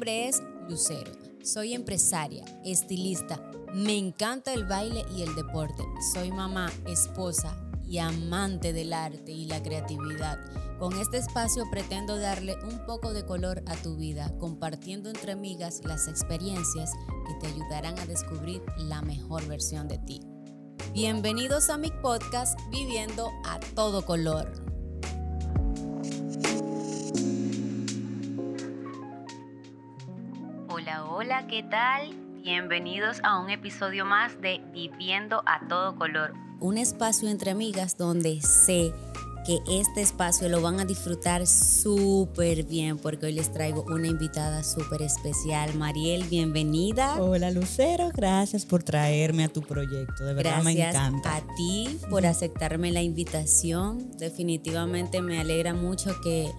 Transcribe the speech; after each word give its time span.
nombre 0.00 0.28
es 0.28 0.42
Lucero. 0.66 1.12
Soy 1.44 1.74
empresaria, 1.74 2.42
estilista. 2.64 3.38
Me 3.74 3.98
encanta 3.98 4.54
el 4.54 4.64
baile 4.64 5.04
y 5.14 5.20
el 5.20 5.34
deporte. 5.34 5.84
Soy 6.14 6.32
mamá, 6.32 6.72
esposa 6.86 7.54
y 7.86 7.98
amante 7.98 8.72
del 8.72 8.94
arte 8.94 9.30
y 9.30 9.44
la 9.44 9.62
creatividad. 9.62 10.38
Con 10.78 10.98
este 10.98 11.18
espacio 11.18 11.64
pretendo 11.70 12.16
darle 12.16 12.56
un 12.64 12.78
poco 12.86 13.12
de 13.12 13.26
color 13.26 13.62
a 13.66 13.76
tu 13.76 13.98
vida, 13.98 14.32
compartiendo 14.38 15.10
entre 15.10 15.32
amigas 15.32 15.82
las 15.84 16.08
experiencias 16.08 16.92
que 17.26 17.34
te 17.34 17.48
ayudarán 17.48 17.98
a 17.98 18.06
descubrir 18.06 18.62
la 18.78 19.02
mejor 19.02 19.46
versión 19.48 19.86
de 19.86 19.98
ti. 19.98 20.22
Bienvenidos 20.94 21.68
a 21.68 21.76
mi 21.76 21.90
podcast 21.90 22.58
Viviendo 22.70 23.28
a 23.44 23.60
todo 23.74 24.06
color. 24.06 24.69
Hola, 31.30 31.46
¿qué 31.46 31.62
tal? 31.62 32.10
Bienvenidos 32.42 33.20
a 33.22 33.38
un 33.38 33.50
episodio 33.50 34.04
más 34.04 34.40
de 34.40 34.60
Viviendo 34.72 35.44
a 35.46 35.60
todo 35.68 35.94
color. 35.94 36.32
Un 36.58 36.76
espacio 36.76 37.28
entre 37.28 37.52
amigas 37.52 37.96
donde 37.96 38.40
sé 38.40 38.92
que 39.46 39.60
este 39.70 40.00
espacio 40.00 40.48
lo 40.48 40.60
van 40.60 40.80
a 40.80 40.84
disfrutar 40.84 41.46
súper 41.46 42.64
bien 42.64 42.98
porque 42.98 43.26
hoy 43.26 43.32
les 43.34 43.52
traigo 43.52 43.84
una 43.86 44.08
invitada 44.08 44.64
súper 44.64 45.02
especial. 45.02 45.72
Mariel, 45.76 46.24
bienvenida. 46.24 47.22
Hola 47.22 47.52
Lucero, 47.52 48.10
gracias 48.12 48.66
por 48.66 48.82
traerme 48.82 49.44
a 49.44 49.48
tu 49.48 49.62
proyecto, 49.62 50.24
de 50.24 50.34
verdad 50.34 50.64
me 50.64 50.72
encanta. 50.72 51.36
a 51.36 51.42
ti 51.54 51.96
por 52.10 52.26
aceptarme 52.26 52.90
la 52.90 53.02
invitación. 53.02 54.10
Definitivamente 54.18 55.22
me 55.22 55.38
alegra 55.38 55.74
mucho 55.74 56.20
que, 56.22 56.50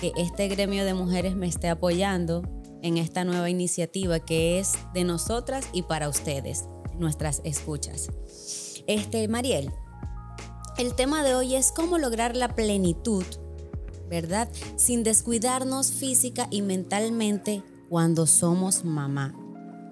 que 0.00 0.12
este 0.16 0.46
gremio 0.46 0.84
de 0.84 0.94
mujeres 0.94 1.34
me 1.34 1.48
esté 1.48 1.68
apoyando 1.68 2.59
en 2.82 2.96
esta 2.96 3.24
nueva 3.24 3.50
iniciativa 3.50 4.20
que 4.20 4.58
es 4.58 4.72
de 4.94 5.04
nosotras 5.04 5.66
y 5.72 5.82
para 5.82 6.08
ustedes, 6.08 6.64
nuestras 6.98 7.40
escuchas. 7.44 8.08
Este, 8.86 9.28
Mariel, 9.28 9.70
el 10.78 10.94
tema 10.94 11.22
de 11.22 11.34
hoy 11.34 11.54
es 11.56 11.72
cómo 11.72 11.98
lograr 11.98 12.36
la 12.36 12.54
plenitud, 12.54 13.24
¿verdad? 14.08 14.50
Sin 14.76 15.02
descuidarnos 15.02 15.92
física 15.92 16.48
y 16.50 16.62
mentalmente 16.62 17.62
cuando 17.88 18.26
somos 18.26 18.84
mamá. 18.84 19.39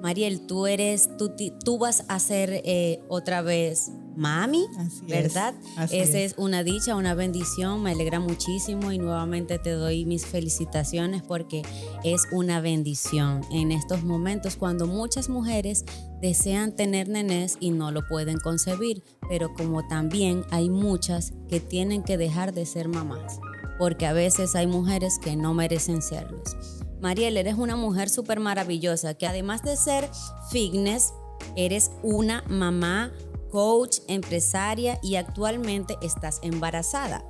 Mariel, 0.01 0.47
tú 0.47 0.67
eres, 0.67 1.11
tú, 1.17 1.33
tú 1.65 1.79
vas 1.79 2.05
a 2.09 2.19
ser 2.19 2.63
eh, 2.65 3.01
otra 3.09 3.43
vez 3.43 3.91
mami, 4.19 4.67
¿verdad? 5.07 5.55
Esa 5.93 6.19
es. 6.19 6.35
una 6.37 6.65
dicha, 6.65 6.97
una 6.97 7.15
bendición, 7.15 7.83
me 7.85 7.93
alegra 7.93 8.19
muchísimo 8.19 8.91
y 8.91 8.99
nuevamente 8.99 9.61
te 9.61 9.71
doy 9.71 10.05
mis 10.07 10.27
felicitaciones 10.27 11.23
porque 11.23 11.63
es 12.03 12.27
una 12.33 12.61
bendición 12.61 13.43
en 13.53 13.71
estos 13.71 14.03
momentos 14.03 14.57
cuando 14.57 14.89
muchas 14.89 15.29
mujeres 15.29 15.85
desean 16.21 16.75
tener 16.75 17.09
nenes 17.09 17.57
y 17.61 17.71
no 17.71 17.93
lo 17.93 18.05
pueden 18.09 18.39
concebir, 18.41 19.05
pero 19.29 19.55
como 19.55 19.87
también 19.87 20.45
hay 20.51 20.69
muchas 20.69 21.33
que 21.49 21.61
tienen 21.61 22.03
que 22.03 22.19
dejar 22.19 22.53
de 22.53 22.67
ser 22.67 22.89
mamás, 22.89 23.39
porque 23.79 24.07
a 24.07 24.12
veces 24.12 24.57
hay 24.57 24.67
mujeres 24.67 25.21
que 25.23 25.37
no 25.37 25.55
merecen 25.55 26.03
serlos. 26.03 26.78
Mariel, 27.01 27.37
eres 27.37 27.55
una 27.57 27.77
mujer 27.77 28.09
súper 28.11 28.41
maravillosa 28.41 29.15
que 29.15 29.27
además 29.27 29.63
de 29.63 29.77
ser 29.77 30.09
fitness, 30.51 31.13
eres 31.57 31.91
una 32.03 32.43
mamá, 32.49 33.13
coach, 33.51 33.99
empresaria 34.09 34.99
y 35.03 35.17
actualmente 35.17 35.97
estás 36.03 36.41
embarazada. 36.43 37.25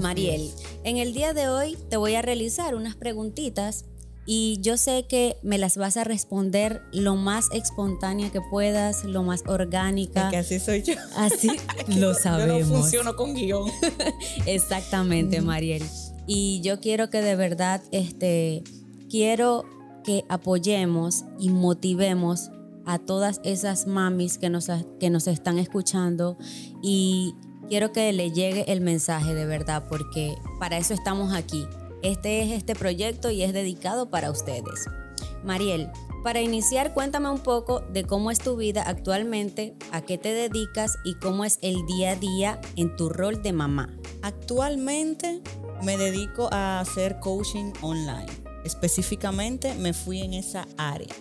Mariel, 0.00 0.50
en 0.84 0.96
el 0.96 1.12
día 1.12 1.32
de 1.32 1.48
hoy 1.48 1.76
te 1.90 1.96
voy 1.96 2.14
a 2.14 2.22
realizar 2.22 2.74
unas 2.74 2.96
preguntitas 2.96 3.84
y 4.28 4.58
yo 4.60 4.76
sé 4.76 5.06
que 5.08 5.36
me 5.42 5.56
las 5.56 5.76
vas 5.76 5.96
a 5.96 6.02
responder 6.02 6.82
lo 6.92 7.14
más 7.14 7.46
espontánea 7.52 8.30
que 8.30 8.40
puedas, 8.40 9.04
lo 9.04 9.22
más 9.22 9.44
orgánica. 9.46 10.30
que 10.30 10.38
así 10.38 10.58
soy 10.58 10.82
yo. 10.82 10.94
Así 11.16 11.48
lo 11.96 12.12
sabemos. 12.12 12.58
Yo 12.58 12.74
no 12.74 12.80
funciono 12.80 13.16
con 13.16 13.34
guion. 13.34 13.70
Exactamente, 14.46 15.40
Mariel. 15.40 15.84
Y 16.26 16.60
yo 16.62 16.80
quiero 16.80 17.08
que 17.08 17.22
de 17.22 17.36
verdad 17.36 17.80
este 17.92 18.64
quiero 19.08 19.64
que 20.04 20.24
apoyemos 20.28 21.24
y 21.38 21.50
motivemos 21.50 22.50
a 22.84 22.98
todas 22.98 23.40
esas 23.42 23.86
mamis 23.86 24.38
que 24.38 24.48
nos, 24.48 24.68
que 25.00 25.10
nos 25.10 25.26
están 25.26 25.58
escuchando 25.58 26.38
y 26.82 27.34
quiero 27.68 27.92
que 27.92 28.12
le 28.12 28.30
llegue 28.30 28.70
el 28.72 28.80
mensaje 28.80 29.34
de 29.34 29.44
verdad 29.44 29.84
porque 29.88 30.36
para 30.60 30.78
eso 30.78 30.94
estamos 30.94 31.34
aquí. 31.34 31.66
Este 32.02 32.42
es 32.42 32.52
este 32.52 32.76
proyecto 32.76 33.30
y 33.30 33.42
es 33.42 33.52
dedicado 33.52 34.08
para 34.10 34.30
ustedes. 34.30 34.86
Mariel, 35.44 35.90
para 36.22 36.40
iniciar 36.40 36.94
cuéntame 36.94 37.28
un 37.28 37.40
poco 37.40 37.80
de 37.80 38.04
cómo 38.04 38.30
es 38.30 38.38
tu 38.38 38.56
vida 38.56 38.82
actualmente, 38.82 39.74
a 39.90 40.02
qué 40.02 40.18
te 40.18 40.32
dedicas 40.32 40.96
y 41.04 41.14
cómo 41.14 41.44
es 41.44 41.58
el 41.62 41.84
día 41.86 42.12
a 42.12 42.16
día 42.16 42.60
en 42.76 42.94
tu 42.94 43.08
rol 43.08 43.42
de 43.42 43.52
mamá. 43.52 43.96
Actualmente 44.22 45.42
me 45.82 45.96
dedico 45.96 46.48
a 46.52 46.78
hacer 46.78 47.18
coaching 47.18 47.72
online 47.82 48.45
específicamente 48.66 49.74
me 49.74 49.92
fui 49.92 50.20
en 50.20 50.34
esa 50.34 50.66
área. 50.76 51.14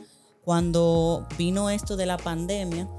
Cuando 0.43 1.27
vino 1.37 1.69
esto 1.69 1.95
de 1.95 2.05
la 2.05 2.17
pandemia, 2.17 2.89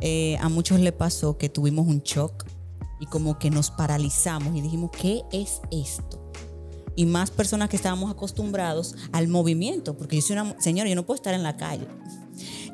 eh, 0.00 0.36
a 0.40 0.48
muchos 0.48 0.80
le 0.80 0.92
pasó 0.92 1.38
que 1.38 1.48
tuvimos 1.48 1.86
un 1.86 2.00
shock 2.00 2.44
y 3.00 3.06
como 3.06 3.38
que 3.38 3.50
nos 3.50 3.70
paralizamos 3.70 4.54
y 4.56 4.60
dijimos, 4.60 4.90
¿qué 4.90 5.22
es 5.32 5.60
esto? 5.70 6.30
Y 6.94 7.06
más 7.06 7.30
personas 7.30 7.68
que 7.68 7.76
estábamos 7.76 8.10
acostumbrados 8.10 8.94
al 9.12 9.28
movimiento, 9.28 9.96
porque 9.96 10.16
yo 10.16 10.22
soy 10.22 10.34
una 10.34 10.60
señora, 10.60 10.88
yo 10.88 10.94
no 10.94 11.06
puedo 11.06 11.16
estar 11.16 11.34
en 11.34 11.42
la 11.42 11.56
calle. 11.56 11.86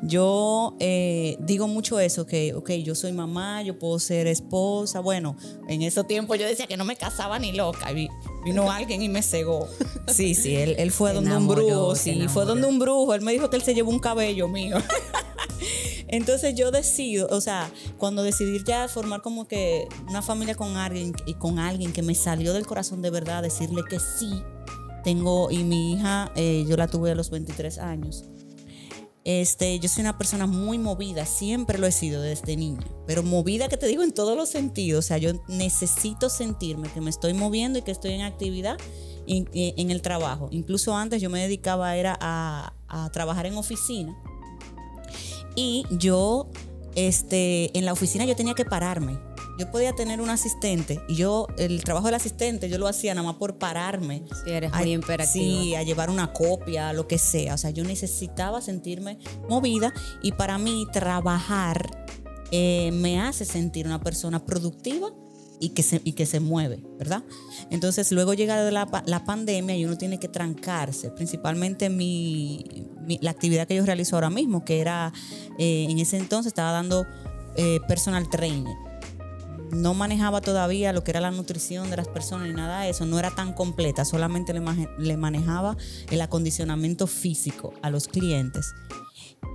Yo 0.01 0.75
eh, 0.79 1.37
digo 1.41 1.67
mucho 1.67 1.99
eso, 1.99 2.25
que, 2.25 2.53
ok, 2.53 2.71
yo 2.83 2.95
soy 2.95 3.11
mamá, 3.11 3.61
yo 3.63 3.77
puedo 3.77 3.99
ser 3.99 4.27
esposa. 4.27 5.01
Bueno, 5.01 5.35
en 5.67 5.81
ese 5.81 6.03
tiempo 6.03 6.35
yo 6.35 6.47
decía 6.47 6.67
que 6.67 6.77
no 6.77 6.85
me 6.85 6.95
casaba 6.95 7.37
ni 7.39 7.51
loca. 7.51 7.87
Vino 8.43 8.71
alguien 8.71 9.01
y 9.01 9.09
me 9.09 9.21
cegó. 9.21 9.67
Sí, 10.07 10.33
sí, 10.35 10.55
él, 10.55 10.91
fue 10.91 11.13
donde 11.15 11.35
un 11.35 11.47
brujo, 11.47 11.95
sí, 11.95 12.27
fue 12.27 12.45
donde 12.45 12.67
un 12.67 12.79
brujo. 12.79 13.13
Él 13.13 13.21
me 13.21 13.31
dijo 13.31 13.49
que 13.49 13.57
él 13.57 13.63
se 13.63 13.73
llevó 13.73 13.91
un 13.91 13.99
cabello 13.99 14.47
mío. 14.47 14.77
Entonces 16.07 16.55
yo 16.55 16.71
decido, 16.71 17.27
o 17.29 17.39
sea, 17.39 17.71
cuando 17.97 18.23
decidí 18.23 18.63
ya 18.65 18.87
formar 18.87 19.21
como 19.21 19.47
que 19.47 19.87
una 20.07 20.23
familia 20.23 20.55
con 20.55 20.75
alguien 20.75 21.13
y 21.27 21.35
con 21.35 21.59
alguien 21.59 21.93
que 21.93 22.01
me 22.01 22.15
salió 22.15 22.51
del 22.53 22.65
corazón 22.65 23.03
de 23.03 23.11
verdad, 23.11 23.43
decirle 23.43 23.83
que 23.87 23.99
sí, 23.99 24.41
tengo, 25.03 25.51
y 25.51 25.63
mi 25.63 25.93
hija, 25.93 26.31
eh, 26.35 26.65
yo 26.67 26.77
la 26.77 26.87
tuve 26.87 27.11
a 27.11 27.15
los 27.15 27.29
23 27.29 27.77
años. 27.77 28.25
Este, 29.25 29.79
yo 29.79 29.89
soy 29.89 30.01
una 30.01 30.17
persona 30.17 30.47
muy 30.47 30.77
movida, 30.77 31.25
siempre 31.25 31.77
lo 31.77 31.85
he 31.85 31.91
sido 31.91 32.21
desde 32.21 32.55
niña, 32.55 32.87
pero 33.05 33.21
movida 33.21 33.67
que 33.67 33.77
te 33.77 33.85
digo 33.85 34.01
en 34.01 34.13
todos 34.13 34.37
los 34.37 34.49
sentidos, 34.49 35.05
o 35.05 35.07
sea, 35.07 35.17
yo 35.17 35.33
necesito 35.47 36.29
sentirme 36.29 36.89
que 36.89 37.01
me 37.01 37.09
estoy 37.09 37.33
moviendo 37.33 37.79
y 37.79 37.81
que 37.81 37.91
estoy 37.91 38.13
en 38.13 38.21
actividad 38.21 38.77
en, 39.27 39.91
el 39.91 40.01
trabajo. 40.01 40.47
Incluso 40.51 40.95
antes 40.95 41.21
yo 41.21 41.29
me 41.29 41.41
dedicaba 41.41 41.95
era 41.95 42.17
a, 42.19 42.73
a 42.87 43.11
trabajar 43.11 43.45
en 43.45 43.57
oficina 43.57 44.17
y 45.55 45.85
yo, 45.91 46.49
este, 46.95 47.77
en 47.77 47.85
la 47.85 47.93
oficina 47.93 48.25
yo 48.25 48.35
tenía 48.35 48.53
que 48.53 48.65
pararme 48.65 49.19
yo 49.59 49.69
podía 49.69 49.93
tener 49.93 50.21
un 50.21 50.29
asistente 50.29 51.01
y 51.09 51.15
yo, 51.15 51.47
el 51.57 51.83
trabajo 51.83 52.05
del 52.05 52.15
asistente, 52.15 52.69
yo 52.69 52.77
lo 52.77 52.87
hacía 52.87 53.13
nada 53.13 53.27
más 53.27 53.35
por 53.35 53.57
pararme. 53.57 54.23
Sí, 54.45 54.51
eres 54.51 54.71
muy 54.73 54.93
imperativo. 54.93 55.61
Sí, 55.61 55.75
a 55.75 55.83
llevar 55.83 56.09
una 56.09 56.31
copia, 56.31 56.93
lo 56.93 57.07
que 57.07 57.17
sea. 57.17 57.55
O 57.55 57.57
sea, 57.57 57.69
yo 57.69 57.83
necesitaba 57.83 58.61
sentirme 58.61 59.19
movida 59.49 59.93
y 60.23 60.31
para 60.31 60.57
mí 60.57 60.87
trabajar 60.93 62.05
eh, 62.51 62.91
me 62.93 63.19
hace 63.19 63.43
sentir 63.43 63.85
una 63.85 63.99
persona 63.99 64.45
productiva 64.45 65.11
y 65.59 65.69
que 65.69 65.83
se, 65.83 65.99
y 66.05 66.13
que 66.13 66.25
se 66.25 66.39
mueve, 66.39 66.81
¿verdad? 66.97 67.23
Entonces 67.69 68.13
luego 68.13 68.33
llega 68.33 68.71
la, 68.71 69.03
la 69.05 69.25
pandemia 69.25 69.75
y 69.75 69.83
uno 69.83 69.97
tiene 69.97 70.21
que 70.21 70.29
trancarse, 70.29 71.11
principalmente 71.11 71.89
mi, 71.89 72.63
la 73.19 73.31
actividad 73.31 73.67
que 73.67 73.75
yo 73.75 73.85
realizo 73.85 74.15
ahora 74.15 74.29
mismo, 74.29 74.63
que 74.63 74.79
era, 74.79 75.11
eh, 75.57 75.87
en 75.89 75.99
ese 75.99 76.15
entonces 76.15 76.51
estaba 76.51 76.71
dando 76.71 77.05
eh, 77.57 77.81
personal 77.89 78.29
training 78.29 78.88
no 79.71 79.93
manejaba 79.93 80.41
todavía 80.41 80.93
lo 80.93 81.03
que 81.03 81.11
era 81.11 81.21
la 81.21 81.31
nutrición 81.31 81.89
de 81.89 81.97
las 81.97 82.07
personas 82.07 82.47
ni 82.47 82.53
nada 82.53 82.81
de 82.81 82.89
eso, 82.89 83.05
no 83.05 83.19
era 83.19 83.31
tan 83.31 83.53
completa, 83.53 84.05
solamente 84.05 84.53
le, 84.53 85.17
manejaba 85.17 85.77
el 86.09 86.21
acondicionamiento 86.21 87.07
físico 87.07 87.73
a 87.81 87.89
los 87.89 88.07
clientes. 88.07 88.73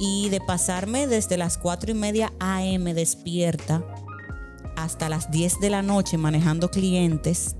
Y 0.00 0.28
de 0.30 0.40
pasarme 0.40 1.06
desde 1.06 1.36
las 1.36 1.58
4 1.58 1.92
y 1.92 1.94
media 1.94 2.32
AM 2.40 2.84
despierta 2.94 3.84
hasta 4.76 5.08
las 5.08 5.30
10 5.30 5.60
de 5.60 5.70
la 5.70 5.82
noche 5.82 6.18
manejando 6.18 6.70
clientes 6.70 7.56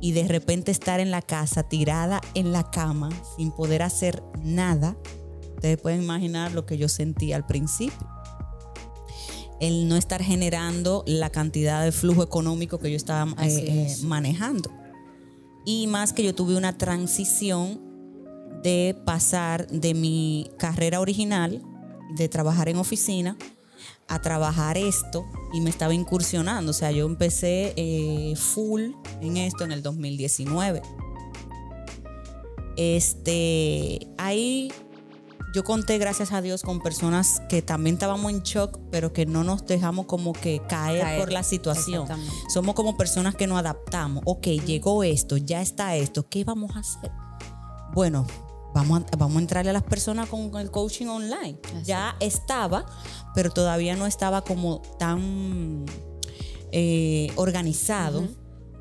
y 0.00 0.12
de 0.12 0.26
repente 0.26 0.70
estar 0.70 0.98
en 0.98 1.10
la 1.10 1.22
casa 1.22 1.62
tirada 1.62 2.20
en 2.34 2.52
la 2.52 2.70
cama 2.70 3.10
sin 3.36 3.52
poder 3.52 3.82
hacer 3.82 4.22
nada, 4.42 4.96
ustedes 5.54 5.80
pueden 5.80 6.02
imaginar 6.02 6.52
lo 6.52 6.64
que 6.64 6.78
yo 6.78 6.88
sentí 6.88 7.32
al 7.32 7.46
principio 7.46 8.21
el 9.62 9.86
no 9.86 9.96
estar 9.96 10.20
generando 10.24 11.04
la 11.06 11.30
cantidad 11.30 11.84
de 11.84 11.92
flujo 11.92 12.24
económico 12.24 12.80
que 12.80 12.90
yo 12.90 12.96
estaba 12.96 13.30
eh, 13.40 13.64
eh, 13.68 13.96
manejando. 14.02 14.72
Y 15.64 15.86
más 15.86 16.12
que 16.12 16.24
yo 16.24 16.34
tuve 16.34 16.56
una 16.56 16.76
transición 16.76 17.80
de 18.64 18.96
pasar 19.06 19.68
de 19.68 19.94
mi 19.94 20.50
carrera 20.58 20.98
original, 20.98 21.62
de 22.16 22.28
trabajar 22.28 22.68
en 22.70 22.76
oficina, 22.76 23.36
a 24.08 24.20
trabajar 24.20 24.76
esto 24.76 25.24
y 25.52 25.60
me 25.60 25.70
estaba 25.70 25.94
incursionando. 25.94 26.72
O 26.72 26.74
sea, 26.74 26.90
yo 26.90 27.06
empecé 27.06 27.72
eh, 27.76 28.34
full 28.34 28.90
en 29.20 29.36
esto 29.36 29.62
en 29.62 29.70
el 29.70 29.80
2019. 29.84 30.82
Este, 32.76 34.08
ahí 34.18 34.72
yo 35.52 35.64
conté, 35.64 35.98
gracias 35.98 36.32
a 36.32 36.40
Dios, 36.40 36.62
con 36.62 36.80
personas 36.80 37.42
que 37.48 37.62
también 37.62 37.94
estábamos 37.94 38.32
en 38.32 38.42
shock, 38.42 38.78
pero 38.90 39.12
que 39.12 39.26
no 39.26 39.44
nos 39.44 39.66
dejamos 39.66 40.06
como 40.06 40.32
que 40.32 40.62
caer, 40.68 41.18
por 41.18 41.30
la 41.30 41.42
situación. 41.42 42.06
Somos 42.52 42.74
como 42.74 42.96
personas 42.96 43.34
que 43.34 43.46
nos 43.46 43.58
adaptamos. 43.58 44.22
Ok, 44.26 44.46
llegó 44.46 45.04
esto, 45.04 45.36
ya 45.36 45.60
está 45.60 45.96
esto, 45.96 46.26
¿qué 46.28 46.44
vamos 46.44 46.74
a 46.76 46.80
hacer? 46.80 47.10
Bueno, 47.92 48.26
vamos 48.74 49.02
a, 49.02 49.16
vamos 49.16 49.36
a 49.36 49.40
entrarle 49.40 49.70
a 49.70 49.74
las 49.74 49.82
personas 49.82 50.28
con 50.28 50.56
el 50.56 50.70
coaching 50.70 51.06
online. 51.06 51.58
Ya 51.84 52.16
estaba, 52.20 52.86
pero 53.34 53.50
todavía 53.50 53.94
no 53.96 54.06
estaba 54.06 54.42
como 54.42 54.80
tan 54.98 55.84
eh, 56.72 57.30
organizado. 57.36 58.26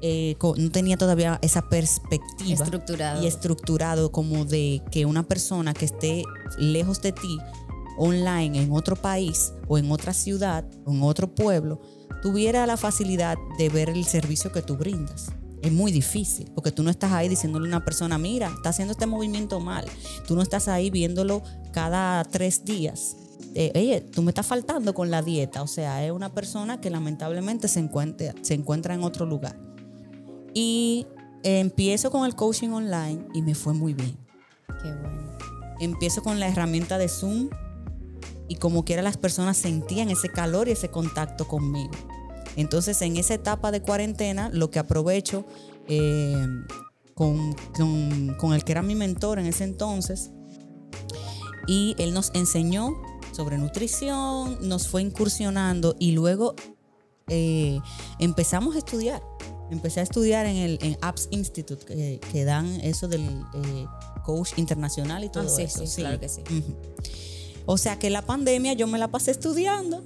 Eh, 0.02 0.36
no 0.58 0.72
tenía 0.72 0.98
todavía 0.98 1.38
esa 1.44 1.70
perspectiva 1.70 2.64
estructurado. 2.64 3.24
y 3.24 3.28
estructurado 3.28 4.12
como 4.12 4.46
de 4.46 4.82
que 4.90 5.06
una 5.06 5.24
persona 5.24 5.74
que 5.74 5.86
esté 5.86 6.24
lejos 6.58 7.02
de 7.02 7.12
ti, 7.12 7.38
online, 7.98 8.64
en 8.64 8.72
otro 8.72 8.96
país 8.96 9.54
o 9.68 9.78
en 9.78 9.92
otra 9.92 10.14
ciudad 10.14 10.66
o 10.86 10.92
en 10.92 11.04
otro 11.04 11.34
pueblo, 11.36 11.82
tuviera 12.22 12.66
la 12.66 12.78
facilidad 12.78 13.38
de 13.58 13.70
ver 13.70 13.90
el 13.90 14.06
servicio 14.06 14.52
que 14.52 14.62
tú 14.62 14.76
brindas. 14.76 15.32
Es 15.62 15.72
muy 15.72 15.92
difícil, 15.92 16.50
porque 16.56 16.72
tú 16.72 16.82
no 16.82 16.90
estás 16.90 17.12
ahí 17.12 17.30
diciéndole 17.30 17.68
a 17.68 17.70
una 17.70 17.86
persona, 17.86 18.18
mira, 18.18 18.48
está 18.48 18.70
haciendo 18.70 18.94
este 18.94 19.06
movimiento 19.06 19.60
mal. 19.60 19.86
Tú 20.28 20.36
no 20.36 20.42
estás 20.42 20.68
ahí 20.68 20.90
viéndolo 20.90 21.44
cada 21.72 22.24
tres 22.24 22.66
días. 22.66 23.16
Eh, 23.54 23.72
oye, 23.76 24.02
tú 24.02 24.24
me 24.24 24.32
estás 24.32 24.48
faltando 24.48 24.96
con 24.96 25.12
la 25.12 25.22
dieta. 25.22 25.62
O 25.62 25.68
sea, 25.68 26.04
es 26.04 26.12
una 26.12 26.34
persona 26.34 26.82
que 26.82 26.90
lamentablemente 26.90 27.68
se 27.68 27.80
encuentra, 27.80 28.34
se 28.42 28.56
encuentra 28.56 28.96
en 28.96 29.04
otro 29.04 29.28
lugar. 29.28 29.56
Y 30.54 31.08
empiezo 31.44 32.12
con 32.12 32.26
el 32.26 32.36
coaching 32.36 32.70
online 32.70 33.26
y 33.34 33.42
me 33.42 33.56
fue 33.56 33.74
muy 33.74 33.94
bien. 33.94 34.18
Qué 34.82 34.92
bueno. 34.92 35.38
Empiezo 35.80 36.22
con 36.22 36.40
la 36.40 36.48
herramienta 36.48 36.98
de 36.98 37.08
Zoom 37.08 37.50
y 38.48 38.56
como 38.56 38.86
quiera 38.86 39.02
las 39.02 39.18
personas 39.18 39.58
sentían 39.58 40.10
ese 40.10 40.30
calor 40.30 40.68
y 40.68 40.72
ese 40.72 40.90
contacto 40.90 41.48
conmigo. 41.48 41.92
Entonces 42.56 43.02
en 43.02 43.18
esa 43.18 43.34
etapa 43.34 43.72
de 43.72 43.82
cuarentena 43.82 44.50
lo 44.52 44.70
que 44.70 44.80
aprovecho 44.80 45.46
eh, 45.88 46.46
con, 47.16 47.54
con 48.38 48.54
el 48.54 48.64
que 48.64 48.72
era 48.74 48.82
mi 48.82 48.96
mentor 48.96 49.40
en 49.40 49.46
ese 49.46 49.64
entonces 49.64 50.32
y 51.68 51.96
él 51.98 52.14
nos 52.14 52.32
enseñó 52.34 53.02
sobre 53.32 53.58
nutrición, 53.58 54.58
nos 54.68 54.88
fue 54.88 55.02
incursionando 55.02 55.96
y 56.00 56.12
luego 56.12 56.56
eh, 57.28 57.80
empezamos 58.20 58.76
a 58.76 58.80
estudiar 58.80 59.24
empecé 59.72 60.00
a 60.02 60.04
estudiar 60.04 60.46
en 60.46 60.58
el 60.58 60.98
Apps 61.02 61.28
Institute, 61.32 61.86
que, 61.86 62.46
dan 62.46 62.68
eso 62.82 63.08
del 63.08 63.22
eh, 63.54 63.86
coach 64.24 64.52
internacional 64.58 65.24
y 65.24 65.30
todo 65.30 65.48
ah, 65.58 65.62
eso. 65.62 65.88
Sí, 65.88 66.02
claro 66.02 66.20
que 66.20 66.30
sí. 66.30 66.44
O 67.66 67.78
sea 67.78 67.98
que 67.98 68.10
la 68.10 68.24
pandemia 68.24 68.74
yo 68.74 68.88
me 68.88 68.98
la 68.98 69.10
pasé 69.10 69.32
estudiando 69.32 70.04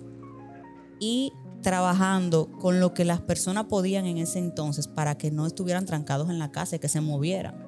y 0.99 1.33
trabajando 1.61 2.51
con 2.59 2.79
lo 2.79 2.93
que 2.93 3.05
las 3.05 3.21
personas 3.21 3.65
podían 3.65 4.05
en 4.05 4.19
ese 4.19 4.39
entonces 4.39 4.87
para 4.87 5.17
que 5.17 5.31
no 5.31 5.47
estuvieran 5.47 5.85
trancados 5.85 6.29
en 6.29 6.37
la 6.37 6.51
casa 6.51 6.75
y 6.75 6.79
que 6.79 6.89
se 6.89 7.01
movieran. 7.01 7.65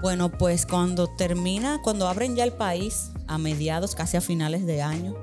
Bueno, 0.00 0.30
pues 0.30 0.66
cuando 0.66 1.08
termina, 1.08 1.80
cuando 1.82 2.08
abren 2.08 2.34
ya 2.36 2.44
el 2.44 2.52
país 2.52 3.10
a 3.26 3.38
mediados, 3.38 3.94
casi 3.94 4.16
a 4.16 4.20
finales 4.20 4.66
de 4.66 4.82
año, 4.82 5.14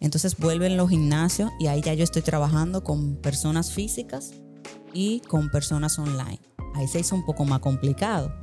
entonces 0.00 0.36
vuelven 0.36 0.76
los 0.76 0.90
gimnasios 0.90 1.50
y 1.60 1.66
ahí 1.66 1.82
ya 1.82 1.94
yo 1.94 2.04
estoy 2.04 2.22
trabajando 2.22 2.82
con 2.82 3.16
personas 3.16 3.72
físicas 3.72 4.32
y 4.92 5.20
con 5.20 5.50
personas 5.50 5.98
online. 5.98 6.40
Ahí 6.74 6.88
se 6.88 7.00
hizo 7.00 7.14
un 7.14 7.24
poco 7.24 7.44
más 7.44 7.60
complicado 7.60 8.34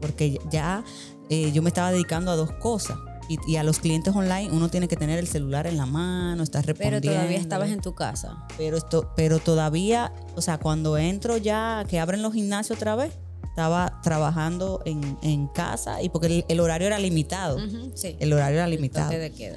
porque 0.00 0.38
ya 0.50 0.84
eh, 1.30 1.52
yo 1.52 1.62
me 1.62 1.68
estaba 1.68 1.92
dedicando 1.92 2.30
a 2.30 2.36
dos 2.36 2.52
cosas. 2.52 2.98
Y, 3.26 3.56
a 3.56 3.62
los 3.62 3.78
clientes 3.78 4.14
online 4.14 4.50
uno 4.52 4.68
tiene 4.68 4.86
que 4.86 4.96
tener 4.96 5.18
el 5.18 5.26
celular 5.26 5.66
en 5.66 5.78
la 5.78 5.86
mano, 5.86 6.42
estar 6.42 6.62
respondiendo. 6.66 7.00
Pero 7.00 7.14
todavía 7.14 7.38
estabas 7.38 7.70
en 7.70 7.80
tu 7.80 7.94
casa. 7.94 8.46
Pero, 8.58 8.76
esto, 8.76 9.12
pero 9.16 9.38
todavía, 9.38 10.12
o 10.36 10.42
sea, 10.42 10.58
cuando 10.58 10.98
entro 10.98 11.38
ya, 11.38 11.86
que 11.88 11.98
abren 12.00 12.20
los 12.20 12.34
gimnasios 12.34 12.76
otra 12.76 12.96
vez, 12.96 13.14
estaba 13.44 13.98
trabajando 14.02 14.82
en, 14.84 15.46
casa 15.54 16.02
y 16.02 16.10
porque 16.10 16.44
el, 16.46 16.60
horario 16.60 16.86
era 16.86 16.98
limitado. 16.98 17.58
sí. 17.94 18.16
El 18.20 18.34
horario 18.34 18.58
era 18.58 18.68
limitado. 18.68 19.10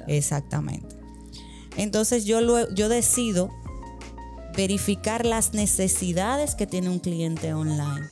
Exactamente. 0.06 0.96
Entonces 1.78 2.26
yo, 2.26 2.40
yo 2.74 2.88
decido 2.88 3.50
verificar 4.54 5.24
las 5.24 5.54
necesidades 5.54 6.56
que 6.56 6.66
tiene 6.66 6.90
un 6.90 6.98
cliente 6.98 7.54
online. 7.54 8.10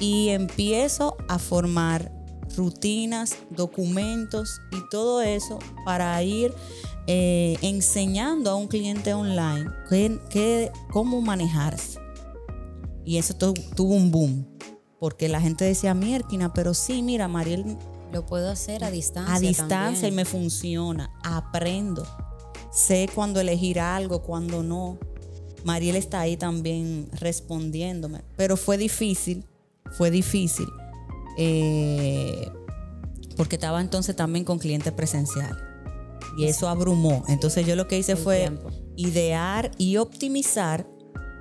Y 0.00 0.30
empiezo 0.30 1.16
a 1.28 1.38
formar 1.38 2.10
rutinas, 2.56 3.36
documentos 3.50 4.60
y 4.72 4.76
todo 4.90 5.20
eso 5.20 5.58
para 5.84 6.20
ir 6.22 6.54
eh, 7.06 7.56
enseñando 7.60 8.50
a 8.50 8.54
un 8.54 8.68
cliente 8.68 9.12
online 9.12 9.70
cómo 10.90 11.20
manejarse. 11.20 12.00
Y 13.04 13.18
eso 13.18 13.34
tuvo 13.36 13.94
un 13.94 14.10
boom, 14.10 14.46
porque 14.98 15.28
la 15.28 15.40
gente 15.40 15.64
decía, 15.64 15.92
Mierkina, 15.94 16.54
pero 16.54 16.72
sí, 16.72 17.02
mira, 17.02 17.28
Mariel 17.28 17.76
lo 18.12 18.24
puedo 18.26 18.50
hacer 18.50 18.84
a 18.84 18.90
distancia. 18.90 19.34
A 19.34 19.40
distancia 19.40 20.08
y 20.08 20.12
me 20.12 20.24
funciona. 20.24 21.10
Aprendo. 21.22 22.06
Sé 22.70 23.08
cuándo 23.14 23.40
elegir 23.40 23.80
algo, 23.80 24.22
cuándo 24.22 24.62
no. 24.62 24.98
Mariel 25.64 25.96
está 25.96 26.20
ahí 26.20 26.36
también 26.36 27.08
respondiéndome. 27.12 28.22
Pero 28.36 28.56
fue 28.56 28.78
difícil, 28.78 29.44
fue 29.92 30.10
difícil. 30.10 30.68
Eh, 31.36 32.50
porque 33.36 33.56
estaba 33.56 33.80
entonces 33.80 34.16
también 34.16 34.44
con 34.44 34.58
clientes 34.58 34.92
presenciales. 34.92 35.62
Y 36.36 36.44
eso 36.44 36.68
abrumó. 36.68 37.24
Entonces 37.28 37.66
yo 37.66 37.76
lo 37.76 37.88
que 37.88 37.98
hice 37.98 38.16
fue 38.16 38.50
idear 38.96 39.70
y 39.78 39.96
optimizar 39.96 40.86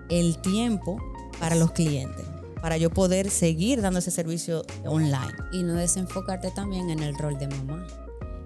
el 0.10 0.38
tiempo 0.40 0.98
para 1.40 1.56
los 1.56 1.72
clientes 1.72 2.26
para 2.62 2.78
yo 2.78 2.90
poder 2.90 3.30
seguir 3.30 3.82
dando 3.82 4.00
ese 4.00 4.12
servicio 4.12 4.64
online. 4.86 5.34
Y 5.52 5.64
no 5.64 5.74
desenfocarte 5.74 6.52
también 6.52 6.90
en 6.90 7.00
el 7.00 7.16
rol 7.16 7.38
de 7.38 7.48
mamá. 7.48 7.86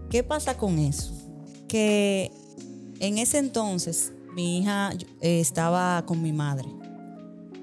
¿Qué 0.09 0.23
pasa 0.23 0.57
con 0.57 0.79
eso? 0.79 1.13
Que 1.67 2.31
en 2.99 3.17
ese 3.17 3.37
entonces 3.37 4.13
mi 4.35 4.59
hija 4.59 4.91
eh, 5.21 5.39
estaba 5.39 6.05
con 6.05 6.21
mi 6.21 6.33
madre. 6.33 6.67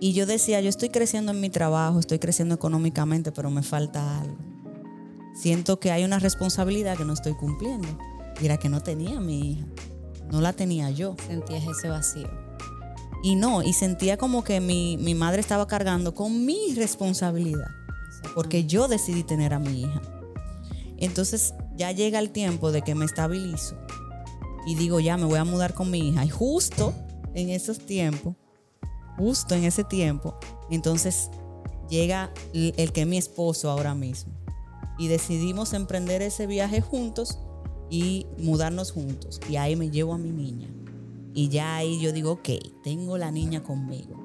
Y 0.01 0.13
yo 0.13 0.27
decía, 0.27 0.61
yo 0.61 0.69
estoy 0.69 0.91
creciendo 0.91 1.33
en 1.33 1.41
mi 1.41 1.51
trabajo, 1.51 1.99
estoy 1.99 2.19
creciendo 2.19 2.55
económicamente, 2.55 3.33
pero 3.33 3.51
me 3.51 3.63
falta 3.63 4.21
algo. 4.21 4.37
Siento 5.35 5.79
que 5.79 5.91
hay 5.91 6.05
una 6.05 6.19
responsabilidad 6.19 6.97
que 6.97 7.05
no 7.05 7.13
estoy 7.13 7.35
cumpliendo. 7.35 7.89
Y 8.41 8.47
era 8.47 8.57
que 8.57 8.69
no 8.69 8.81
tenía 8.81 9.21
mi 9.21 9.53
hija. 9.53 9.67
No 10.31 10.41
la 10.41 10.53
tenía 10.53 10.91
yo. 10.91 11.17
Sentías 11.27 11.65
ese 11.67 11.89
vacío. 11.89 12.48
Y 13.23 13.35
no, 13.35 13.63
y 13.63 13.73
sentía 13.73 14.17
como 14.17 14.45
que 14.45 14.61
mi, 14.61 14.97
madre 15.15 15.41
estaba 15.41 15.67
cargando 15.67 16.15
con 16.15 16.45
mi 16.45 16.75
responsabilidad, 16.75 17.69
porque 18.35 18.65
yo 18.65 18.89
decidí 18.89 19.25
tener 19.25 19.55
a 19.55 19.59
mi 19.59 19.83
hija. 19.83 20.01
Entonces 20.97 21.55
ya 21.77 21.93
llega 21.93 22.19
el 22.19 22.31
tiempo 22.31 22.73
de 22.73 22.83
que 22.83 22.95
me 22.95 23.05
estabilizo 23.05 23.77
y 24.67 24.75
digo, 24.75 25.01
ya 25.01 25.17
me 25.17 25.25
voy 25.25 25.39
a 25.39 25.45
mudar 25.45 25.75
con 25.75 25.91
mi 25.91 26.09
hija. 26.09 26.25
Y 26.25 26.29
justo 26.29 26.93
en 27.35 27.51
esos 27.51 27.79
tiempos, 27.79 28.35
justo 29.17 29.55
en 29.55 29.65
ese 29.65 29.85
tiempo, 29.85 30.39
entonces 30.71 31.31
llega 31.89 32.33
el 32.53 32.93
que 32.93 33.03
es 33.03 33.07
mi 33.07 33.19
esposo 33.19 33.71
ahora 33.71 33.95
mismo. 33.95 34.33
Y 34.99 35.09
decidimos 35.09 35.73
emprender 35.73 36.23
ese 36.23 36.47
viaje 36.47 36.81
juntos 36.81 37.39
y 37.91 38.27
mudarnos 38.39 38.91
juntos. 38.93 39.41
Y 39.49 39.57
ahí 39.57 39.77
me 39.77 39.91
llevo 39.91 40.15
a 40.15 40.19
mi 40.19 40.31
niña. 40.31 40.69
Y 41.39 41.51
ya 41.51 41.77
ahí 41.77 42.01
yo 42.01 42.11
digo, 42.11 42.33
ok, 42.33 42.49
tengo 42.83 43.17
la 43.17 43.31
niña 43.31 43.63
conmigo. 43.63 44.17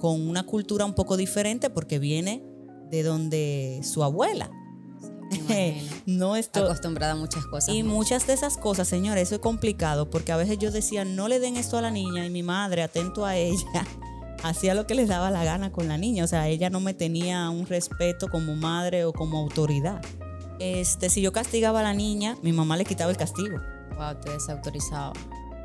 Con 0.00 0.28
una 0.28 0.42
cultura 0.42 0.84
un 0.84 0.92
poco 0.92 1.16
diferente 1.16 1.70
porque 1.70 2.00
viene 2.00 2.44
de 2.90 3.04
donde 3.04 3.80
su 3.84 4.02
abuela. 4.02 4.50
no 6.06 6.34
estoy 6.34 6.64
acostumbrada 6.64 7.12
a 7.12 7.14
muchas 7.14 7.46
cosas. 7.46 7.72
Y 7.72 7.84
muchas 7.84 8.26
de 8.26 8.32
esas 8.32 8.58
cosas, 8.58 8.88
señores, 8.88 9.28
eso 9.28 9.36
es 9.36 9.40
complicado 9.40 10.10
porque 10.10 10.32
a 10.32 10.36
veces 10.36 10.58
yo 10.58 10.72
decía, 10.72 11.04
no 11.04 11.28
le 11.28 11.38
den 11.38 11.56
esto 11.56 11.78
a 11.78 11.80
la 11.80 11.92
niña 11.92 12.26
y 12.26 12.30
mi 12.30 12.42
madre, 12.42 12.82
atento 12.82 13.24
a 13.24 13.36
ella, 13.36 13.86
hacía 14.42 14.74
lo 14.74 14.84
que 14.84 14.96
les 14.96 15.06
daba 15.06 15.30
la 15.30 15.44
gana 15.44 15.70
con 15.70 15.86
la 15.86 15.96
niña. 15.96 16.24
O 16.24 16.26
sea, 16.26 16.48
ella 16.48 16.70
no 16.70 16.80
me 16.80 16.92
tenía 16.92 17.50
un 17.50 17.66
respeto 17.66 18.26
como 18.26 18.56
madre 18.56 19.04
o 19.04 19.12
como 19.12 19.38
autoridad. 19.38 20.02
Este, 20.58 21.08
si 21.08 21.22
yo 21.22 21.30
castigaba 21.30 21.78
a 21.78 21.84
la 21.84 21.94
niña, 21.94 22.36
mi 22.42 22.52
mamá 22.52 22.76
le 22.76 22.84
quitaba 22.84 23.12
el 23.12 23.16
castigo. 23.16 23.58
Wow, 23.96 24.16
te 24.20 24.32
desautorizaba. 24.32 25.12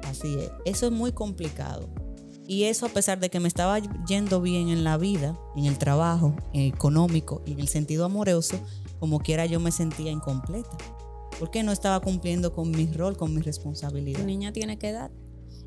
Así 0.07 0.35
es. 0.35 0.51
Eso 0.65 0.87
es 0.87 0.91
muy 0.91 1.11
complicado. 1.11 1.89
Y 2.45 2.63
eso 2.63 2.85
a 2.85 2.89
pesar 2.89 3.19
de 3.19 3.29
que 3.29 3.39
me 3.39 3.47
estaba 3.47 3.79
yendo 4.05 4.41
bien 4.41 4.69
en 4.69 4.83
la 4.83 4.97
vida, 4.97 5.37
en 5.55 5.65
el 5.65 5.77
trabajo, 5.77 6.35
en 6.51 6.61
el 6.61 6.67
económico 6.73 7.41
y 7.45 7.53
en 7.53 7.61
el 7.61 7.67
sentido 7.67 8.05
amoroso, 8.05 8.59
como 8.99 9.19
quiera 9.19 9.45
yo 9.45 9.59
me 9.59 9.71
sentía 9.71 10.11
incompleta. 10.11 10.77
Porque 11.39 11.63
no 11.63 11.71
estaba 11.71 11.99
cumpliendo 12.01 12.53
con 12.53 12.71
mi 12.71 12.85
rol, 12.87 13.17
con 13.17 13.33
mi 13.33 13.41
responsabilidad. 13.41 14.19
¿Tu 14.19 14.25
niña 14.25 14.51
tiene 14.51 14.77
qué 14.77 14.89
edad? 14.89 15.11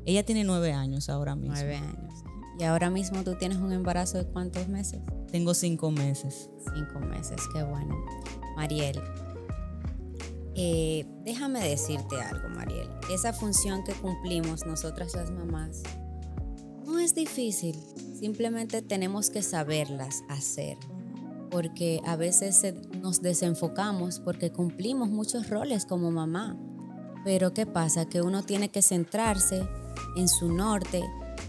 Ella 0.05 0.25
tiene 0.25 0.43
nueve 0.43 0.71
años 0.71 1.09
ahora 1.09 1.35
mismo. 1.35 1.53
Nueve 1.53 1.75
años. 1.75 2.13
¿Y 2.59 2.63
ahora 2.63 2.89
mismo 2.89 3.23
tú 3.23 3.35
tienes 3.35 3.57
un 3.57 3.71
embarazo 3.71 4.17
de 4.17 4.25
cuántos 4.25 4.67
meses? 4.67 5.01
Tengo 5.31 5.53
cinco 5.53 5.91
meses. 5.91 6.49
Cinco 6.73 6.99
meses, 6.99 7.37
qué 7.53 7.63
bueno. 7.63 7.95
Mariel, 8.55 8.99
eh, 10.57 11.05
déjame 11.23 11.61
decirte 11.61 12.19
algo, 12.19 12.49
Mariel. 12.49 12.89
Esa 13.13 13.31
función 13.31 13.83
que 13.83 13.93
cumplimos 13.93 14.65
nosotras 14.65 15.13
las 15.13 15.29
mamás 15.29 15.83
no 16.87 16.99
es 16.99 17.13
difícil. 17.13 17.77
Simplemente 18.19 18.81
tenemos 18.81 19.29
que 19.29 19.43
saberlas 19.43 20.23
hacer. 20.29 20.77
Porque 21.51 22.01
a 22.05 22.15
veces 22.15 22.65
nos 22.99 23.21
desenfocamos 23.21 24.19
porque 24.19 24.51
cumplimos 24.51 25.09
muchos 25.09 25.49
roles 25.49 25.85
como 25.85 26.11
mamá. 26.11 26.57
Pero 27.23 27.53
¿qué 27.53 27.65
pasa? 27.65 28.05
Que 28.05 28.21
uno 28.21 28.43
tiene 28.43 28.69
que 28.69 28.81
centrarse 28.81 29.67
en 30.15 30.27
su 30.27 30.51
norte 30.51 31.03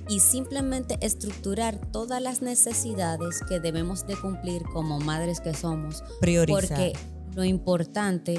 y 0.09 0.21
simplemente 0.21 0.99
estructurar 1.01 1.79
todas 1.93 2.21
las 2.21 2.43
necesidades 2.43 3.41
que 3.49 3.61
debemos 3.61 4.07
de 4.07 4.17
cumplir 4.17 4.63
como 4.65 4.99
madres 5.01 5.41
que 5.41 5.55
somos. 5.55 6.05
Priorizar. 6.21 6.69
Porque 6.69 6.93
lo 7.35 7.45
importante, 7.45 8.39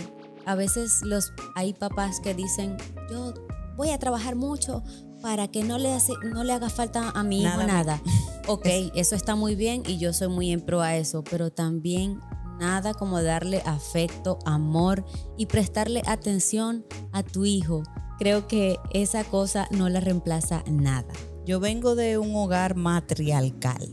a 0.49 0.55
veces 0.55 1.03
los, 1.03 1.31
hay 1.53 1.73
papás 1.73 2.19
que 2.19 2.33
dicen, 2.33 2.75
yo 3.11 3.35
voy 3.77 3.91
a 3.91 3.99
trabajar 3.99 4.35
mucho 4.35 4.83
para 5.21 5.47
que 5.47 5.63
no 5.63 5.77
le, 5.77 5.93
hace, 5.93 6.13
no 6.33 6.43
le 6.43 6.53
haga 6.53 6.71
falta 6.71 7.11
a 7.11 7.21
mi 7.21 7.43
hijo 7.43 7.57
nada. 7.57 7.67
nada. 7.67 8.01
Ok, 8.47 8.65
eso 8.95 9.15
está 9.15 9.35
muy 9.35 9.53
bien 9.53 9.83
y 9.85 9.99
yo 9.99 10.11
soy 10.11 10.27
muy 10.27 10.51
en 10.51 10.61
pro 10.61 10.81
a 10.81 10.95
eso, 10.95 11.23
pero 11.23 11.51
también 11.51 12.19
nada 12.59 12.95
como 12.95 13.21
darle 13.21 13.61
afecto, 13.63 14.39
amor 14.43 15.05
y 15.37 15.45
prestarle 15.45 16.01
atención 16.07 16.83
a 17.11 17.21
tu 17.21 17.45
hijo. 17.45 17.83
Creo 18.17 18.47
que 18.47 18.79
esa 18.91 19.23
cosa 19.25 19.67
no 19.69 19.87
la 19.87 19.99
reemplaza 19.99 20.63
nada. 20.67 21.13
Yo 21.45 21.59
vengo 21.59 21.93
de 21.93 22.17
un 22.17 22.35
hogar 22.35 22.75
matriarcal. 22.75 23.87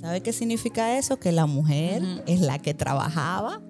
¿Sabe 0.00 0.20
qué 0.20 0.32
significa 0.32 0.96
eso? 0.98 1.18
Que 1.18 1.32
la 1.32 1.46
mujer 1.46 2.22
es 2.28 2.40
la 2.42 2.60
que 2.60 2.74
trabajaba, 2.74 3.60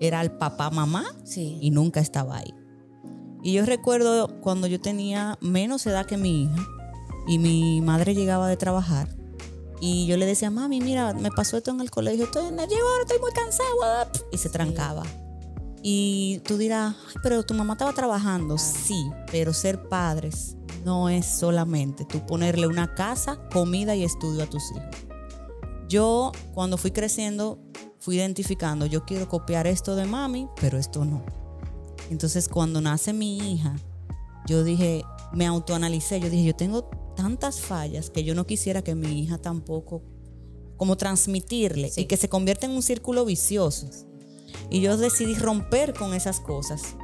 era 0.00 0.20
el 0.22 0.32
papá, 0.32 0.70
mamá 0.70 1.04
y 1.36 1.70
nunca 1.70 2.00
estaba 2.00 2.38
ahí. 2.38 2.54
Y 3.42 3.52
yo 3.52 3.64
recuerdo 3.64 4.40
cuando 4.40 4.66
yo 4.66 4.80
tenía 4.80 5.38
menos 5.40 5.86
edad 5.86 6.06
que 6.06 6.16
mi 6.16 6.42
hija 6.42 6.66
y 7.26 7.38
mi 7.38 7.80
madre 7.80 8.14
llegaba 8.14 8.48
de 8.48 8.56
trabajar 8.56 9.08
y 9.80 10.06
yo 10.06 10.18
le 10.18 10.26
decía, 10.26 10.50
mami, 10.50 10.80
mira, 10.80 11.14
me 11.14 11.30
pasó 11.30 11.56
esto 11.56 11.70
en 11.70 11.80
el 11.80 11.90
colegio, 11.90 12.24
estoy 12.24 12.46
en 12.46 12.54
el 12.54 12.60
ahora 12.60 13.02
estoy 13.02 13.18
muy 13.18 13.32
cansada. 13.32 14.10
Y 14.30 14.36
se 14.36 14.50
trancaba. 14.50 15.02
Y 15.82 16.42
tú 16.44 16.58
dirás, 16.58 16.94
pero 17.22 17.42
tu 17.42 17.54
mamá 17.54 17.72
estaba 17.72 17.94
trabajando. 17.94 18.58
Sí, 18.58 19.10
pero 19.32 19.54
ser 19.54 19.88
padres 19.88 20.56
no 20.84 21.08
es 21.08 21.24
solamente 21.24 22.04
tú 22.04 22.24
ponerle 22.26 22.66
una 22.66 22.94
casa, 22.94 23.38
comida 23.50 23.96
y 23.96 24.04
estudio 24.04 24.42
a 24.42 24.46
tus 24.46 24.62
hijos. 24.72 25.09
Yo, 25.90 26.30
cuando 26.54 26.76
fui 26.76 26.92
creciendo, 26.92 27.58
fui 27.98 28.14
identificando, 28.14 28.86
yo 28.86 29.04
quiero 29.04 29.28
copiar 29.28 29.66
esto 29.66 29.96
de 29.96 30.06
mami, 30.06 30.46
pero 30.60 30.78
esto 30.78 31.04
no. 31.04 31.24
Entonces, 32.10 32.48
cuando 32.48 32.80
nace 32.80 33.12
mi 33.12 33.38
hija, 33.38 33.74
yo 34.46 34.62
dije, 34.62 35.02
me 35.32 35.46
autoanalicé, 35.46 36.20
yo 36.20 36.30
dije, 36.30 36.44
yo 36.44 36.54
tengo 36.54 36.84
tantas 37.16 37.60
fallas 37.60 38.08
que 38.08 38.22
yo 38.22 38.36
no 38.36 38.46
quisiera 38.46 38.82
que 38.82 38.94
mi 38.94 39.20
hija 39.20 39.38
tampoco, 39.38 40.04
como 40.76 40.96
transmitirle 40.96 41.90
y 41.96 42.04
que 42.04 42.16
se 42.16 42.28
convierta 42.28 42.66
en 42.66 42.72
un 42.72 42.82
círculo 42.82 43.24
vicioso. 43.24 43.90
Y 44.70 44.80
yo 44.82 44.96
decidí 44.96 45.34
romper 45.34 45.92
con 45.92 46.14
esas 46.14 46.38
cosas. 46.38 46.94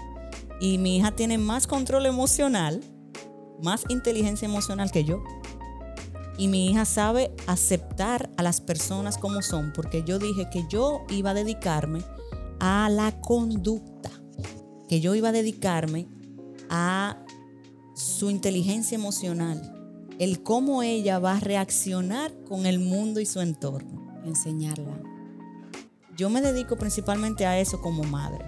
Y 0.61 0.78
mi 0.78 0.99
hija 0.99 1.11
tiene 1.16 1.38
más 1.38 1.66
control 1.66 2.07
emocional 2.07 2.81
más 3.62 3.85
inteligencia 3.88 4.47
emocional 4.47 4.90
que 4.90 5.05
yo. 5.05 5.23
Y 6.38 6.49
mi 6.49 6.71
hija 6.71 6.85
sabe 6.85 7.33
aceptar 7.47 8.31
a 8.37 8.43
las 8.43 8.61
personas 8.61 9.16
como 9.16 9.43
son, 9.43 9.73
porque 9.75 10.02
yo 10.05 10.19
dije 10.19 10.49
que 10.50 10.64
yo 10.69 11.05
iba 11.09 11.31
a 11.31 11.35
dedicarme 11.35 12.05
a 12.61 12.88
la 12.90 13.21
conducta, 13.21 14.11
que 14.88 15.00
yo 15.00 15.14
iba 15.14 15.31
a 15.31 15.33
dedicarme 15.33 16.09
a 16.69 17.25
su 17.95 18.31
inteligencia 18.31 18.95
emocional, 18.95 19.73
el 20.19 20.43
cómo 20.43 20.83
ella 20.83 21.19
va 21.19 21.37
a 21.37 21.40
reaccionar 21.40 22.33
con 22.45 22.66
el 22.66 22.78
mundo 22.78 23.21
y 23.21 23.26
su 23.26 23.40
entorno. 23.40 24.21
Enseñarla. 24.25 25.00
Yo 26.16 26.31
me 26.31 26.40
dedico 26.40 26.76
principalmente 26.76 27.47
a 27.47 27.59
eso 27.59 27.81
como 27.81 28.02
madre. 28.05 28.45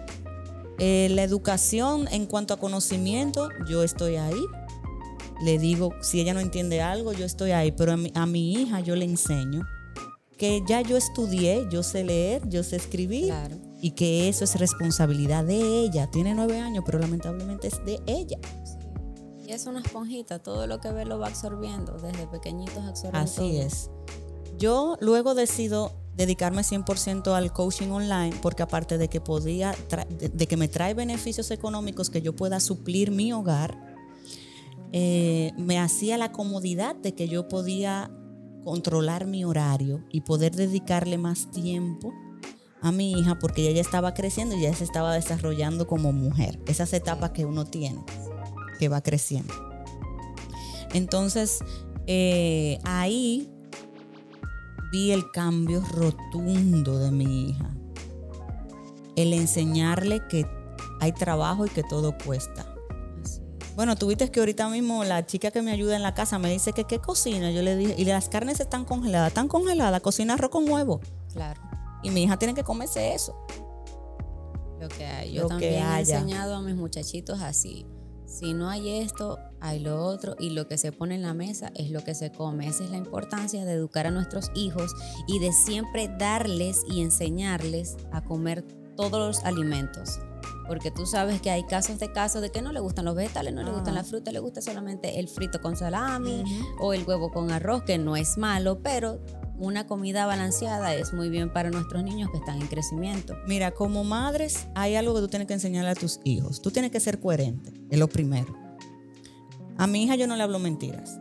Eh, 0.78 1.08
la 1.10 1.22
educación 1.22 2.08
en 2.10 2.26
cuanto 2.26 2.54
a 2.54 2.58
conocimiento, 2.58 3.48
yo 3.68 3.82
estoy 3.82 4.16
ahí 4.16 4.40
le 5.42 5.58
digo, 5.58 5.94
si 6.00 6.20
ella 6.20 6.34
no 6.34 6.40
entiende 6.40 6.80
algo, 6.80 7.12
yo 7.12 7.24
estoy 7.24 7.52
ahí, 7.52 7.72
pero 7.72 7.92
a 7.92 8.26
mi, 8.26 8.52
hija 8.52 8.80
yo 8.80 8.96
le 8.96 9.04
enseño 9.04 9.66
que 10.36 10.62
ya 10.66 10.82
yo 10.82 10.96
estudié, 10.96 11.66
yo 11.70 11.82
sé 11.82 12.04
leer, 12.04 12.48
yo 12.48 12.62
sé 12.62 12.76
escribir 12.76 13.34
y 13.80 13.90
que 13.92 14.28
eso 14.28 14.44
es 14.44 14.58
responsabilidad 14.58 15.44
de 15.44 15.80
ella. 15.80 16.08
Tiene 16.10 16.32
nueve 16.34 16.60
años, 16.60 16.84
pero 16.86 17.00
lamentablemente 17.00 17.66
es 17.66 17.84
de 17.84 18.00
ella. 18.06 18.38
Y 19.44 19.52
es 19.52 19.66
una 19.66 19.80
esponjita, 19.80 20.38
todo 20.38 20.66
lo 20.66 20.78
que 20.78 20.92
ve 20.92 21.04
lo 21.04 21.18
va 21.18 21.26
absorbiendo, 21.26 21.94
desde 21.94 22.26
pequeñitos 22.28 22.84
absorbiendo. 22.84 23.18
Así 23.18 23.56
es. 23.56 23.90
Yo 24.58 24.96
luego 25.00 25.34
decido 25.34 25.92
dedicarme 26.18 26.62
100% 26.62 27.32
al 27.32 27.52
coaching 27.52 27.90
online 27.90 28.36
porque 28.42 28.64
aparte 28.64 28.98
de 28.98 29.08
que 29.08 29.20
podía 29.20 29.72
de 30.18 30.46
que 30.48 30.56
me 30.56 30.66
trae 30.66 30.92
beneficios 30.92 31.52
económicos 31.52 32.10
que 32.10 32.20
yo 32.20 32.34
pueda 32.34 32.58
suplir 32.58 33.12
mi 33.12 33.32
hogar, 33.32 33.87
eh, 34.92 35.52
me 35.58 35.78
hacía 35.78 36.16
la 36.18 36.32
comodidad 36.32 36.96
de 36.96 37.14
que 37.14 37.28
yo 37.28 37.48
podía 37.48 38.10
controlar 38.64 39.26
mi 39.26 39.44
horario 39.44 40.04
y 40.10 40.22
poder 40.22 40.54
dedicarle 40.54 41.18
más 41.18 41.50
tiempo 41.50 42.12
a 42.80 42.92
mi 42.92 43.12
hija 43.12 43.38
porque 43.38 43.62
ella 43.62 43.76
ya 43.76 43.80
estaba 43.80 44.14
creciendo 44.14 44.56
y 44.56 44.62
ya 44.62 44.74
se 44.74 44.84
estaba 44.84 45.14
desarrollando 45.14 45.86
como 45.86 46.12
mujer. 46.12 46.60
Esas 46.66 46.92
etapas 46.92 47.30
que 47.30 47.44
uno 47.44 47.64
tiene, 47.64 48.04
que 48.78 48.88
va 48.88 49.00
creciendo. 49.00 49.52
Entonces, 50.94 51.58
eh, 52.06 52.78
ahí 52.84 53.50
vi 54.90 55.12
el 55.12 55.30
cambio 55.30 55.82
rotundo 55.92 56.98
de 56.98 57.10
mi 57.10 57.50
hija. 57.50 57.70
El 59.16 59.32
enseñarle 59.32 60.22
que 60.28 60.46
hay 61.00 61.12
trabajo 61.12 61.66
y 61.66 61.68
que 61.68 61.82
todo 61.82 62.16
cuesta. 62.24 62.74
Bueno, 63.78 63.94
tuviste 63.94 64.28
que 64.28 64.40
ahorita 64.40 64.68
mismo 64.70 65.04
la 65.04 65.24
chica 65.24 65.52
que 65.52 65.62
me 65.62 65.70
ayuda 65.70 65.94
en 65.94 66.02
la 66.02 66.12
casa 66.12 66.40
me 66.40 66.50
dice 66.50 66.72
que 66.72 66.82
qué 66.82 66.98
cocina. 66.98 67.52
Yo 67.52 67.62
le 67.62 67.76
dije, 67.76 67.94
y 67.96 68.04
las 68.06 68.28
carnes 68.28 68.58
están 68.58 68.84
congeladas, 68.84 69.28
están 69.28 69.46
congeladas, 69.46 70.00
cocina 70.00 70.34
arroz 70.34 70.50
con 70.50 70.68
huevo. 70.68 71.00
Claro. 71.32 71.62
Y 72.02 72.10
mi 72.10 72.24
hija 72.24 72.36
tiene 72.40 72.54
que 72.54 72.64
comerse 72.64 73.14
eso. 73.14 73.36
Lo 74.80 74.88
que 74.88 75.06
hay. 75.06 75.32
Yo 75.32 75.46
también 75.46 75.74
he 75.74 76.00
enseñado 76.00 76.56
a 76.56 76.60
mis 76.60 76.74
muchachitos 76.74 77.40
así. 77.40 77.86
Si 78.26 78.52
no 78.52 78.68
hay 78.68 78.98
esto, 78.98 79.38
hay 79.60 79.78
lo 79.78 80.04
otro 80.04 80.34
y 80.40 80.50
lo 80.50 80.66
que 80.66 80.76
se 80.76 80.90
pone 80.90 81.14
en 81.14 81.22
la 81.22 81.32
mesa 81.32 81.70
es 81.76 81.92
lo 81.92 82.02
que 82.02 82.16
se 82.16 82.32
come. 82.32 82.66
Esa 82.66 82.82
es 82.82 82.90
la 82.90 82.96
importancia 82.96 83.64
de 83.64 83.74
educar 83.74 84.08
a 84.08 84.10
nuestros 84.10 84.50
hijos 84.56 84.92
y 85.28 85.38
de 85.38 85.52
siempre 85.52 86.10
darles 86.18 86.82
y 86.90 87.00
enseñarles 87.00 87.96
a 88.10 88.24
comer 88.24 88.62
todos 88.96 89.24
los 89.24 89.44
alimentos 89.44 90.18
porque 90.68 90.90
tú 90.90 91.06
sabes 91.06 91.40
que 91.40 91.50
hay 91.50 91.64
casos 91.64 91.98
de 91.98 92.12
casos 92.12 92.42
de 92.42 92.50
que 92.50 92.60
no 92.60 92.72
le 92.72 92.80
gustan 92.80 93.06
los 93.06 93.14
vegetales, 93.14 93.54
no 93.54 93.62
le 93.64 93.72
gustan 93.72 93.94
las 93.94 94.06
frutas, 94.06 94.32
le 94.32 94.38
gusta 94.38 94.60
solamente 94.60 95.18
el 95.18 95.26
frito 95.26 95.60
con 95.60 95.76
salami 95.76 96.44
o 96.78 96.92
el 96.92 97.04
huevo 97.04 97.32
con 97.32 97.50
arroz, 97.50 97.82
que 97.82 97.96
no 97.96 98.16
es 98.16 98.36
malo, 98.36 98.80
pero 98.82 99.18
una 99.58 99.86
comida 99.86 100.26
balanceada 100.26 100.94
es 100.94 101.12
muy 101.12 101.30
bien 101.30 101.52
para 101.52 101.70
nuestros 101.70 102.04
niños 102.04 102.30
que 102.30 102.36
están 102.36 102.60
en 102.60 102.68
crecimiento. 102.68 103.34
Mira, 103.46 103.72
como 103.72 104.04
madres 104.04 104.66
hay 104.74 104.94
algo 104.94 105.14
que 105.14 105.20
tú 105.20 105.28
tienes 105.28 105.48
que 105.48 105.54
enseñarle 105.54 105.90
a 105.90 105.94
tus 105.94 106.20
hijos. 106.22 106.60
Tú 106.60 106.70
tienes 106.70 106.90
que 106.90 107.00
ser 107.00 107.18
coherente, 107.18 107.72
es 107.90 107.98
lo 107.98 108.08
primero. 108.08 108.54
A 109.78 109.86
mi 109.86 110.04
hija 110.04 110.16
yo 110.16 110.26
no 110.26 110.36
le 110.36 110.42
hablo 110.42 110.58
mentiras. 110.58 111.18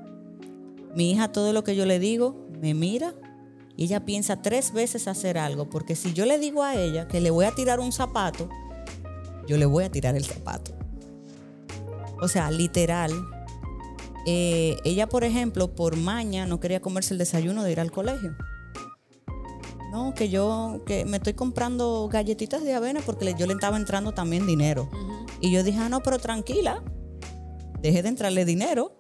Mi 0.94 1.12
hija 1.12 1.32
todo 1.32 1.54
lo 1.54 1.63
que 1.63 1.75
yo 1.75 1.86
le 1.86 2.00
digo 2.00 2.48
me 2.60 2.74
mira 2.74 3.16
y 3.77 3.86
ella 3.86 4.04
piensa 4.06 4.42
tres 4.42 4.74
veces 4.74 5.08
hacer 5.08 5.38
algo, 5.38 5.70
porque 5.70 5.96
si 5.96 6.12
yo 6.13 6.25
le 6.25 6.38
digo 6.39 6.63
a 6.63 6.75
ella 6.75 7.08
que 7.08 7.22
le 7.22 7.30
voy 7.30 7.46
a 7.46 7.54
tirar 7.54 7.80
un 7.80 7.92
zapato, 7.92 8.50
yo 9.48 9.58
le 9.58 9.66
voy 9.66 9.86
a 9.86 9.92
tirar 9.92 10.16
el 10.16 10.25
zapato. 10.25 10.72
O 12.22 12.27
sea, 12.27 12.51
literal. 12.51 13.12
Eh, 14.25 14.77
ella, 14.84 15.08
por 15.08 15.24
ejemplo, 15.24 15.74
por 15.74 15.96
maña 15.96 16.46
no 16.46 16.60
quería 16.60 16.82
comerse 16.82 17.13
el 17.13 17.18
desayuno 17.18 17.63
de 17.63 17.72
ir 17.72 17.80
al 17.80 17.92
colegio. 17.92 18.36
No, 19.92 20.13
que 20.13 20.30
yo 20.30 20.84
que 20.86 21.06
me 21.06 21.18
estoy 21.18 21.34
comprando 21.34 22.10
galletitas 22.12 22.62
de 22.62 22.74
avena 22.74 23.00
porque 23.06 23.34
yo 23.36 23.48
le 23.48 23.54
estaba 23.54 23.77
entrando 23.77 24.12
también 24.12 24.46
dinero. 24.46 24.89
Y 25.39 25.51
yo 25.51 25.63
dije, 25.63 25.80
ah, 25.80 25.89
no, 25.89 26.01
pero 26.01 26.20
tranquila, 26.20 26.84
deje 27.82 28.04
de 28.04 28.10
entrarle 28.10 28.44
dinero. 28.44 28.92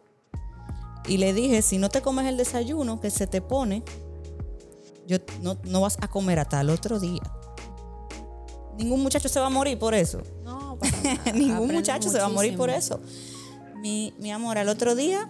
Y 1.07 1.17
le 1.17 1.33
dije, 1.33 1.61
si 1.61 1.77
no 1.77 1.89
te 1.89 2.01
comes 2.01 2.25
el 2.25 2.37
desayuno 2.37 3.01
que 3.01 3.09
se 3.09 3.27
te 3.27 3.41
pone, 3.41 3.83
yo, 5.07 5.17
no, 5.41 5.57
no 5.63 5.81
vas 5.81 5.97
a 6.01 6.07
comer 6.09 6.39
hasta 6.39 6.61
el 6.61 6.69
otro 6.69 6.99
día. 6.99 7.21
Ningún 8.77 9.01
muchacho 9.01 9.29
se 9.29 9.39
va 9.39 9.47
a 9.47 9.49
morir 9.49 9.77
por 9.79 9.93
eso. 9.93 10.21
No, 10.43 10.77
para 10.79 11.01
nada. 11.03 11.31
Ningún 11.33 11.73
muchacho 11.73 12.09
se 12.09 12.19
va 12.19 12.25
a 12.25 12.29
morir 12.29 12.55
por 12.55 12.69
eso. 12.69 12.99
Mi, 13.77 14.13
mi 14.19 14.31
amor, 14.31 14.57
al 14.57 14.69
otro 14.69 14.95
día 14.95 15.29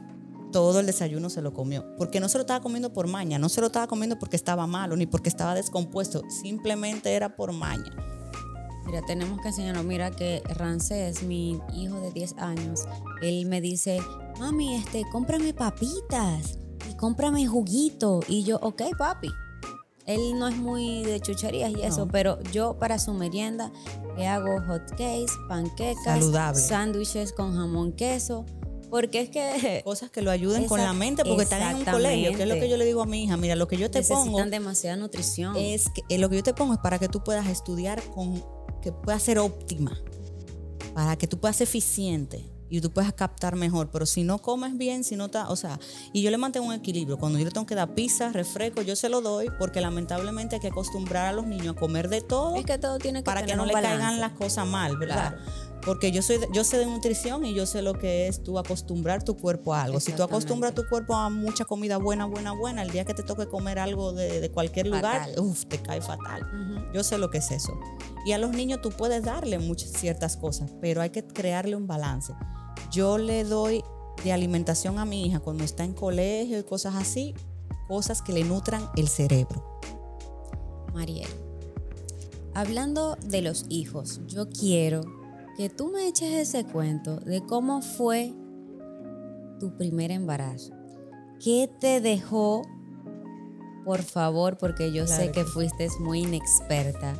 todo 0.51 0.79
el 0.79 0.85
desayuno 0.85 1.29
se 1.29 1.41
lo 1.41 1.53
comió. 1.53 1.85
Porque 1.97 2.19
no 2.19 2.29
se 2.29 2.37
lo 2.37 2.41
estaba 2.41 2.61
comiendo 2.61 2.93
por 2.93 3.07
maña, 3.07 3.37
no 3.39 3.49
se 3.49 3.61
lo 3.61 3.67
estaba 3.67 3.87
comiendo 3.87 4.17
porque 4.19 4.35
estaba 4.35 4.67
malo, 4.67 4.95
ni 4.95 5.05
porque 5.05 5.29
estaba 5.29 5.53
descompuesto. 5.53 6.23
Simplemente 6.29 7.13
era 7.13 7.35
por 7.35 7.53
maña. 7.53 7.91
Mira, 8.85 9.01
tenemos 9.05 9.41
que 9.41 9.49
enseñarnos. 9.49 9.83
Mira 9.83 10.11
que 10.11 10.41
Rancés, 10.45 11.23
mi 11.23 11.59
hijo 11.75 11.99
de 11.99 12.11
10 12.11 12.35
años, 12.37 12.85
él 13.21 13.45
me 13.45 13.59
dice, 13.59 13.99
mami, 14.39 14.75
este, 14.75 15.03
cómprame 15.11 15.53
papitas 15.53 16.57
y 16.89 16.95
cómprame 16.95 17.45
juguito. 17.47 18.21
Y 18.27 18.43
yo, 18.43 18.57
ok, 18.61 18.83
papi. 18.97 19.29
Él 20.07 20.39
no 20.39 20.47
es 20.47 20.55
muy 20.57 21.03
de 21.03 21.19
chucherías 21.19 21.71
y 21.71 21.81
eso, 21.81 22.05
No. 22.05 22.11
pero 22.11 22.41
yo 22.51 22.79
para 22.79 22.97
su 22.97 23.13
merienda 23.13 23.71
le 24.17 24.25
hago 24.25 24.59
hot 24.67 24.89
cakes, 24.91 25.33
panquecas, 25.49 26.25
sándwiches 26.55 27.33
con 27.33 27.53
jamón 27.55 27.91
queso, 27.91 28.45
porque 28.89 29.19
es 29.19 29.29
que 29.29 29.81
Cosas 29.83 30.09
que 30.09 30.21
lo 30.21 30.31
ayuden 30.31 30.65
con 30.65 30.79
la 30.81 30.93
mente 30.93 31.23
porque 31.25 31.43
están 31.43 31.61
en 31.61 31.75
un 31.77 31.85
colegio. 31.85 32.31
Que 32.37 32.43
es 32.43 32.49
lo 32.49 32.55
que 32.55 32.69
yo 32.69 32.77
le 32.77 32.85
digo 32.85 33.01
a 33.01 33.05
mi 33.05 33.25
hija. 33.25 33.35
Mira, 33.35 33.55
lo 33.57 33.67
que 33.67 33.75
yo 33.77 33.91
te 33.91 33.99
necesitan 33.99 34.31
pongo 34.31 34.45
demasiada 34.45 34.95
nutrición. 34.95 35.55
es 35.57 35.89
que 35.89 36.01
eh, 36.07 36.17
lo 36.17 36.29
que 36.29 36.37
yo 36.37 36.43
te 36.43 36.53
pongo 36.53 36.73
es 36.73 36.79
para 36.79 36.97
que 36.99 37.09
tú 37.09 37.21
puedas 37.23 37.47
estudiar 37.47 38.01
con 38.15 38.41
que 38.81 38.93
puedas 38.93 39.21
ser 39.23 39.39
óptima, 39.39 40.01
para 40.93 41.17
que 41.17 41.27
tú 41.27 41.37
puedas 41.37 41.57
ser 41.57 41.67
eficiente 41.67 42.45
y 42.69 42.81
tú 42.81 42.91
puedas 42.91 43.13
captar 43.13 43.55
mejor. 43.55 43.89
Pero 43.91 44.05
si 44.05 44.23
no 44.23 44.39
comes 44.39 44.77
bien, 44.77 45.03
si 45.03 45.15
no 45.15 45.25
está, 45.25 45.49
o 45.49 45.55
sea, 45.55 45.79
y 46.13 46.21
yo 46.21 46.31
le 46.31 46.37
mantengo 46.37 46.67
un 46.67 46.73
equilibrio. 46.73 47.17
Cuando 47.17 47.39
yo 47.39 47.45
le 47.45 47.51
tengo 47.51 47.65
que 47.65 47.75
dar 47.75 47.93
pizza, 47.93 48.31
refresco, 48.31 48.81
yo 48.81 48.95
se 48.95 49.09
lo 49.09 49.21
doy 49.21 49.49
porque 49.57 49.81
lamentablemente 49.81 50.55
hay 50.55 50.61
que 50.61 50.67
acostumbrar 50.67 51.27
a 51.27 51.31
los 51.31 51.45
niños 51.45 51.75
a 51.75 51.79
comer 51.79 52.09
de 52.09 52.21
todo 52.21 52.55
es 52.55 52.65
que 52.65 52.77
todo 52.77 52.97
tiene 52.97 53.19
que 53.19 53.25
para 53.25 53.45
que 53.45 53.55
no 53.55 53.65
le 53.65 53.73
balance. 53.73 53.97
caigan 53.97 54.19
las 54.19 54.33
cosas 54.33 54.67
mal, 54.67 54.97
¿verdad? 54.97 55.35
Claro. 55.35 55.67
Porque 55.85 56.11
yo 56.11 56.21
soy 56.21 56.39
yo 56.51 56.63
sé 56.63 56.77
de 56.79 56.85
nutrición 56.85 57.45
y 57.45 57.53
yo 57.53 57.65
sé 57.65 57.81
lo 57.81 57.93
que 57.93 58.27
es 58.27 58.43
tú 58.43 58.59
acostumbrar 58.59 59.23
tu 59.23 59.37
cuerpo 59.37 59.73
a 59.73 59.83
algo. 59.83 59.99
Si 59.99 60.11
tú 60.11 60.23
acostumbras 60.23 60.73
tu 60.73 60.85
cuerpo 60.87 61.15
a 61.15 61.29
mucha 61.29 61.63
comida 61.63 61.97
buena, 61.97 62.25
buena, 62.25 62.51
buena, 62.51 62.81
el 62.81 62.91
día 62.91 63.05
que 63.05 63.13
te 63.13 63.23
toque 63.23 63.47
comer 63.47 63.79
algo 63.79 64.11
de, 64.11 64.41
de 64.41 64.51
cualquier 64.51 64.87
lugar, 64.87 65.29
uff, 65.37 65.65
te 65.65 65.81
cae 65.81 66.01
fatal. 66.01 66.45
Yo 66.93 67.03
sé 67.03 67.17
lo 67.17 67.29
que 67.29 67.37
es 67.37 67.51
eso. 67.51 67.79
Y 68.25 68.33
a 68.33 68.37
los 68.37 68.51
niños 68.51 68.81
tú 68.81 68.89
puedes 68.89 69.23
darle 69.23 69.59
muchas 69.59 69.91
ciertas 69.91 70.35
cosas, 70.35 70.71
pero 70.81 71.01
hay 71.01 71.11
que 71.11 71.25
crearle 71.25 71.75
un 71.75 71.87
balance. 71.87 72.33
Yo 72.97 73.19
le 73.19 73.43
doy 73.43 73.83
de 74.23 74.33
alimentación 74.33 74.97
a 74.97 75.05
mi 75.05 75.23
hija 75.23 75.39
cuando 75.39 75.63
está 75.63 75.83
en 75.83 75.93
colegio 75.93 76.57
y 76.57 76.63
cosas 76.63 76.95
así, 76.95 77.35
cosas 77.87 78.23
que 78.23 78.33
le 78.33 78.43
nutran 78.43 78.89
el 78.95 79.07
cerebro. 79.07 79.63
Mariel, 80.95 81.29
hablando 82.55 83.15
de 83.23 83.43
los 83.43 83.67
hijos, 83.69 84.19
yo 84.25 84.49
quiero 84.49 85.01
que 85.57 85.69
tú 85.69 85.89
me 85.89 86.07
eches 86.07 86.33
ese 86.33 86.65
cuento 86.65 87.17
de 87.17 87.45
cómo 87.45 87.83
fue 87.83 88.33
tu 89.59 89.77
primer 89.77 90.09
embarazo. 90.09 90.73
¿Qué 91.39 91.69
te 91.79 92.01
dejó? 92.01 92.63
Por 93.85 94.01
favor, 94.01 94.57
porque 94.57 94.91
yo 94.91 95.05
sé 95.05 95.27
que 95.27 95.43
que 95.43 95.45
fuiste 95.45 95.87
muy 95.99 96.21
inexperta. 96.21 97.13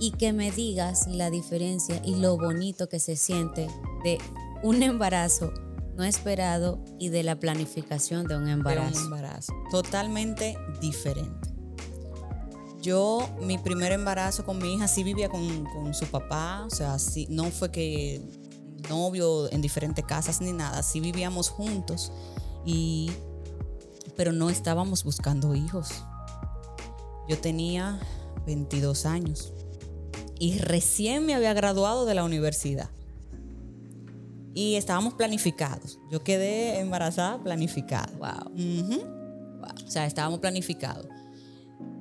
Y 0.00 0.12
que 0.12 0.32
me 0.32 0.52
digas 0.52 1.06
la 1.06 1.28
diferencia 1.28 2.00
y 2.02 2.14
lo 2.14 2.38
bonito 2.38 2.88
que 2.88 2.98
se 2.98 3.16
siente 3.16 3.66
de 4.04 4.18
un 4.62 4.82
embarazo 4.82 5.52
no 5.96 6.04
esperado 6.04 6.78
y 6.98 7.08
de 7.08 7.24
la 7.24 7.40
planificación 7.40 8.28
de 8.28 8.36
un 8.36 8.48
embarazo. 8.48 8.98
un 8.98 9.04
embarazo. 9.04 9.52
Totalmente 9.70 10.56
diferente. 10.80 11.48
Yo, 12.80 13.28
mi 13.40 13.58
primer 13.58 13.90
embarazo 13.90 14.44
con 14.44 14.58
mi 14.58 14.74
hija, 14.74 14.86
sí 14.86 15.02
vivía 15.02 15.28
con, 15.28 15.64
con 15.64 15.92
su 15.94 16.06
papá, 16.06 16.64
o 16.64 16.70
sea, 16.70 17.00
sí, 17.00 17.26
no 17.28 17.50
fue 17.50 17.72
que 17.72 18.22
novio 18.88 19.52
en 19.52 19.60
diferentes 19.60 20.04
casas 20.04 20.40
ni 20.40 20.52
nada, 20.52 20.84
sí 20.84 21.00
vivíamos 21.00 21.48
juntos, 21.48 22.12
y, 22.64 23.10
pero 24.16 24.32
no 24.32 24.50
estábamos 24.50 25.02
buscando 25.02 25.56
hijos. 25.56 26.04
Yo 27.28 27.38
tenía 27.38 27.98
22 28.46 29.04
años 29.04 29.52
y 30.38 30.58
recién 30.58 31.26
me 31.26 31.34
había 31.34 31.52
graduado 31.52 32.06
de 32.06 32.14
la 32.14 32.22
universidad. 32.24 32.88
Y 34.58 34.74
estábamos 34.74 35.14
planificados. 35.14 36.00
Yo 36.10 36.24
quedé 36.24 36.80
embarazada 36.80 37.40
planificada. 37.40 38.10
Wow. 38.18 39.62
O 39.86 39.88
sea, 39.88 40.04
estábamos 40.04 40.40
planificados. 40.40 41.06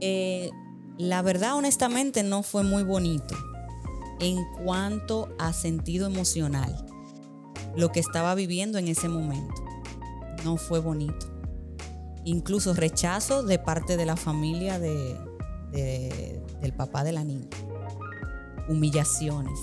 Eh, 0.01 0.49
la 0.97 1.21
verdad, 1.21 1.55
honestamente, 1.55 2.23
no 2.23 2.41
fue 2.41 2.63
muy 2.63 2.81
bonito 2.81 3.35
en 4.19 4.43
cuanto 4.63 5.29
a 5.37 5.53
sentido 5.53 6.07
emocional. 6.07 6.83
Lo 7.75 7.91
que 7.91 7.99
estaba 7.99 8.33
viviendo 8.33 8.79
en 8.79 8.87
ese 8.87 9.07
momento 9.07 9.53
no 10.43 10.57
fue 10.57 10.79
bonito. 10.79 11.27
Incluso 12.25 12.73
rechazo 12.73 13.43
de 13.43 13.59
parte 13.59 13.97
de 13.97 14.05
la 14.07 14.15
familia 14.15 14.79
de- 14.79 15.15
de- 15.71 16.41
del 16.59 16.73
papá 16.73 17.03
de 17.03 17.11
la 17.11 17.23
niña. 17.23 17.49
Humillaciones. 18.67 19.59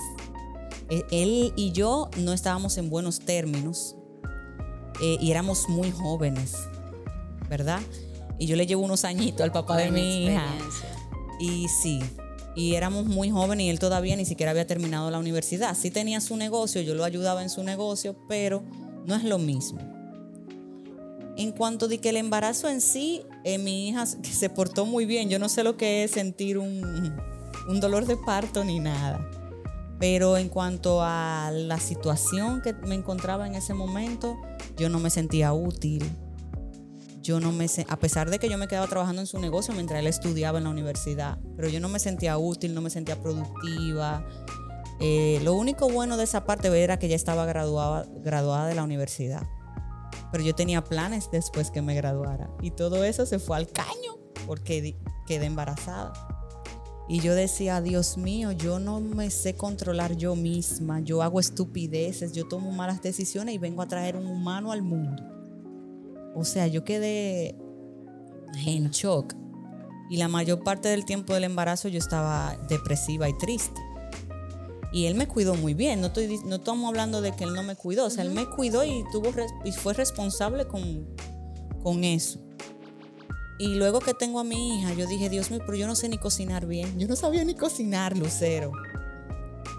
Eh, 0.90 1.02
Él 1.10 1.52
y 1.56 1.72
yo 1.72 2.10
no 2.18 2.32
estábamos 2.32 2.76
en 2.78 2.90
buenos 2.90 3.20
términos 3.20 3.96
eh, 5.02 5.16
y 5.20 5.30
éramos 5.30 5.68
muy 5.68 5.90
jóvenes, 5.90 6.54
¿verdad? 7.48 7.80
Y 8.38 8.46
yo 8.46 8.56
le 8.56 8.66
llevo 8.66 8.82
unos 8.82 9.04
añitos 9.04 9.40
al 9.42 9.52
papá 9.52 9.76
de 9.76 9.90
mi 9.90 10.24
hija. 10.26 10.44
Y 11.40 11.68
sí, 11.68 12.00
y 12.56 12.74
éramos 12.74 13.06
muy 13.06 13.30
jóvenes 13.30 13.66
y 13.66 13.70
él 13.70 13.78
todavía 13.78 14.14
ni 14.16 14.24
siquiera 14.24 14.50
había 14.50 14.66
terminado 14.66 15.10
la 15.10 15.18
universidad. 15.18 15.76
Sí 15.76 15.90
tenía 15.90 16.20
su 16.20 16.36
negocio, 16.36 16.80
yo 16.82 16.94
lo 16.94 17.04
ayudaba 17.04 17.42
en 17.42 17.50
su 17.50 17.62
negocio, 17.64 18.16
pero 18.28 18.62
no 19.06 19.14
es 19.16 19.24
lo 19.24 19.38
mismo. 19.38 19.80
En 21.36 21.50
cuanto 21.50 21.88
de 21.88 21.98
que 21.98 22.10
el 22.10 22.16
embarazo 22.16 22.68
en 22.68 22.80
sí, 22.80 23.22
eh, 23.42 23.58
mi 23.58 23.88
hija 23.88 24.06
se- 24.06 24.22
se 24.24 24.48
portó 24.50 24.86
muy 24.86 25.04
bien. 25.04 25.28
Yo 25.30 25.38
no 25.40 25.48
sé 25.48 25.64
lo 25.64 25.76
que 25.76 26.04
es 26.04 26.12
sentir 26.12 26.58
un, 26.58 27.12
un 27.68 27.80
dolor 27.80 28.06
de 28.06 28.16
parto 28.16 28.62
ni 28.64 28.78
nada. 28.78 29.28
Pero 29.98 30.36
en 30.36 30.48
cuanto 30.48 31.00
a 31.02 31.50
la 31.52 31.78
situación 31.78 32.60
que 32.62 32.72
me 32.72 32.94
encontraba 32.94 33.46
en 33.46 33.54
ese 33.54 33.74
momento, 33.74 34.36
yo 34.76 34.88
no 34.88 34.98
me 34.98 35.10
sentía 35.10 35.52
útil. 35.52 36.04
Yo 37.22 37.40
no 37.40 37.52
me 37.52 37.66
a 37.88 37.98
pesar 37.98 38.28
de 38.28 38.38
que 38.38 38.50
yo 38.50 38.58
me 38.58 38.68
quedaba 38.68 38.86
trabajando 38.86 39.22
en 39.22 39.26
su 39.26 39.38
negocio 39.38 39.72
mientras 39.72 39.98
él 40.00 40.06
estudiaba 40.06 40.58
en 40.58 40.64
la 40.64 40.70
universidad, 40.70 41.38
pero 41.56 41.68
yo 41.68 41.80
no 41.80 41.88
me 41.88 41.98
sentía 41.98 42.36
útil, 42.36 42.74
no 42.74 42.82
me 42.82 42.90
sentía 42.90 43.18
productiva. 43.18 44.26
Eh, 45.00 45.40
lo 45.42 45.54
único 45.54 45.88
bueno 45.88 46.18
de 46.18 46.24
esa 46.24 46.44
parte 46.44 46.68
era 46.82 46.98
que 46.98 47.08
ya 47.08 47.16
estaba 47.16 47.46
graduada, 47.46 48.06
graduada 48.22 48.66
de 48.66 48.74
la 48.74 48.84
universidad. 48.84 49.42
Pero 50.32 50.44
yo 50.44 50.54
tenía 50.54 50.84
planes 50.84 51.30
después 51.30 51.70
que 51.70 51.80
me 51.80 51.94
graduara. 51.94 52.50
Y 52.60 52.72
todo 52.72 53.04
eso 53.04 53.24
se 53.24 53.38
fue 53.38 53.56
al 53.56 53.68
caño 53.68 54.18
porque 54.46 54.96
quedé 55.26 55.46
embarazada. 55.46 56.12
Y 57.06 57.20
yo 57.20 57.34
decía, 57.34 57.82
Dios 57.82 58.16
mío, 58.16 58.52
yo 58.52 58.78
no 58.78 59.00
me 59.00 59.30
sé 59.30 59.54
controlar 59.54 60.16
yo 60.16 60.36
misma, 60.36 61.00
yo 61.00 61.22
hago 61.22 61.38
estupideces, 61.38 62.32
yo 62.32 62.48
tomo 62.48 62.72
malas 62.72 63.02
decisiones 63.02 63.54
y 63.54 63.58
vengo 63.58 63.82
a 63.82 63.88
traer 63.88 64.16
un 64.16 64.26
humano 64.26 64.72
al 64.72 64.82
mundo. 64.82 65.22
O 66.34 66.44
sea, 66.44 66.66
yo 66.66 66.82
quedé 66.84 67.56
en 68.66 68.90
shock. 68.90 69.34
Y 70.10 70.16
la 70.16 70.28
mayor 70.28 70.62
parte 70.62 70.88
del 70.88 71.04
tiempo 71.04 71.34
del 71.34 71.44
embarazo 71.44 71.88
yo 71.88 71.98
estaba 71.98 72.56
depresiva 72.68 73.28
y 73.28 73.36
triste. 73.36 73.80
Y 74.92 75.06
él 75.06 75.14
me 75.14 75.26
cuidó 75.26 75.54
muy 75.56 75.74
bien. 75.74 76.00
No, 76.00 76.06
estoy, 76.08 76.38
no 76.44 76.56
estamos 76.56 76.88
hablando 76.88 77.20
de 77.20 77.32
que 77.32 77.44
él 77.44 77.52
no 77.52 77.62
me 77.62 77.74
cuidó. 77.74 78.06
O 78.06 78.10
sea, 78.10 78.22
él 78.22 78.30
me 78.30 78.46
cuidó 78.48 78.84
y, 78.84 79.04
tuvo, 79.10 79.30
y 79.64 79.72
fue 79.72 79.92
responsable 79.92 80.66
con, 80.66 81.06
con 81.82 82.04
eso. 82.04 82.38
Y 83.58 83.74
luego 83.76 84.00
que 84.00 84.14
tengo 84.14 84.40
a 84.40 84.44
mi 84.44 84.78
hija, 84.78 84.92
yo 84.94 85.06
dije, 85.06 85.28
Dios 85.30 85.50
mío, 85.50 85.60
pero 85.64 85.76
yo 85.76 85.86
no 85.86 85.94
sé 85.94 86.08
ni 86.08 86.18
cocinar 86.18 86.66
bien. 86.66 86.98
Yo 86.98 87.06
no 87.06 87.14
sabía 87.16 87.44
ni 87.44 87.54
cocinar, 87.54 88.16
Lucero. 88.16 88.72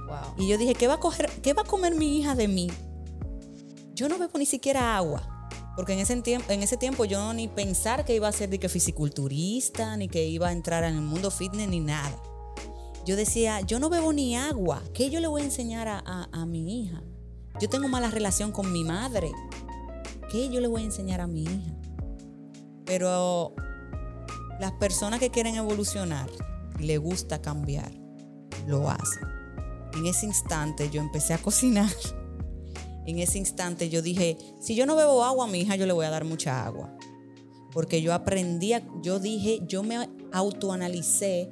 Wow. 0.08 0.36
Y 0.38 0.48
yo 0.48 0.58
dije, 0.58 0.76
¿qué 0.76 0.88
va 0.88 0.94
a, 0.96 1.00
coger, 1.00 1.30
qué 1.42 1.54
va 1.54 1.64
a 1.64 1.66
comer 1.66 1.94
mi 1.96 2.18
hija 2.18 2.36
de 2.36 2.48
mí? 2.48 2.70
Yo 3.94 4.08
no 4.08 4.18
bebo 4.18 4.38
ni 4.40 4.46
siquiera 4.46 4.96
agua. 4.96 5.50
Porque 5.76 5.92
en 5.92 6.00
ese, 6.00 6.16
tiempo, 6.22 6.50
en 6.54 6.64
ese 6.64 6.78
tiempo 6.78 7.04
yo 7.04 7.20
no 7.20 7.34
ni 7.34 7.50
pensar 7.50 8.06
que 8.06 8.16
iba 8.16 8.30
a 8.30 8.32
ser 8.32 8.50
de 8.50 8.60
que 8.60 8.70
fisiculturista, 8.70 9.98
ni 9.98 10.08
que 10.08 10.26
iba 10.26 10.48
a 10.48 10.52
entrar 10.54 10.86
en 10.86 10.96
el 10.96 11.02
mundo 11.02 11.30
fitness, 11.32 11.68
ni 11.68 11.82
nada. 11.82 12.18
Yo 13.06 13.18
decía, 13.18 13.60
yo 13.60 13.80
no 13.80 13.90
bebo 13.90 14.14
ni 14.14 14.38
agua. 14.38 14.82
¿Qué 14.94 15.10
yo 15.10 15.20
le 15.20 15.28
voy 15.28 15.42
a 15.42 15.46
enseñar 15.46 15.90
a, 15.90 16.00
a- 16.00 16.30
a 16.32 16.46
mi 16.46 16.82
hija? 16.84 17.04
Yo 17.60 17.68
tengo 17.70 17.90
mala 17.90 18.10
relación 18.10 18.52
con 18.54 18.72
mi 18.72 18.84
madre. 18.86 19.32
¿Qué 20.32 20.48
yo 20.50 20.62
le 20.62 20.68
voy 20.68 20.82
a 20.82 20.86
enseñar 20.86 21.20
a 21.20 21.28
mi 21.28 21.44
hija? 21.44 21.74
Pero 22.86 23.56
las 24.60 24.71
personas 24.74 25.19
que 25.19 25.30
quieren 25.30 25.56
evolucionar, 25.56 26.30
le 26.80 26.98
gusta 26.98 27.41
cambiar, 27.41 27.91
lo 28.67 28.89
hacen. 28.89 29.28
En 29.95 30.06
ese 30.06 30.26
instante 30.26 30.89
yo 30.89 31.02
empecé 31.02 31.34
a 31.34 31.38
cocinar 31.38 31.89
en 33.06 33.19
ese 33.19 33.38
instante 33.38 33.89
yo 33.89 34.02
dije, 34.02 34.38
si 34.60 34.76
yo 34.76 34.86
no 34.86 34.95
bebo 34.95 35.24
agua 35.24 35.45
a 35.45 35.48
mi 35.48 35.62
hija, 35.62 35.76
yo 35.76 35.86
le 35.86 35.93
voy 35.93 36.06
a 36.06 36.10
dar 36.10 36.26
mucha 36.26 36.65
agua. 36.65 36.95
Porque 37.71 38.02
yo 38.02 38.13
aprendí, 38.13 38.74
yo 39.02 39.19
dije, 39.19 39.60
yo 39.67 39.84
me 39.84 40.10
autoanalicé 40.32 41.50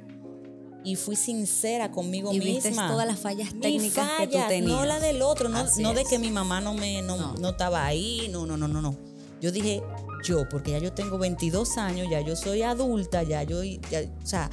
y 0.82 0.96
fui 0.96 1.16
sincera 1.16 1.90
conmigo 1.90 2.32
y 2.32 2.38
misma. 2.38 2.52
Viste 2.54 2.70
todas 2.70 3.06
las 3.06 3.18
fallas 3.18 3.50
técnicas 3.60 4.08
que 4.18 4.26
tú 4.28 4.38
tenías. 4.48 4.80
No 4.80 4.84
la 4.84 5.00
del 5.00 5.22
otro, 5.22 5.48
no, 5.48 5.64
no 5.78 5.94
de 5.94 6.04
que 6.04 6.18
mi 6.18 6.30
mamá 6.30 6.60
no 6.60 6.74
me 6.74 7.02
no, 7.02 7.34
no. 7.34 7.48
estaba 7.48 7.84
ahí, 7.84 8.28
no, 8.30 8.46
no, 8.46 8.56
no, 8.56 8.68
no, 8.68 8.82
no. 8.82 8.96
Yo 9.44 9.52
dije 9.52 9.82
yo, 10.24 10.48
porque 10.48 10.70
ya 10.70 10.78
yo 10.78 10.94
tengo 10.94 11.18
22 11.18 11.76
años, 11.76 12.08
ya 12.10 12.22
yo 12.22 12.34
soy 12.34 12.62
adulta, 12.62 13.22
ya 13.24 13.42
yo, 13.42 13.58
o 13.58 14.26
sea, 14.26 14.48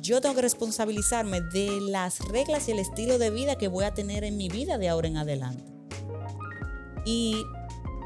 yo 0.00 0.20
tengo 0.20 0.36
que 0.36 0.42
responsabilizarme 0.42 1.40
de 1.40 1.80
las 1.80 2.20
reglas 2.28 2.68
y 2.68 2.70
el 2.70 2.78
estilo 2.78 3.18
de 3.18 3.30
vida 3.30 3.58
que 3.58 3.66
voy 3.66 3.84
a 3.84 3.92
tener 3.92 4.22
en 4.22 4.36
mi 4.36 4.48
vida 4.48 4.78
de 4.78 4.88
ahora 4.88 5.08
en 5.08 5.16
adelante. 5.16 5.64
Y 7.04 7.42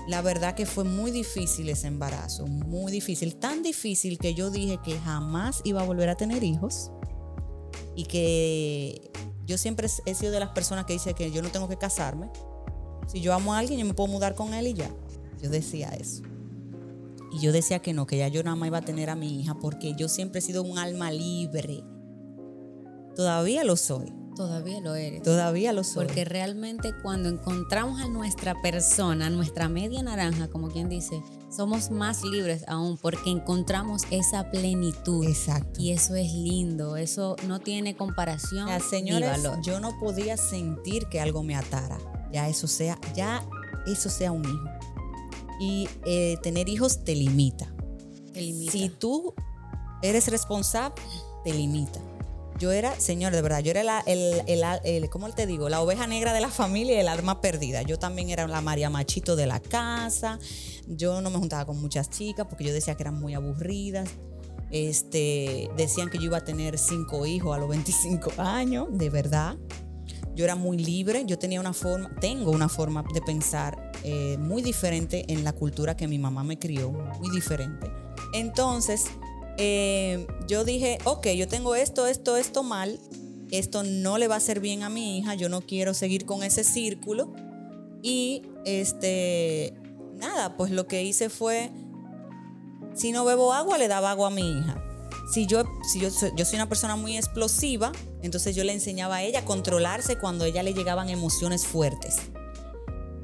la 0.08 0.22
verdad 0.22 0.54
que 0.54 0.64
fue 0.64 0.84
muy 0.84 1.10
difícil 1.10 1.68
ese 1.68 1.88
embarazo, 1.88 2.46
muy 2.46 2.90
difícil, 2.90 3.36
tan 3.36 3.62
difícil 3.62 4.16
que 4.16 4.32
yo 4.32 4.50
dije 4.50 4.78
que 4.82 4.98
jamás 4.98 5.60
iba 5.64 5.82
a 5.82 5.84
volver 5.84 6.08
a 6.08 6.14
tener 6.14 6.42
hijos 6.42 6.90
y 7.94 8.04
que 8.04 9.10
yo 9.44 9.58
siempre 9.58 9.88
he 10.06 10.14
sido 10.14 10.32
de 10.32 10.40
las 10.40 10.52
personas 10.52 10.86
que 10.86 10.94
dice 10.94 11.12
que 11.12 11.30
yo 11.32 11.42
no 11.42 11.50
tengo 11.50 11.68
que 11.68 11.76
casarme. 11.76 12.30
Si 13.08 13.20
yo 13.20 13.34
amo 13.34 13.52
a 13.52 13.58
alguien, 13.58 13.78
yo 13.78 13.84
me 13.84 13.92
puedo 13.92 14.10
mudar 14.10 14.34
con 14.34 14.54
él 14.54 14.68
y 14.68 14.72
ya. 14.72 14.90
Yo 15.42 15.50
decía 15.50 15.88
eso. 15.90 16.22
Y 17.32 17.38
yo 17.40 17.52
decía 17.52 17.80
que 17.80 17.92
no, 17.92 18.06
que 18.06 18.18
ya 18.18 18.28
yo 18.28 18.42
nada 18.42 18.56
más 18.56 18.66
iba 18.68 18.78
a 18.78 18.82
tener 18.82 19.10
a 19.10 19.16
mi 19.16 19.40
hija 19.40 19.54
porque 19.54 19.94
yo 19.94 20.08
siempre 20.08 20.40
he 20.40 20.42
sido 20.42 20.62
un 20.62 20.78
alma 20.78 21.10
libre. 21.10 21.84
Todavía 23.14 23.64
lo 23.64 23.76
soy. 23.76 24.12
Todavía 24.34 24.80
lo 24.80 24.94
eres. 24.94 25.22
Todavía 25.22 25.72
lo 25.72 25.84
soy. 25.84 26.06
Porque 26.06 26.24
realmente 26.24 26.94
cuando 27.02 27.28
encontramos 27.28 28.00
a 28.00 28.08
nuestra 28.08 28.54
persona, 28.62 29.28
nuestra 29.28 29.68
media 29.68 30.02
naranja, 30.02 30.48
como 30.48 30.68
quien 30.68 30.88
dice, 30.88 31.22
somos 31.50 31.90
más 31.90 32.24
libres 32.24 32.64
aún 32.66 32.96
porque 32.96 33.30
encontramos 33.30 34.04
esa 34.10 34.50
plenitud. 34.50 35.26
Exacto. 35.26 35.80
Y 35.80 35.90
eso 35.90 36.14
es 36.14 36.32
lindo, 36.32 36.96
eso 36.96 37.36
no 37.46 37.60
tiene 37.60 37.96
comparación. 37.96 38.68
Ya, 38.68 38.80
señores, 38.80 39.42
yo 39.62 39.78
no 39.78 39.98
podía 39.98 40.36
sentir 40.36 41.06
que 41.10 41.20
algo 41.20 41.42
me 41.42 41.54
atara. 41.54 41.98
Ya 42.32 42.48
eso 42.48 42.66
sea, 42.66 42.98
ya 43.14 43.44
eso 43.86 44.08
sea 44.08 44.32
un 44.32 44.44
hijo 44.44 44.79
y 45.60 45.88
eh, 46.06 46.38
tener 46.42 46.68
hijos 46.68 47.04
te 47.04 47.14
limita. 47.14 47.72
Te 48.32 48.40
limita. 48.40 48.72
Si 48.72 48.88
tú 48.88 49.34
eres 50.02 50.26
responsable, 50.28 51.02
te 51.44 51.52
limita. 51.52 52.00
Yo 52.58 52.72
era, 52.72 52.98
señor, 52.98 53.32
de 53.32 53.40
verdad, 53.40 53.60
yo 53.60 53.70
era 53.70 53.82
la, 53.82 54.00
el, 54.00 54.42
el, 54.46 55.08
¿cómo 55.10 55.30
te 55.30 55.46
digo? 55.46 55.68
La 55.68 55.80
oveja 55.80 56.06
negra 56.06 56.32
de 56.32 56.40
la 56.40 56.48
familia 56.50 56.96
y 56.96 57.00
el 57.00 57.08
arma 57.08 57.40
perdida. 57.40 57.82
Yo 57.82 57.98
también 57.98 58.30
era 58.30 58.46
la 58.48 58.60
María 58.62 58.90
Machito 58.90 59.36
de 59.36 59.46
la 59.46 59.60
casa. 59.60 60.38
Yo 60.86 61.20
no 61.20 61.30
me 61.30 61.38
juntaba 61.38 61.66
con 61.66 61.80
muchas 61.80 62.10
chicas 62.10 62.46
porque 62.48 62.64
yo 62.64 62.72
decía 62.72 62.96
que 62.96 63.02
eran 63.02 63.20
muy 63.20 63.34
aburridas. 63.34 64.08
Este, 64.70 65.68
decían 65.76 66.10
que 66.10 66.18
yo 66.18 66.24
iba 66.24 66.38
a 66.38 66.44
tener 66.44 66.78
cinco 66.78 67.26
hijos 67.26 67.54
a 67.56 67.58
los 67.58 67.68
25 67.68 68.32
años, 68.38 68.86
de 68.90 69.10
verdad. 69.10 69.56
Yo 70.40 70.44
era 70.44 70.56
muy 70.56 70.78
libre, 70.78 71.24
yo 71.26 71.38
tenía 71.38 71.60
una 71.60 71.74
forma, 71.74 72.08
tengo 72.18 72.50
una 72.50 72.70
forma 72.70 73.04
de 73.12 73.20
pensar 73.20 73.92
eh, 74.04 74.38
muy 74.38 74.62
diferente 74.62 75.26
en 75.28 75.44
la 75.44 75.52
cultura 75.52 75.98
que 75.98 76.08
mi 76.08 76.18
mamá 76.18 76.44
me 76.44 76.58
crió, 76.58 76.92
muy 76.92 77.28
diferente. 77.28 77.92
Entonces, 78.32 79.04
eh, 79.58 80.26
yo 80.48 80.64
dije, 80.64 80.96
ok, 81.04 81.26
yo 81.36 81.46
tengo 81.46 81.74
esto, 81.74 82.06
esto, 82.06 82.38
esto 82.38 82.62
mal, 82.62 82.98
esto 83.50 83.82
no 83.82 84.16
le 84.16 84.28
va 84.28 84.36
a 84.36 84.38
hacer 84.38 84.60
bien 84.60 84.82
a 84.82 84.88
mi 84.88 85.18
hija, 85.18 85.34
yo 85.34 85.50
no 85.50 85.60
quiero 85.60 85.92
seguir 85.92 86.24
con 86.24 86.42
ese 86.42 86.64
círculo. 86.64 87.34
Y 88.02 88.40
este, 88.64 89.74
nada, 90.16 90.56
pues 90.56 90.70
lo 90.70 90.86
que 90.86 91.02
hice 91.02 91.28
fue, 91.28 91.70
si 92.94 93.12
no 93.12 93.26
bebo 93.26 93.52
agua, 93.52 93.76
le 93.76 93.88
daba 93.88 94.10
agua 94.10 94.28
a 94.28 94.30
mi 94.30 94.52
hija. 94.52 94.82
Si 95.32 95.46
yo, 95.46 95.62
si 95.82 96.00
yo, 96.00 96.08
yo 96.36 96.44
soy 96.44 96.56
una 96.56 96.68
persona 96.68 96.96
muy 96.96 97.16
explosiva, 97.16 97.92
entonces 98.22 98.56
yo 98.56 98.64
le 98.64 98.72
enseñaba 98.72 99.16
a 99.16 99.22
ella 99.22 99.40
a 99.40 99.44
controlarse 99.44 100.18
cuando 100.18 100.44
a 100.44 100.48
ella 100.48 100.62
le 100.62 100.74
llegaban 100.74 101.08
emociones 101.08 101.66
fuertes 101.66 102.18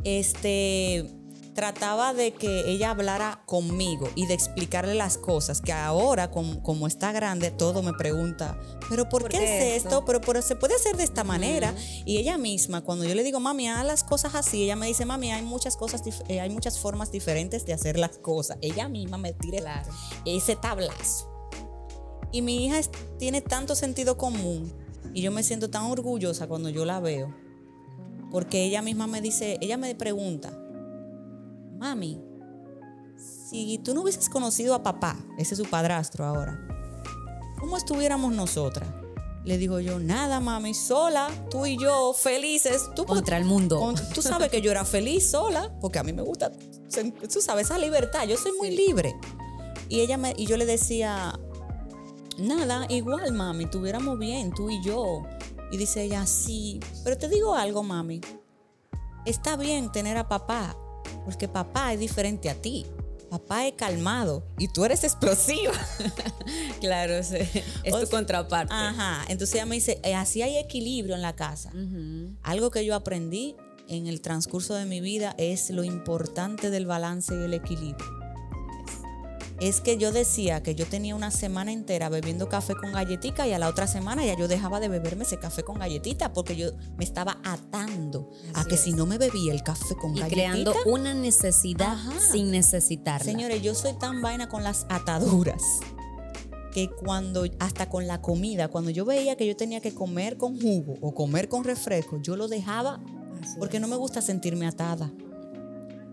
este, 0.06 1.10
trataba 1.54 2.14
de 2.14 2.32
que 2.32 2.70
ella 2.70 2.90
hablara 2.90 3.42
conmigo 3.44 4.08
y 4.14 4.26
de 4.26 4.34
explicarle 4.34 4.94
las 4.94 5.18
cosas, 5.18 5.60
que 5.60 5.72
ahora 5.72 6.30
como, 6.30 6.86
está 6.86 7.10
grande 7.10 7.50
todo 7.50 7.82
me 7.82 7.92
pregunta, 7.92 8.56
pero 8.88 9.08
¿por, 9.08 9.28
qué, 9.28 9.38
es 9.72 9.84
esto? 9.84 10.04
Pero, 10.04 10.20
pero, 10.20 10.42
se 10.42 10.54
puede 10.54 10.76
hacer 10.76 10.96
de 10.96 11.02
esta 11.02 11.24
manera. 11.24 11.74
Y 12.04 12.18
ella 12.18 12.38
misma, 12.38 12.82
cuando 12.82 13.04
yo 13.04 13.16
le 13.16 13.24
digo, 13.24 13.40
mami, 13.40 13.68
haz 13.68 13.84
las 13.84 14.04
cosas 14.04 14.36
así, 14.36 14.62
ella 14.62 14.76
me 14.76 14.86
dice, 14.86 15.04
mami, 15.04 15.32
hay 15.32 15.42
muchas 15.42 15.76
cosas, 15.76 16.02
eh, 16.28 16.40
hay 16.40 16.50
muchas 16.50 16.78
formas 16.78 17.10
diferentes 17.10 17.66
de 17.66 17.72
hacer 17.72 17.98
las 17.98 18.18
cosas. 18.18 18.58
Ella 18.60 18.88
misma 18.88 19.18
me 19.18 19.32
tira 19.32 19.82
ese 20.24 20.54
tablazo. 20.54 21.35
Y 22.32 22.42
mi 22.42 22.66
hija 22.66 22.80
tiene 23.18 23.40
tanto 23.40 23.74
sentido 23.74 24.18
común 24.18 24.72
y 25.14 25.22
yo 25.22 25.30
me 25.30 25.42
siento 25.42 25.70
tan 25.70 25.84
orgullosa 25.84 26.46
cuando 26.46 26.68
yo 26.68 26.84
la 26.84 27.00
veo 27.00 27.46
porque 28.30 28.64
ella 28.64 28.82
misma 28.82 29.06
me 29.06 29.20
dice, 29.20 29.58
ella 29.60 29.76
me 29.76 29.94
pregunta, 29.94 30.50
mami, 31.78 32.20
si 33.16 33.78
tú 33.78 33.94
no 33.94 34.02
hubieses 34.02 34.28
conocido 34.28 34.74
a 34.74 34.82
papá, 34.82 35.16
ese 35.38 35.54
es 35.54 35.58
su 35.58 35.64
padrastro 35.64 36.24
ahora, 36.24 36.60
¿cómo 37.58 37.76
estuviéramos 37.76 38.34
nosotras? 38.34 38.88
Le 39.44 39.58
digo 39.58 39.78
yo, 39.78 40.00
nada, 40.00 40.40
mami, 40.40 40.74
sola, 40.74 41.28
tú 41.50 41.66
y 41.66 41.78
yo, 41.78 42.12
felices. 42.12 42.90
Tú 42.96 43.06
Contra 43.06 43.38
el 43.38 43.44
mundo. 43.44 43.94
tú 44.12 44.20
sabes 44.20 44.50
que 44.50 44.60
yo 44.60 44.72
era 44.72 44.84
feliz 44.84 45.30
sola, 45.30 45.72
porque 45.80 46.00
a 46.00 46.02
mí 46.02 46.12
me 46.12 46.22
gusta, 46.22 46.50
tú 47.32 47.40
sabes, 47.40 47.66
esa 47.66 47.78
libertad. 47.78 48.26
Yo 48.26 48.36
soy 48.36 48.50
muy 48.58 48.76
libre. 48.76 49.14
Y 49.88 50.00
ella 50.00 50.16
me, 50.16 50.34
y 50.36 50.46
yo 50.46 50.56
le 50.56 50.66
decía, 50.66 51.38
nada, 52.38 52.86
igual, 52.88 53.32
mami, 53.32 53.66
tuviéramos 53.66 54.18
bien, 54.18 54.52
tú 54.52 54.70
y 54.70 54.82
yo. 54.82 55.22
Y 55.70 55.76
dice 55.76 56.02
ella, 56.02 56.26
sí, 56.26 56.80
pero 57.04 57.16
te 57.18 57.28
digo 57.28 57.54
algo, 57.54 57.82
mami. 57.82 58.20
Está 59.24 59.56
bien 59.56 59.90
tener 59.90 60.16
a 60.16 60.28
papá, 60.28 60.76
porque 61.24 61.48
papá 61.48 61.92
es 61.92 62.00
diferente 62.00 62.48
a 62.48 62.54
ti. 62.54 62.86
Papá 63.30 63.66
es 63.66 63.74
calmado 63.74 64.46
y 64.56 64.68
tú 64.68 64.84
eres 64.84 65.02
explosiva. 65.02 65.72
claro, 66.80 67.14
es 67.14 67.28
tu 67.28 68.08
contraparte. 68.08 68.72
Ajá, 68.72 69.24
entonces 69.28 69.56
ella 69.56 69.66
me 69.66 69.74
dice, 69.74 70.00
eh, 70.04 70.14
así 70.14 70.42
hay 70.42 70.56
equilibrio 70.58 71.16
en 71.16 71.22
la 71.22 71.34
casa. 71.34 71.72
Algo 72.44 72.70
que 72.70 72.84
yo 72.84 72.94
aprendí 72.94 73.56
en 73.88 74.06
el 74.06 74.20
transcurso 74.20 74.74
de 74.74 74.84
mi 74.84 75.00
vida 75.00 75.34
es 75.38 75.70
lo 75.70 75.82
importante 75.82 76.70
del 76.70 76.86
balance 76.86 77.34
y 77.34 77.42
el 77.42 77.54
equilibrio 77.54 78.25
es 79.60 79.80
que 79.80 79.96
yo 79.96 80.12
decía 80.12 80.62
que 80.62 80.74
yo 80.74 80.86
tenía 80.86 81.14
una 81.14 81.30
semana 81.30 81.72
entera 81.72 82.08
bebiendo 82.08 82.48
café 82.48 82.74
con 82.74 82.92
galletita 82.92 83.46
y 83.46 83.52
a 83.52 83.58
la 83.58 83.68
otra 83.68 83.86
semana 83.86 84.24
ya 84.24 84.36
yo 84.36 84.48
dejaba 84.48 84.80
de 84.80 84.88
beberme 84.88 85.24
ese 85.24 85.38
café 85.38 85.62
con 85.62 85.78
galletita 85.78 86.32
porque 86.32 86.56
yo 86.56 86.72
me 86.98 87.04
estaba 87.04 87.38
atando 87.42 88.30
a 88.54 88.64
que 88.64 88.76
si 88.76 88.92
no 88.92 89.06
me 89.06 89.16
bebía 89.16 89.52
el 89.52 89.62
café 89.62 89.94
con 89.94 90.14
y 90.14 90.20
galletita. 90.20 90.34
creando 90.34 90.74
una 90.86 91.14
necesidad 91.14 91.96
sin 92.30 92.50
necesitarla. 92.50 93.24
Señores, 93.24 93.62
yo 93.62 93.74
soy 93.74 93.94
tan 93.94 94.20
vaina 94.20 94.48
con 94.48 94.62
las 94.62 94.86
ataduras 94.90 95.62
que 96.72 96.90
cuando, 96.90 97.46
hasta 97.58 97.88
con 97.88 98.06
la 98.06 98.20
comida, 98.20 98.68
cuando 98.68 98.90
yo 98.90 99.06
veía 99.06 99.36
que 99.36 99.46
yo 99.46 99.56
tenía 99.56 99.80
que 99.80 99.94
comer 99.94 100.36
con 100.36 100.60
jugo 100.60 100.96
o 101.00 101.14
comer 101.14 101.48
con 101.48 101.64
refresco, 101.64 102.20
yo 102.20 102.36
lo 102.36 102.48
dejaba 102.48 103.00
porque 103.58 103.80
no 103.80 103.88
me 103.88 103.96
gusta 103.96 104.20
sentirme 104.20 104.66
atada. 104.66 105.10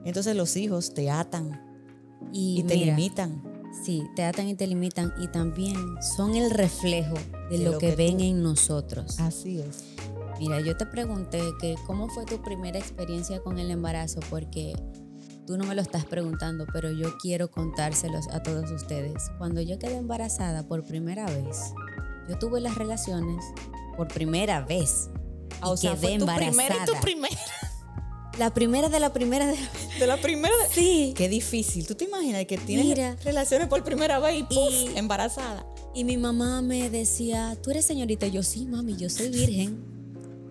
Entonces 0.05 0.35
los 0.37 0.55
hijos 0.55 0.93
te 0.93 1.11
atan 1.11 1.72
y, 2.31 2.63
te 2.63 2.75
limitan. 2.75 3.43
Sí, 3.83 4.03
te 4.15 4.23
atan 4.23 4.47
y 4.47 4.55
te 4.55 4.67
limitan 4.67 5.13
y 5.19 5.27
también 5.27 5.75
son 6.15 6.35
el 6.35 6.51
reflejo 6.51 7.15
de, 7.49 7.57
lo, 7.57 7.77
que, 7.77 7.95
ven 7.95 8.19
en 8.19 8.43
nosotros. 8.43 9.19
Así 9.19 9.59
es. 9.59 9.83
Mira, 10.39 10.59
yo 10.61 10.77
te 10.77 10.85
pregunté 10.85 11.41
que 11.59 11.75
cómo 11.85 12.07
fue 12.09 12.25
tu 12.25 12.41
primera 12.41 12.77
experiencia 12.77 13.41
con 13.41 13.59
el 13.59 13.71
embarazo 13.71 14.19
porque 14.29 14.75
tú 15.45 15.57
no 15.57 15.65
me 15.65 15.75
lo 15.75 15.81
estás 15.81 16.05
preguntando, 16.05 16.65
pero 16.71 16.91
yo 16.91 17.17
quiero 17.17 17.49
contárselos 17.49 18.27
a 18.29 18.43
todos 18.43 18.71
ustedes. 18.71 19.31
Cuando 19.37 19.61
yo 19.61 19.79
quedé 19.79 19.97
embarazada 19.97 20.67
por 20.67 20.83
primera 20.83 21.25
vez, 21.25 21.73
yo 22.29 22.37
tuve 22.37 22.61
las 22.61 22.75
relaciones 22.75 23.43
por 23.97 24.07
primera 24.07 24.61
vez. 24.61 25.09
Ah, 25.61 25.69
o 25.69 25.77
sea, 25.77 25.95
quedé 25.95 26.13
embarazada. 26.15 26.85
tu 26.85 26.93
primera. 27.01 27.37
La 28.39 28.51
primera 28.51 28.89
de 28.89 28.99
la 28.99 29.13
primera 29.13 29.45
de 29.45 29.55
la, 29.55 29.99
de 29.99 30.07
la 30.07 30.17
primera. 30.17 30.53
Sí. 30.71 31.13
Qué 31.15 31.29
difícil. 31.29 31.85
¿Tú 31.85 31.93
te 31.93 32.05
imaginas 32.05 32.45
que 32.45 32.57
tienes 32.57 33.23
relaciones 33.23 33.67
por 33.67 33.83
primera 33.83 34.19
vez 34.19 34.39
y, 34.39 34.43
¡puf! 34.43 34.73
embarazada? 34.95 35.65
Y 35.93 36.03
mi 36.03 36.17
mamá 36.17 36.61
me 36.61 36.89
decía, 36.89 37.55
¿tú 37.61 37.69
eres 37.69 37.85
señorita? 37.85 38.25
yo, 38.27 38.41
sí, 38.41 38.65
mami, 38.65 38.95
yo 38.97 39.09
soy 39.09 39.29
virgen. 39.29 39.92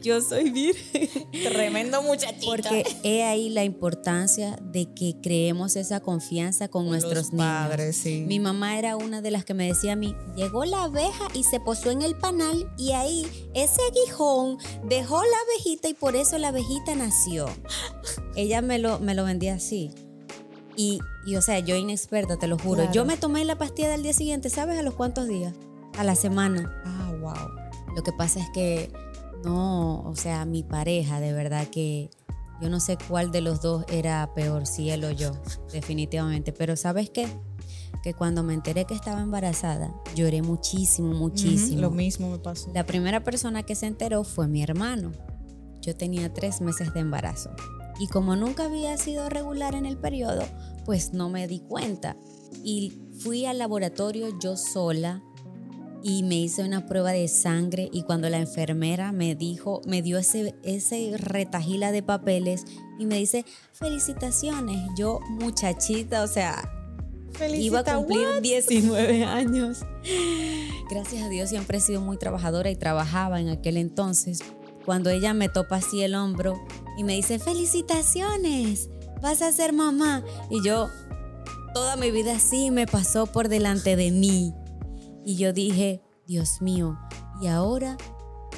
Yo 0.03 0.21
soy 0.21 0.51
virgen. 0.51 1.09
Tremendo 1.31 2.03
muchachito. 2.03 2.47
Porque 2.47 2.85
he 3.03 3.25
ahí 3.25 3.49
la 3.49 3.65
importancia 3.65 4.59
de 4.63 4.93
que 4.93 5.17
creemos 5.23 5.77
esa 5.77 6.01
confianza 6.01 6.69
con, 6.69 6.87
nuestros 6.87 7.33
niños. 7.33 7.47
padres, 7.47 7.97
sí. 7.97 8.25
Mi 8.27 8.41
mamá 8.41 8.79
era 8.79 8.97
una 8.97 9.21
de 9.23 9.31
las 9.31 9.45
que 9.45 9.55
me 9.55 9.67
decía 9.67 9.93
a 9.93 9.97
mí, 9.97 10.15
llegó 10.37 10.65
la 10.65 10.85
abeja 10.85 11.29
y 11.35 11.45
se 11.45 11.61
posó 11.61 11.91
en 11.91 12.03
el 12.03 12.17
panal 12.17 12.71
y 12.77 12.93
ahí 12.93 13.27
ese 13.55 13.81
aguijón 13.91 14.59
dejó 14.89 15.23
la 15.23 15.37
abejita 15.47 15.89
y 15.89 15.95
por 15.95 16.17
eso 16.17 16.39
la 16.39 16.49
abejita 16.49 16.95
nació. 16.95 17.47
Ella 18.35 18.63
me 18.63 18.79
lo, 18.79 18.99
me 18.99 19.15
lo 19.15 19.25
vendía 19.25 19.55
así. 19.55 19.91
Y, 20.77 21.01
y, 21.27 21.37
o 21.37 21.43
sea, 21.43 21.59
yo 21.59 21.77
inexperta, 21.77 22.39
te 22.39 22.47
lo 22.47 22.59
juro. 22.59 22.77
Claro. 22.77 22.93
Yo 22.93 23.05
me 23.05 23.17
tomé 23.17 23.45
la 23.45 23.59
pastilla 23.59 23.91
del 23.91 24.03
día 24.03 24.15
siguiente, 24.15 24.49
¿sabes 24.49 24.79
a 24.79 24.83
los 24.83 24.95
cuántos 24.95 25.29
días? 25.29 25.55
A 25.99 26.05
la 26.05 26.17
semana. 26.17 26.83
Ah, 26.87 27.13
wow. 27.21 27.95
Lo 27.95 28.03
que 28.03 28.13
pasa 28.13 28.41
es 28.41 28.47
que 28.55 28.91
no, 29.45 30.03
o 30.03 30.15
sea, 30.17 30.45
mi 30.45 30.63
pareja, 30.63 31.21
de 31.21 31.33
verdad 31.33 31.67
que 31.69 32.11
yo 32.61 32.69
no 32.71 32.79
sé 32.79 32.97
cuál 33.09 33.33
de 33.33 33.41
los 33.41 33.61
dos 33.61 33.85
era 33.89 34.33
peor, 34.35 34.67
si 34.67 34.91
él 34.91 35.05
o 35.05 35.11
yo, 35.11 35.33
definitivamente. 35.73 36.53
Pero 36.53 36.77
¿sabes 36.77 37.11
qué? 37.11 37.27
Que 38.03 38.15
cuando 38.15 38.43
me 38.43 38.55
enteré 38.55 38.85
que 38.85 38.95
estaba 38.95 39.21
embarazada, 39.21 39.93
lloré 40.15 40.43
muchísimo, 40.43 41.13
muchísimo. 41.13 41.73
Ujú, 41.73 41.81
Lo 41.83 41.91
mismo 41.91 42.31
me 42.31 42.39
pasó. 42.39 42.71
La 42.73 42.87
primera 42.87 43.25
persona 43.25 43.65
que 43.65 43.75
se 43.75 43.87
enteró 43.87 44.23
fue 44.25 44.47
mi 44.47 44.63
hermano. 44.63 45.13
Yo 45.81 45.97
tenía 45.97 46.33
tres 46.33 46.61
meses 46.61 46.95
de 46.95 47.01
embarazo. 47.01 47.51
Y 47.99 48.07
como 48.07 48.37
nunca 48.37 48.65
había 48.67 48.97
sido 48.97 49.29
regular 49.29 49.75
en 49.75 49.85
el 49.87 49.97
periodo, 49.99 50.45
pues 50.85 51.13
no 51.13 51.29
me 51.29 51.49
di 51.49 51.61
cuenta. 51.61 52.17
Y 52.65 52.93
fui 53.19 53.45
al 53.47 53.59
laboratorio 53.59 54.29
yo 54.41 54.57
sola 54.57 55.23
y 56.03 56.23
me 56.23 56.37
hice 56.37 56.65
una 56.65 56.87
prueba 56.87 57.13
de 57.13 57.29
sangre 57.29 57.89
y 57.93 58.03
cuando 58.03 58.29
la 58.29 58.39
enfermera 58.39 59.13
me 59.13 59.35
dijo, 59.35 59.81
me 59.87 60.03
dio 60.03 60.19
ese, 60.19 60.55
ese 60.63 61.15
retajila 61.17 61.93
de 61.93 62.03
papeles 62.03 62.65
y 62.99 63.07
me 63.07 63.17
dice, 63.17 63.45
felicitaciones, 63.73 64.89
yo 64.97 65.21
muchachita, 65.31 66.23
o 66.23 66.27
sea, 66.27 66.71
iba 67.55 67.81
a 67.81 67.85
cumplir 67.97 68.41
19 68.41 69.25
años. 69.25 69.81
Gracias 70.91 71.23
a 71.23 71.29
Dios 71.29 71.49
siempre 71.49 71.79
he 71.79 71.81
sido 71.81 72.01
muy 72.01 72.17
trabajadora 72.19 72.71
y 72.71 72.77
trabajaba 72.77 73.41
en 73.41 73.49
aquel 73.49 73.77
entonces. 73.77 74.41
Cuando 74.85 75.11
ella 75.11 75.33
me 75.33 75.49
topa 75.49 75.77
así 75.77 76.03
el 76.03 76.15
hombro 76.15 76.61
y 76.99 77.05
me 77.05 77.15
dice, 77.15 77.39
felicitaciones, 77.39 78.91
vas 79.21 79.41
a 79.43 79.53
ser 79.53 79.73
mamá. 79.73 80.25
Y 80.51 80.63
yo, 80.65 80.89
toda 81.73 81.97
mi 81.97 82.11
vida 82.11 82.37
así 82.37 82.71
me 82.71 82.87
pasó 82.87 83.27
por 83.27 83.49
delante 83.49 83.97
de 83.97 84.11
mí. 84.11 84.53
Y 85.25 85.37
yo 85.37 85.53
dije, 85.53 86.03
Dios 86.27 86.63
mío, 86.63 86.99
y 87.41 87.49
ahora 87.49 87.97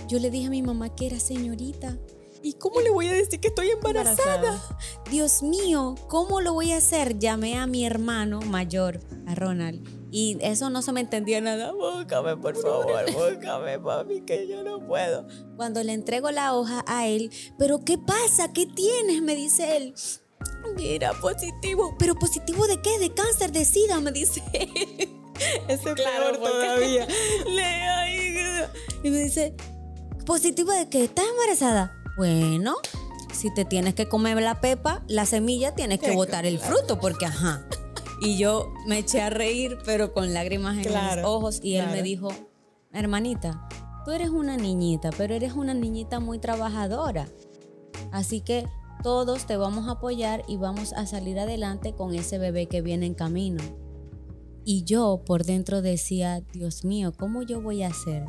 yo 0.09 0.19
le 0.19 0.31
dije 0.31 0.47
a 0.47 0.51
mi 0.51 0.63
mamá 0.63 0.95
que 0.95 1.07
era 1.07 1.21
señorita. 1.21 1.99
¿Y 2.43 2.55
cómo 2.55 2.83
le 2.83 2.91
voy 2.91 3.09
a 3.09 3.15
decir 3.15 3.41
que 3.41 3.49
estoy 3.49 3.71
embarazada? 3.71 4.37
Embarazada. 4.37 4.79
Dios 5.11 5.43
mío, 5.43 5.95
¿cómo 6.09 6.43
lo 6.43 6.53
voy 6.53 6.73
a 6.73 6.77
hacer? 6.77 7.19
Llamé 7.19 7.57
a 7.57 7.67
mi 7.67 7.87
hermano 7.87 8.41
mayor, 8.43 9.01
a 9.27 9.35
Ronald, 9.35 9.83
y 10.11 10.37
eso 10.43 10.69
no 10.69 10.83
se 10.83 10.93
me 10.93 11.01
entendía 11.01 11.41
nada. 11.41 11.73
Búscame, 11.73 12.37
por 12.37 12.55
favor, 12.57 13.03
búscame, 13.13 13.79
papi, 13.79 14.21
que 14.27 14.47
yo 14.47 14.63
no 14.63 14.87
puedo. 14.87 15.27
Cuando 15.57 15.83
le 15.83 15.95
entrego 15.95 16.31
la 16.33 16.55
hoja 16.55 16.85
a 16.87 17.09
él, 17.09 17.31
¿pero 17.59 17.81
qué 17.83 17.97
pasa? 17.97 18.53
¿Qué 18.53 18.67
tienes? 18.67 19.23
Me 19.23 19.35
dice 19.35 19.79
él. 19.79 19.95
Mira, 20.77 21.13
positivo. 21.15 21.95
¿Pero 21.99 22.15
positivo 22.15 22.67
de 22.67 22.81
qué? 22.83 22.99
¿De 22.99 23.15
cáncer? 23.15 23.53
¿De 23.53 23.65
sida? 23.65 24.01
Me 24.01 24.13
dice 24.13 24.43
él. 24.53 25.24
Ese 25.69 25.89
es 25.91 25.95
Claro, 25.95 26.33
peor 26.33 26.39
todavía. 26.39 27.07
Ahí. 27.99 28.35
Y 29.03 29.11
me 29.11 29.19
dice, 29.19 29.55
¿positivo 30.27 30.73
de 30.73 30.89
qué? 30.89 31.05
¿Estás 31.05 31.25
embarazada? 31.31 31.93
Bueno, 32.17 32.77
si 33.33 33.53
te 33.53 33.65
tienes 33.65 33.95
que 33.95 34.09
comer 34.09 34.41
la 34.41 34.61
pepa, 34.61 35.03
la 35.09 35.27
semilla, 35.27 35.75
tienes 35.75 35.99
que 36.01 36.11
Que- 36.11 36.17
botar 36.17 36.47
el 36.47 36.59
fruto, 36.59 36.99
porque 37.01 37.27
ajá. 37.27 37.67
Y 38.21 38.39
yo 38.39 38.73
me 38.87 38.99
eché 38.99 39.21
a 39.21 39.29
reír, 39.29 39.77
pero 39.85 40.13
con 40.15 40.33
lágrimas 40.33 40.77
en 40.79 40.85
Claro, 40.85 41.23
los 41.23 41.31
ojos. 41.31 41.61
Y 41.63 41.75
él 41.77 41.89
me 41.91 42.03
dijo, 42.03 42.29
hermanita, 42.93 43.69
tú 44.05 44.13
eres 44.13 44.31
una 44.31 44.57
niñita, 44.57 45.11
pero 45.17 45.35
eres 45.35 45.53
una 45.55 45.75
niñita 45.75 46.21
muy 46.21 46.39
trabajadora. 46.39 47.27
Así 48.13 48.41
que 48.41 48.67
todos 49.03 49.47
te 49.47 49.57
vamos 49.57 49.89
a 49.89 49.93
apoyar 49.93 50.45
y 50.49 50.57
vamos 50.57 50.93
a 50.95 51.07
salir 51.07 51.39
adelante 51.39 51.95
con 51.95 52.15
ese 52.15 52.39
bebé 52.39 52.67
que 52.67 52.81
viene 52.81 53.05
en 53.07 53.15
camino. 53.15 53.63
Y 54.65 54.85
yo 54.85 55.23
por 55.27 55.45
dentro 55.45 55.83
decía, 55.83 56.41
Dios 56.53 56.85
mío, 56.85 57.13
¿cómo 57.19 57.43
yo 57.43 57.61
voy 57.61 57.83
a 57.83 57.89
hacer? 57.89 58.25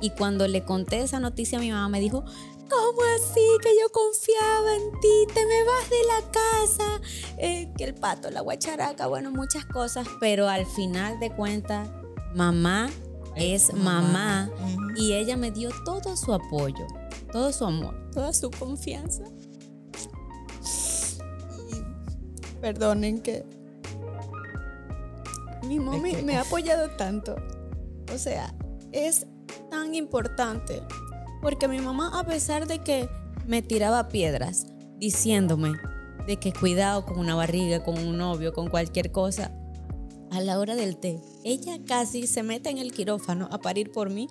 Y 0.00 0.10
cuando 0.10 0.46
le 0.48 0.64
conté 0.64 1.00
esa 1.00 1.20
noticia 1.20 1.58
a 1.58 1.60
mi 1.60 1.70
mamá 1.70 1.88
me 1.88 2.00
dijo, 2.00 2.24
¿cómo 2.70 3.00
así 3.16 3.40
que 3.62 3.70
yo 3.80 3.90
confiaba 3.90 4.76
en 4.76 5.00
ti? 5.00 5.34
Te 5.34 5.44
me 5.44 5.64
vas 5.64 5.90
de 5.90 6.06
la 6.06 6.30
casa, 6.30 7.00
Eh, 7.38 7.72
que 7.76 7.84
el 7.84 7.94
pato, 7.94 8.30
la 8.30 8.42
guacharaca, 8.42 9.06
bueno, 9.06 9.30
muchas 9.30 9.64
cosas, 9.64 10.06
pero 10.20 10.48
al 10.48 10.66
final 10.66 11.18
de 11.18 11.34
cuentas, 11.34 11.90
mamá 12.34 12.90
es 13.36 13.72
mamá 13.74 14.50
y 14.96 15.12
ella 15.14 15.36
me 15.36 15.50
dio 15.50 15.70
todo 15.84 16.16
su 16.16 16.32
apoyo, 16.32 16.86
todo 17.32 17.52
su 17.52 17.64
amor, 17.64 18.10
toda 18.12 18.32
su 18.32 18.50
confianza. 18.50 19.24
Y 21.70 22.60
perdonen 22.60 23.20
que 23.20 23.44
mi 25.70 25.78
mami 25.78 26.16
me 26.24 26.36
ha 26.36 26.40
apoyado 26.40 26.90
tanto. 26.96 27.36
O 28.12 28.18
sea, 28.18 28.52
es 28.90 29.28
tan 29.70 29.94
importante 29.94 30.82
porque 31.40 31.68
mi 31.68 31.78
mamá, 31.78 32.18
a 32.18 32.24
pesar 32.24 32.66
de 32.66 32.80
que 32.80 33.08
me 33.46 33.62
tiraba 33.62 34.08
piedras 34.08 34.66
diciéndome 34.98 35.74
de 36.26 36.38
que 36.38 36.52
cuidado 36.52 37.06
con 37.06 37.20
una 37.20 37.36
barriga, 37.36 37.84
con 37.84 37.96
un 37.98 38.18
novio, 38.18 38.52
con 38.52 38.68
cualquier 38.68 39.12
cosa, 39.12 39.52
a 40.32 40.40
la 40.40 40.58
hora 40.58 40.74
del 40.74 40.96
té, 40.96 41.20
ella 41.44 41.78
casi 41.86 42.26
se 42.26 42.42
mete 42.42 42.68
en 42.68 42.78
el 42.78 42.90
quirófano 42.90 43.48
a 43.52 43.58
parir 43.58 43.92
por 43.92 44.10
mí. 44.10 44.26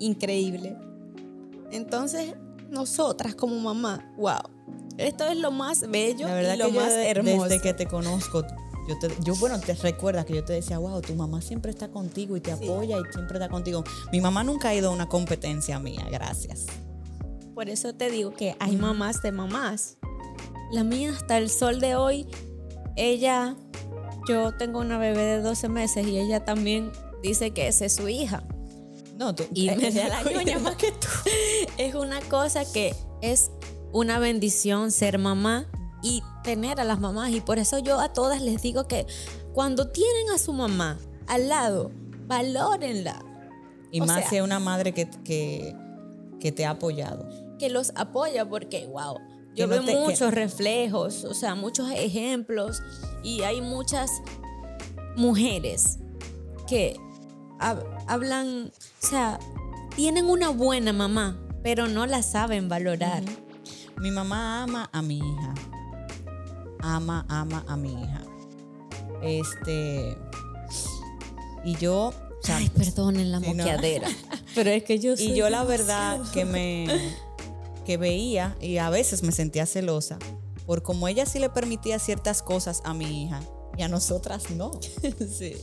Increíble. 0.00 0.76
Entonces, 1.70 2.34
nosotras 2.68 3.36
como 3.36 3.60
mamá, 3.60 4.12
wow, 4.16 4.42
esto 4.98 5.24
es 5.24 5.36
lo 5.36 5.52
más 5.52 5.88
bello 5.88 6.26
La 6.26 6.34
verdad 6.34 6.54
y 6.54 6.58
lo 6.58 6.66
que 6.66 6.72
más 6.72 6.92
hermoso. 6.92 7.44
desde 7.44 7.62
que 7.62 7.74
te 7.74 7.86
conozco, 7.86 8.44
yo, 8.88 8.98
te, 8.98 9.08
yo 9.22 9.34
bueno, 9.36 9.58
te 9.60 9.74
recuerdas 9.74 10.24
que 10.26 10.34
yo 10.34 10.44
te 10.44 10.52
decía, 10.54 10.78
wow, 10.78 11.00
tu 11.00 11.14
mamá 11.14 11.40
siempre 11.40 11.70
está 11.70 11.88
contigo 11.88 12.36
y 12.36 12.40
te 12.40 12.54
Sí. 12.56 12.64
apoya 12.64 12.98
y 12.98 13.12
siempre 13.12 13.38
está 13.38 13.48
contigo. 13.48 13.84
Mi 14.12 14.20
mamá 14.20 14.42
nunca 14.44 14.68
ha 14.70 14.74
ido 14.74 14.90
a 14.90 14.92
una 14.92 15.08
competencia 15.08 15.78
mía, 15.78 16.06
gracias. 16.10 16.66
Por 17.54 17.68
eso 17.68 17.94
te 17.94 18.10
digo 18.10 18.32
que 18.32 18.56
hay 18.60 18.76
mamás 18.76 19.22
de 19.22 19.30
mamás. 19.32 19.98
La 20.72 20.84
mía 20.84 21.12
hasta 21.14 21.36
el 21.38 21.50
sol 21.50 21.80
de 21.80 21.96
hoy, 21.96 22.26
ella, 22.96 23.56
yo 24.28 24.52
tengo 24.56 24.80
una 24.80 24.98
bebé 24.98 25.22
de 25.22 25.42
12 25.42 25.68
meses 25.68 26.06
y 26.06 26.18
ella 26.18 26.44
también 26.44 26.90
dice 27.22 27.50
que 27.52 27.68
esa 27.68 27.84
es 27.84 27.94
su 27.94 28.08
hija. 28.08 28.42
No, 29.18 29.34
tú, 29.34 29.44
Y 29.54 29.70
me 29.76 29.90
da 29.92 30.08
la 30.08 30.22
ñoña 30.30 30.58
más 30.58 30.76
que 30.76 30.92
tú. 30.92 31.08
Es 31.76 31.94
una 31.94 32.20
cosa 32.22 32.64
que 32.70 32.94
es 33.20 33.50
una 33.92 34.18
bendición 34.18 34.90
ser 34.90 35.18
mamá 35.18 35.66
y 36.02 36.22
tener 36.42 36.80
a 36.80 36.84
las 36.84 37.00
mamás. 37.00 37.30
Y 37.30 37.40
por 37.40 37.58
eso 37.58 37.78
yo 37.78 38.00
a 38.00 38.12
todas 38.12 38.40
les 38.42 38.62
digo 38.62 38.86
que 38.88 39.06
cuando 39.52 39.88
tienen 39.88 40.30
a 40.34 40.38
su 40.38 40.52
mamá 40.52 40.98
al 41.26 41.48
lado, 41.48 41.90
valórenla. 42.26 43.24
Y 43.90 44.00
o 44.00 44.06
más 44.06 44.20
sea- 44.20 44.28
si 44.30 44.36
es 44.36 44.42
una 44.42 44.58
madre 44.60 44.92
que, 44.92 45.08
que, 45.24 45.74
que 46.40 46.52
te 46.52 46.64
ha 46.66 46.70
apoyado. 46.70 47.28
que 47.58 47.68
los 47.70 47.92
apoya 47.94 48.48
porque, 48.48 48.86
wow, 48.88 49.18
yo 49.54 49.66
no 49.66 49.70
veo 49.74 49.84
te- 49.84 49.92
que- 49.92 49.98
muchos 49.98 50.34
reflejos, 50.34 51.24
o 51.24 51.32
sea, 51.34 51.54
muchos 51.54 51.90
ejemplos 51.92 52.82
y 53.22 53.42
hay 53.42 53.60
muchas 53.60 54.10
mujeres 55.16 55.98
que 56.66 56.96
hab- 57.60 57.84
hablan, 58.06 58.72
o 58.74 59.06
sea, 59.06 59.38
tienen 59.94 60.28
una 60.28 60.48
buena 60.48 60.92
mamá, 60.92 61.38
pero 61.62 61.86
no 61.86 62.06
la 62.06 62.22
saben 62.22 62.68
valorar. 62.68 63.22
Mi 64.00 64.10
mamá 64.10 64.62
ama 64.64 64.88
a 64.92 65.02
mi 65.02 65.18
hija. 65.18 65.54
Ama, 66.82 67.24
ama 67.28 67.64
a 67.68 67.76
mi 67.76 67.92
hija. 67.92 68.22
Este. 69.22 70.16
Y 71.64 71.76
yo. 71.76 72.08
o 72.08 72.44
sea, 72.46 72.56
Ay, 72.56 72.68
perdonen 72.70 73.30
la 73.30 73.38
no. 73.40 73.48
moqueadera, 73.48 74.08
pero 74.54 74.70
es 74.70 74.82
que 74.84 74.98
yo 74.98 75.14
y 75.16 75.34
yo 75.34 75.48
la 75.48 75.62
verdad 75.64 76.14
demasiado- 76.18 76.32
que 76.32 76.44
me 76.44 76.86
que 77.84 77.96
veía 77.96 78.56
y 78.60 78.78
a 78.78 78.90
veces 78.90 79.22
me 79.22 79.32
sentía 79.32 79.64
celosa 79.66 80.16
por 80.66 80.82
como 80.82 81.08
ella 81.08 81.26
sí 81.26 81.38
le 81.40 81.50
permitía 81.50 81.98
ciertas 81.98 82.40
cosas 82.42 82.80
a 82.84 82.94
mi 82.94 83.24
hija 83.24 83.40
y 83.76 83.82
a 83.82 83.88
nosotras 83.88 84.50
no. 84.50 84.72
sí. 85.38 85.54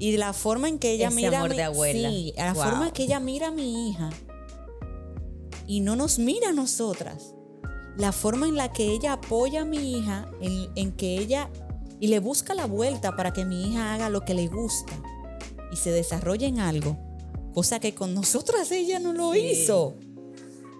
Y 0.00 0.16
la 0.16 0.32
forma 0.32 0.68
en 0.68 0.78
que 0.80 0.90
ella 0.92 1.06
Ese 1.08 1.16
mira 1.16 1.36
a 1.36 1.40
amor 1.40 1.50
mi- 1.50 1.56
de 1.56 1.62
abuela. 1.62 2.08
Sí, 2.10 2.32
la 2.36 2.52
Wow. 2.54 2.62
forma 2.64 2.92
que 2.92 3.04
ella 3.04 3.20
mira 3.20 3.48
a 3.48 3.50
mi 3.52 3.90
hija 3.90 4.10
y 5.68 5.80
no 5.80 5.94
nos 5.96 6.18
mira 6.18 6.48
a 6.48 6.52
nosotras. 6.52 7.34
La 7.96 8.12
forma 8.12 8.46
en 8.48 8.56
la 8.56 8.72
que 8.72 8.84
ella 8.92 9.14
apoya 9.14 9.62
a 9.62 9.64
mi 9.64 9.98
hija, 9.98 10.28
en, 10.40 10.68
en 10.76 10.92
que 10.92 11.18
ella 11.18 11.50
y 12.00 12.08
le 12.08 12.18
busca 12.20 12.54
la 12.54 12.66
vuelta 12.66 13.14
para 13.16 13.32
que 13.32 13.44
mi 13.44 13.68
hija 13.68 13.94
haga 13.94 14.08
lo 14.08 14.22
que 14.24 14.34
le 14.34 14.48
gusta 14.48 14.92
y 15.72 15.76
se 15.76 15.90
desarrolle 15.92 16.46
en 16.46 16.58
algo, 16.60 16.96
cosa 17.54 17.78
que 17.80 17.94
con 17.94 18.14
nosotras 18.14 18.70
ella 18.72 18.98
no 18.98 19.12
lo 19.12 19.32
Sí. 19.32 19.40
hizo. 19.40 19.94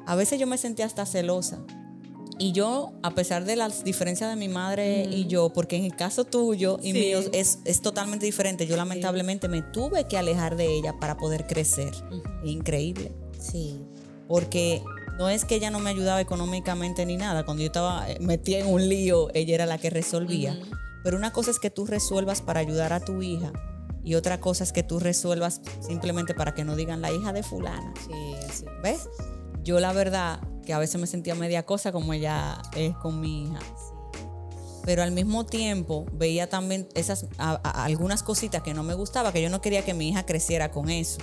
a 0.04 0.16
veces 0.16 0.40
yo 0.40 0.46
me 0.48 0.58
sentía 0.58 0.84
hasta 0.86 1.06
celosa. 1.06 1.60
Y 2.38 2.50
yo, 2.50 2.90
a 3.04 3.14
pesar 3.14 3.44
de 3.44 3.54
las 3.54 3.84
diferencias 3.84 4.28
de 4.28 4.34
mi 4.34 4.48
madre 4.48 5.04
y 5.04 5.26
yo, 5.28 5.50
porque 5.52 5.76
en 5.76 5.84
el 5.84 5.94
caso 5.94 6.24
tuyo 6.24 6.78
y 6.82 6.90
Sí. 6.90 6.98
mío 6.98 7.20
es, 7.32 7.60
es 7.64 7.82
totalmente 7.82 8.26
diferente, 8.26 8.66
yo 8.66 8.76
lamentablemente 8.76 9.46
me 9.46 9.62
tuve 9.62 10.08
que 10.08 10.18
alejar 10.18 10.56
de 10.56 10.66
ella 10.76 10.94
para 10.98 11.16
poder 11.18 11.46
crecer. 11.46 11.92
Increíble. 12.42 13.12
Sí. 13.38 13.80
Porque 14.26 14.82
no 15.18 15.28
es 15.28 15.44
que 15.44 15.54
ella 15.56 15.70
no 15.70 15.78
me 15.78 15.90
ayudaba 15.90 16.20
económicamente 16.20 17.04
ni 17.06 17.16
nada. 17.16 17.44
Cuando 17.44 17.62
yo 17.62 17.66
estaba 17.68 18.10
eh, 18.10 18.18
metida 18.20 18.58
en 18.58 18.66
un 18.68 18.88
lío, 18.88 19.28
ella 19.34 19.54
era 19.54 19.66
la 19.66 19.78
que 19.78 19.90
resolvía. 19.90 20.58
Pero 21.04 21.16
una 21.16 21.32
cosa 21.32 21.50
es 21.50 21.58
que 21.58 21.70
tú 21.70 21.84
resuelvas 21.86 22.42
para 22.42 22.60
ayudar 22.60 22.92
a 22.92 23.00
tu 23.00 23.22
hija 23.22 23.52
y 24.04 24.14
otra 24.14 24.40
cosa 24.40 24.64
es 24.64 24.72
que 24.72 24.82
tú 24.82 24.98
resuelvas 25.00 25.60
simplemente 25.80 26.34
para 26.34 26.54
que 26.54 26.64
no 26.64 26.76
digan 26.76 27.00
la 27.00 27.12
hija 27.12 27.32
de 27.32 27.42
fulana. 27.42 27.92
Sí, 28.06 28.34
así. 28.48 28.64
¿Ves? 28.82 29.08
Yo 29.62 29.80
la 29.80 29.92
verdad 29.92 30.40
que 30.64 30.72
a 30.72 30.78
veces 30.78 31.00
me 31.00 31.06
sentía 31.06 31.34
media 31.34 31.64
cosa 31.66 31.90
como 31.92 32.12
ella 32.12 32.60
es 32.76 32.96
con 32.96 33.20
mi 33.20 33.44
hija. 33.44 33.58
Pero 34.84 35.02
al 35.04 35.12
mismo 35.12 35.46
tiempo 35.46 36.06
veía 36.12 36.48
también 36.48 36.88
esas 36.94 37.26
a- 37.38 37.60
a- 37.62 37.84
algunas 37.84 38.22
cositas 38.24 38.62
que 38.62 38.74
no 38.74 38.82
me 38.82 38.94
gustaba, 38.94 39.32
que 39.32 39.40
yo 39.42 39.48
no 39.50 39.60
quería 39.60 39.84
que 39.84 39.94
mi 39.94 40.08
hija 40.08 40.26
creciera 40.26 40.70
con 40.72 40.88
eso. 40.90 41.18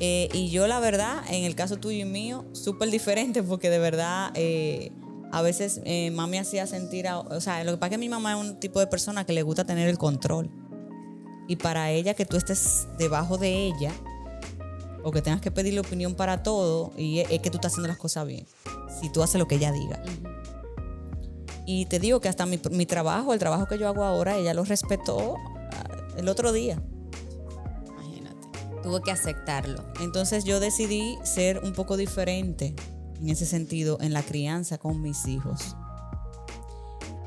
Eh, 0.00 0.28
y 0.32 0.50
yo 0.50 0.66
la 0.66 0.80
verdad, 0.80 1.22
en 1.30 1.44
el 1.44 1.54
caso 1.54 1.76
tuyo 1.76 1.98
y 1.98 2.04
mío, 2.04 2.44
súper 2.52 2.90
diferente 2.90 3.42
porque 3.42 3.70
de 3.70 3.78
verdad 3.78 4.32
eh, 4.34 4.90
a 5.30 5.42
veces 5.42 5.80
eh, 5.84 6.10
mami 6.10 6.38
hacía 6.38 6.66
sentir, 6.66 7.06
a- 7.08 7.20
o 7.20 7.40
sea, 7.40 7.62
lo 7.64 7.72
que 7.72 7.76
pasa 7.78 7.86
es 7.88 7.90
que 7.92 7.98
mi 7.98 8.08
mamá 8.08 8.32
es 8.32 8.38
un 8.40 8.58
tipo 8.58 8.80
de 8.80 8.86
persona 8.86 9.24
que 9.24 9.32
le 9.32 9.42
gusta 9.42 9.64
tener 9.64 9.88
el 9.88 9.98
control. 9.98 10.50
Y 11.48 11.56
para 11.56 11.90
ella 11.90 12.14
que 12.14 12.24
tú 12.24 12.36
estés 12.36 12.86
debajo 12.98 13.36
de 13.38 13.66
ella 13.66 13.92
o 15.04 15.10
que 15.10 15.20
tengas 15.22 15.40
que 15.40 15.50
pedirle 15.50 15.80
opinión 15.80 16.14
para 16.14 16.42
todo 16.42 16.92
y 16.96 17.18
es, 17.20 17.30
es 17.30 17.40
que 17.40 17.50
tú 17.50 17.58
estás 17.58 17.72
haciendo 17.72 17.88
las 17.88 17.98
cosas 17.98 18.26
bien. 18.26 18.46
Si 19.00 19.10
tú 19.10 19.22
haces 19.22 19.38
lo 19.38 19.46
que 19.48 19.56
ella 19.56 19.72
diga. 19.72 20.02
Y 21.66 21.86
te 21.86 21.98
digo 21.98 22.20
que 22.20 22.28
hasta 22.28 22.44
mi, 22.46 22.60
mi 22.70 22.86
trabajo, 22.86 23.32
el 23.32 23.38
trabajo 23.38 23.66
que 23.66 23.78
yo 23.78 23.86
hago 23.88 24.04
ahora, 24.04 24.36
ella 24.36 24.52
lo 24.54 24.64
respetó 24.64 25.36
ah, 25.72 25.84
el 26.16 26.28
otro 26.28 26.52
día. 26.52 26.80
Tuvo 28.82 29.00
que 29.00 29.10
aceptarlo. 29.10 29.84
Entonces 30.00 30.44
yo 30.44 30.60
decidí 30.60 31.16
ser 31.24 31.60
un 31.64 31.72
poco 31.72 31.96
diferente 31.96 32.74
en 33.20 33.28
ese 33.28 33.46
sentido 33.46 33.98
en 34.00 34.12
la 34.12 34.22
crianza 34.22 34.78
con 34.78 35.00
mis 35.00 35.26
hijos. 35.26 35.76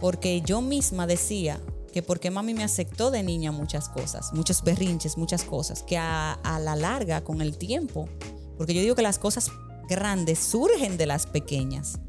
Porque 0.02 0.41
yo 0.41 0.62
misma 0.62 1.08
decía 1.08 1.60
que 1.94 2.04
porque 2.04 2.30
mami 2.30 2.54
me 2.54 2.63
aceptó 2.65 3.10
de 3.10 3.24
niña 3.24 3.54
muchas 3.54 3.88
cosas, 3.88 4.34
muchos 4.34 4.62
berrinches, 4.63 5.18
muchas 5.18 5.44
cosas, 5.44 5.82
que 5.84 5.98
a, 5.98 6.34
a 6.34 6.60
la 6.60 6.76
larga, 6.76 7.24
con 7.24 7.41
el 7.41 7.58
tiempo, 7.58 8.10
porque 8.58 8.74
yo 8.74 8.82
digo 8.82 8.96
que 8.96 9.02
las 9.02 9.18
cosas 9.18 9.50
grandes 9.88 10.39
surgen 10.39 10.98
de 10.98 11.06
las 11.06 11.26
pequeñas, 11.26 12.00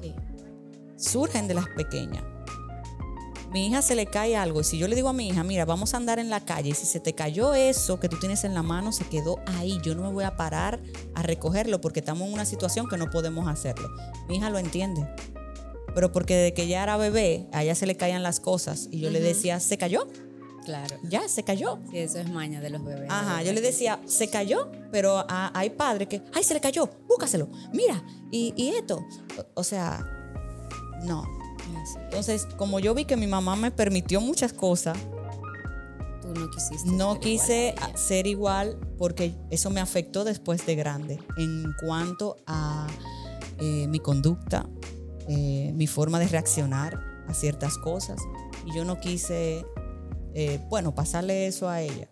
Sí. 0.00 0.12
surgen 0.96 1.46
de 1.46 1.54
las 1.54 1.68
pequeñas. 1.68 2.24
Mi 3.52 3.66
hija 3.66 3.82
se 3.82 3.94
le 3.96 4.06
cae 4.06 4.36
algo 4.36 4.60
y 4.60 4.64
si 4.64 4.78
yo 4.78 4.86
le 4.86 4.94
digo 4.94 5.08
a 5.08 5.12
mi 5.12 5.28
hija, 5.28 5.42
mira, 5.42 5.64
vamos 5.64 5.92
a 5.94 5.96
andar 5.96 6.18
en 6.20 6.30
la 6.30 6.40
calle 6.40 6.70
y 6.70 6.74
si 6.74 6.86
se 6.86 7.00
te 7.00 7.14
cayó 7.14 7.52
eso 7.54 7.98
que 7.98 8.08
tú 8.08 8.16
tienes 8.18 8.44
en 8.44 8.54
la 8.54 8.62
mano, 8.62 8.92
se 8.92 9.04
quedó 9.04 9.40
ahí, 9.58 9.80
yo 9.82 9.94
no 9.96 10.02
me 10.04 10.12
voy 10.12 10.22
a 10.24 10.36
parar 10.36 10.80
a 11.14 11.22
recogerlo 11.22 11.80
porque 11.80 11.98
estamos 12.00 12.28
en 12.28 12.34
una 12.34 12.44
situación 12.44 12.88
que 12.88 12.96
no 12.96 13.10
podemos 13.10 13.48
hacerlo. 13.48 13.88
Mi 14.28 14.36
hija 14.36 14.50
lo 14.50 14.58
entiende. 14.58 15.04
Pero 15.92 16.12
porque 16.12 16.36
desde 16.36 16.54
que 16.54 16.62
ella 16.62 16.84
era 16.84 16.96
bebé, 16.96 17.48
a 17.52 17.64
ella 17.64 17.74
se 17.74 17.84
le 17.86 17.96
caían 17.96 18.22
las 18.22 18.38
cosas 18.38 18.86
y 18.92 19.00
yo 19.00 19.10
le 19.10 19.18
decía, 19.20 19.58
¿se 19.58 19.76
cayó? 19.76 20.06
Claro. 20.64 20.96
Ya, 21.02 21.26
se 21.28 21.42
cayó. 21.42 21.80
Sí, 21.90 21.98
eso 21.98 22.18
es 22.20 22.30
maña 22.30 22.60
de 22.60 22.70
los 22.70 22.84
bebés. 22.84 23.10
Ajá, 23.10 23.42
yo 23.42 23.52
le 23.52 23.60
decía, 23.60 23.98
se 24.04 24.28
cayó, 24.28 24.70
pero 24.92 25.18
a- 25.28 25.50
hay 25.58 25.70
padres 25.70 26.06
que, 26.06 26.22
ay, 26.32 26.44
se 26.44 26.54
le 26.54 26.60
cayó, 26.60 26.88
búscaselo, 27.08 27.48
mira, 27.72 28.04
y, 28.30 28.54
y 28.56 28.68
esto. 28.68 29.04
O, 29.36 29.60
o 29.62 29.64
sea, 29.64 30.06
no. 31.02 31.24
Así. 31.82 31.98
Entonces, 32.04 32.46
como 32.56 32.80
yo 32.80 32.94
vi 32.94 33.04
que 33.04 33.16
mi 33.16 33.26
mamá 33.26 33.56
me 33.56 33.70
permitió 33.70 34.20
muchas 34.20 34.52
cosas, 34.52 34.96
Tú 36.22 36.34
no 36.34 36.50
quisiste. 36.50 36.90
no 36.90 37.12
ser 37.14 37.20
quise 37.20 37.74
igual 37.74 37.98
ser 37.98 38.26
igual 38.26 38.78
porque 38.98 39.34
eso 39.50 39.70
me 39.70 39.80
afectó 39.80 40.24
después 40.24 40.64
de 40.66 40.76
grande 40.76 41.18
en 41.36 41.72
cuanto 41.84 42.36
a 42.46 42.86
eh, 43.58 43.86
mi 43.88 43.98
conducta, 44.00 44.66
eh, 45.28 45.72
mi 45.74 45.86
forma 45.86 46.18
de 46.18 46.28
reaccionar 46.28 47.00
a 47.28 47.34
ciertas 47.34 47.76
cosas. 47.78 48.20
Y 48.66 48.74
yo 48.74 48.84
no 48.84 49.00
quise, 49.00 49.64
eh, 50.34 50.60
bueno, 50.68 50.94
pasarle 50.94 51.46
eso 51.46 51.68
a 51.68 51.80
ella. 51.80 52.08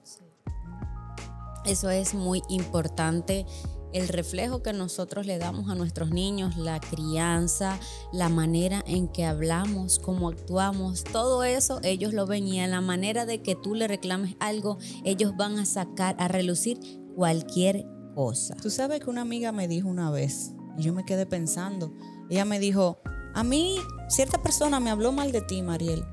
Eso 1.65 1.91
es 1.91 2.15
muy 2.15 2.43
importante. 2.49 3.45
El 3.93 4.09
reflejo 4.09 4.63
que 4.63 4.73
nosotros 4.73 5.27
le 5.27 5.39
damos 5.39 5.71
a 5.71 5.75
nuestros 5.75 6.11
niños, 6.11 6.57
la 6.57 6.79
crianza, 6.81 7.79
la 8.13 8.29
manera 8.29 8.83
en 8.87 9.09
que 9.09 9.25
hablamos, 9.25 9.99
cómo 9.99 10.29
actuamos, 10.29 11.05
todo 11.05 11.43
eso 11.45 11.81
ellos 11.83 12.13
lo 12.13 12.27
ven 12.27 12.47
y 12.47 12.61
a 12.61 12.67
la 12.67 12.81
manera 12.81 13.25
de 13.25 13.43
que 13.43 13.55
tú 13.55 13.75
le 13.75 13.89
reclames 13.89 14.37
algo, 14.41 14.79
ellos 15.05 15.37
van 15.37 15.59
a 15.59 15.65
sacar, 15.65 16.17
a 16.19 16.29
relucir 16.29 16.79
cualquier 17.15 17.87
cosa. 18.15 18.55
Tú 18.57 18.71
sabes 18.71 19.01
que 19.01 19.11
una 19.11 19.23
amiga 19.23 19.53
me 19.53 19.69
dijo 19.69 19.89
una 19.89 20.11
vez, 20.11 20.53
y 20.77 20.83
yo 20.83 20.93
me 20.93 21.05
quedé 21.05 21.25
pensando, 21.25 21.93
ella 22.29 22.45
me 22.45 22.59
dijo, 22.59 23.01
a 23.35 23.43
mí 23.43 23.77
cierta 24.09 24.43
persona 24.43 24.81
me 24.81 24.91
habló 24.91 25.13
mal 25.13 25.33
de 25.33 25.41
ti, 25.41 25.63
Mariel. 25.63 26.05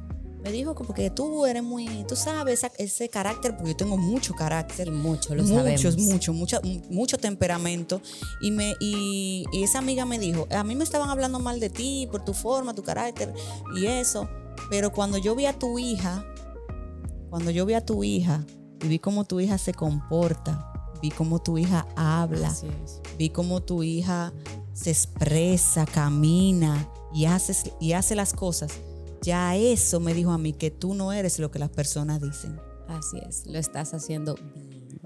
Me 0.45 0.51
dijo 0.51 0.75
como 0.75 0.93
que 0.93 1.09
tú 1.09 1.47
eres 1.47 1.63
muy, 1.63 2.05
tú 2.07 2.15
sabes, 2.15 2.59
esa- 2.63 2.71
ese 2.77 3.09
carácter, 3.09 3.55
porque 3.57 3.71
yo 3.71 3.75
tengo 3.77 3.97
mucho 3.97 4.35
carácter. 4.35 4.87
Y 4.87 4.91
mucho, 4.91 5.33
lo 5.33 5.41
mucho, 5.41 5.55
sabemos. 5.55 5.97
mucho, 5.97 6.33
mucho, 6.33 6.61
mucho 6.91 7.17
temperamento. 7.17 7.99
Y, 8.41 8.51
me, 8.51 8.75
y, 8.79 9.45
y 9.51 9.63
esa 9.63 9.79
amiga 9.79 10.05
me 10.05 10.19
dijo, 10.19 10.47
a 10.51 10.63
mí 10.63 10.75
me 10.75 10.83
estaban 10.83 11.09
hablando 11.09 11.39
mal 11.39 11.59
de 11.59 11.71
ti 11.71 12.07
por 12.11 12.23
tu 12.23 12.33
forma, 12.35 12.75
tu 12.75 12.83
carácter 12.83 13.33
y 13.75 13.87
eso. 13.87 14.29
Pero 14.69 14.91
cuando 14.91 15.17
yo 15.17 15.33
vi 15.35 15.47
a 15.47 15.57
tu 15.57 15.79
hija, 15.79 16.23
cuando 17.31 17.49
yo 17.49 17.65
vi 17.65 17.73
a 17.73 17.83
tu 17.83 18.03
hija 18.03 18.45
y 18.83 18.87
vi 18.87 18.99
cómo 18.99 19.25
tu 19.25 19.39
hija 19.39 19.57
se 19.57 19.73
comporta, 19.73 20.71
vi 21.01 21.09
cómo 21.09 21.41
tu 21.41 21.57
hija 21.57 21.87
habla, 21.95 22.53
vi 23.17 23.31
cómo 23.31 23.63
tu 23.63 23.81
hija 23.81 24.31
se 24.73 24.91
expresa, 24.91 25.87
camina 25.87 26.87
y 27.15 27.25
hace, 27.25 27.73
y 27.79 27.93
hace 27.93 28.13
las 28.13 28.31
cosas. 28.33 28.71
Ya 29.25 29.55
eso 29.55 29.99
me 29.99 30.13
dijo 30.13 30.31
a 30.31 30.37
mí 30.37 30.53
que 30.53 30.69
tú 30.69 30.93
no 30.93 31.11
eres 31.11 31.39
lo 31.39 31.49
que 31.49 31.57
las 31.57 31.69
personas 31.69 32.21
dicen. 32.21 32.59
Así 32.87 33.17
es, 33.27 33.47
lo 33.47 33.57
estás 33.57 33.93
haciendo 33.95 34.35
bien. 34.53 34.99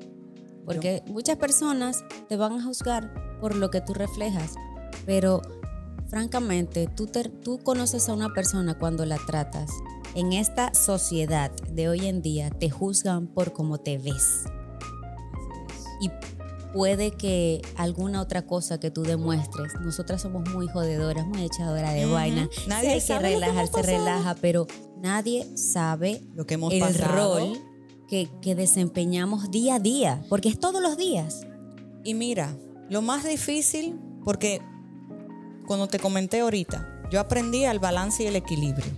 Porque 0.66 1.02
muchas 1.08 1.38
personas 1.38 2.04
te 2.28 2.36
van 2.36 2.52
a 2.54 2.64
juzgar 2.64 3.40
por 3.40 3.56
lo 3.56 3.70
que 3.72 3.80
tú 3.82 3.94
reflejas, 3.94 4.56
pero 5.06 5.42
francamente, 6.10 6.88
tú, 6.88 7.08
te- 7.08 7.30
tú 7.30 7.60
conoces 7.60 8.10
a 8.10 8.14
una 8.14 8.34
persona 8.34 8.78
cuando 8.78 9.06
la 9.06 9.18
tratas. 9.26 9.72
En 10.16 10.34
esta 10.34 10.74
sociedad 10.74 11.52
de 11.72 11.88
hoy 11.88 12.08
en 12.08 12.22
día 12.22 12.50
te 12.50 12.70
juzgan 12.70 13.28
por 13.28 13.54
cómo 13.54 13.78
te 13.78 13.98
ves. 14.00 14.44
Y 16.02 16.10
puede 16.74 17.12
que 17.12 17.62
alguna 17.76 18.22
otra 18.22 18.46
cosa 18.46 18.80
que 18.80 18.92
tú 18.92 19.04
demuestres, 19.04 19.74
nosotras 19.82 20.22
somos 20.22 20.50
muy 20.50 20.68
jodedoras, 20.68 21.26
muy 21.28 21.44
echadoras 21.44 21.94
de 21.94 22.06
vaina. 22.06 22.50
Nadie 22.68 23.02
sabe 23.02 23.30
que 23.30 23.36
relajar, 23.36 23.68
se 23.68 23.82
relaja, 23.82 24.36
pero 24.42 24.68
nadie 24.98 25.48
sabe 25.58 26.22
Lo 26.36 26.46
que 26.46 26.56
hemos 26.56 26.74
el 26.74 26.82
pasado. 26.82 27.40
rol 27.40 27.58
que, 28.08 28.30
que 28.42 28.56
desempeñamos 28.56 29.52
día 29.52 29.76
a 29.76 29.80
día, 29.80 30.24
porque 30.30 30.50
es 30.50 30.60
todos 30.60 30.82
los 30.82 30.98
días. 30.98 31.46
Y 32.04 32.14
mira, 32.14 32.56
lo 32.90 33.02
más 33.02 33.24
difícil, 33.24 34.00
porque 34.24 34.62
cuando 35.68 35.88
te 35.88 36.00
comenté 36.00 36.40
ahorita, 36.40 37.08
yo 37.12 37.20
aprendí 37.20 37.66
al 37.66 37.80
balance 37.80 38.24
y 38.24 38.28
el 38.28 38.36
equilibrio. 38.36 38.92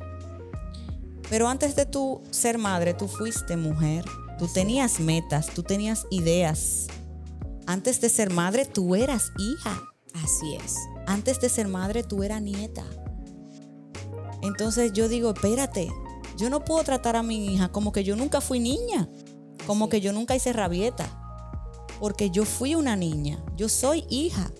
Pero 1.30 1.48
antes 1.48 1.76
de 1.76 1.86
tú 1.86 2.22
ser 2.30 2.58
madre, 2.58 2.94
tú 2.94 3.08
fuiste 3.08 3.56
mujer, 3.56 4.04
tú 4.38 4.48
tenías 4.48 5.00
metas, 5.00 5.48
tú 5.48 5.64
tenías 5.64 6.06
ideas. 6.10 6.88
Antes 7.68 8.02
de 8.02 8.10
ser 8.10 8.32
madre, 8.32 8.66
tú 8.66 8.96
eras 8.96 9.32
hija. 9.38 9.82
Así 10.14 10.56
es. 10.56 10.76
Antes 11.08 11.40
de 11.40 11.50
ser 11.50 11.68
madre, 11.68 12.04
tú 12.04 12.24
eras 12.24 12.42
nieta. 12.42 12.86
Entonces 14.42 14.94
yo 14.94 15.08
digo, 15.08 15.32
espérate, 15.32 15.90
yo 16.38 16.50
no 16.50 16.66
puedo 16.66 16.84
tratar 16.84 17.16
a 17.16 17.24
mi 17.24 17.54
hija 17.54 17.72
como 17.72 17.92
que 17.92 18.04
yo 18.04 18.16
nunca 18.16 18.42
fui 18.42 18.60
niña, 18.60 19.08
como 19.68 19.90
que 19.90 20.02
yo 20.02 20.12
nunca 20.14 20.36
hice 20.36 20.54
rabieta, 20.54 21.08
porque 22.00 22.32
yo 22.32 22.46
fui 22.46 22.74
una 22.76 22.96
niña, 22.96 23.44
yo 23.56 23.70
soy 23.70 24.06
hija. 24.10 24.52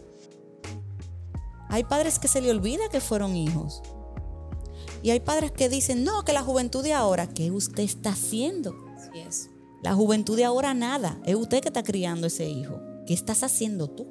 Hay 1.70 1.84
padres 1.86 2.20
que 2.20 2.28
se 2.28 2.42
le 2.42 2.52
olvida 2.52 2.90
que 2.92 3.02
fueron 3.02 3.36
hijos. 3.36 3.82
Y 5.02 5.10
hay 5.10 5.20
padres 5.20 5.52
que 5.52 5.70
dicen, 5.70 6.04
no, 6.04 6.24
que 6.24 6.34
la 6.34 6.44
juventud 6.44 6.84
de 6.84 6.94
ahora, 6.94 7.28
¿qué 7.28 7.50
usted 7.50 7.84
está 7.84 8.12
haciendo? 8.12 8.76
Así 8.96 9.20
es. 9.20 9.50
La 9.82 9.96
juventud 9.96 10.36
de 10.38 10.46
ahora 10.46 10.76
nada, 10.76 11.20
es 11.26 11.36
usted 11.36 11.62
que 11.62 11.70
está 11.70 11.82
criando 11.82 12.28
ese 12.28 12.48
hijo. 12.48 12.80
¿Qué 13.12 13.16
estás 13.16 13.44
haciendo 13.44 13.90
tú? 13.90 14.08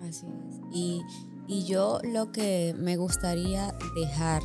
Así 0.00 0.24
es. 0.24 0.60
Y, 0.72 1.02
y 1.46 1.64
yo 1.64 2.00
lo 2.02 2.32
que 2.32 2.74
me 2.78 2.96
gustaría 2.96 3.76
dejar 3.94 4.40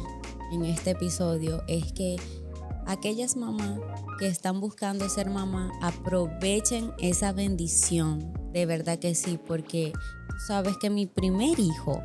en 0.52 0.66
este 0.66 0.90
episodio 0.90 1.64
es 1.70 1.94
que 1.94 2.18
aquellas 2.88 3.38
mamás 3.38 3.80
que 4.20 4.28
están 4.28 4.60
buscando 4.60 5.08
ser 5.08 5.30
mamá 5.30 5.72
aprovechen 5.82 6.92
esa 7.00 7.32
bendición. 7.32 8.34
De 8.52 8.66
verdad 8.66 9.00
que 9.00 9.16
sí, 9.16 9.40
porque 9.48 9.94
sabes 10.46 10.76
que 10.76 10.90
mi 10.90 11.06
primer 11.06 11.58
hijo 11.58 12.02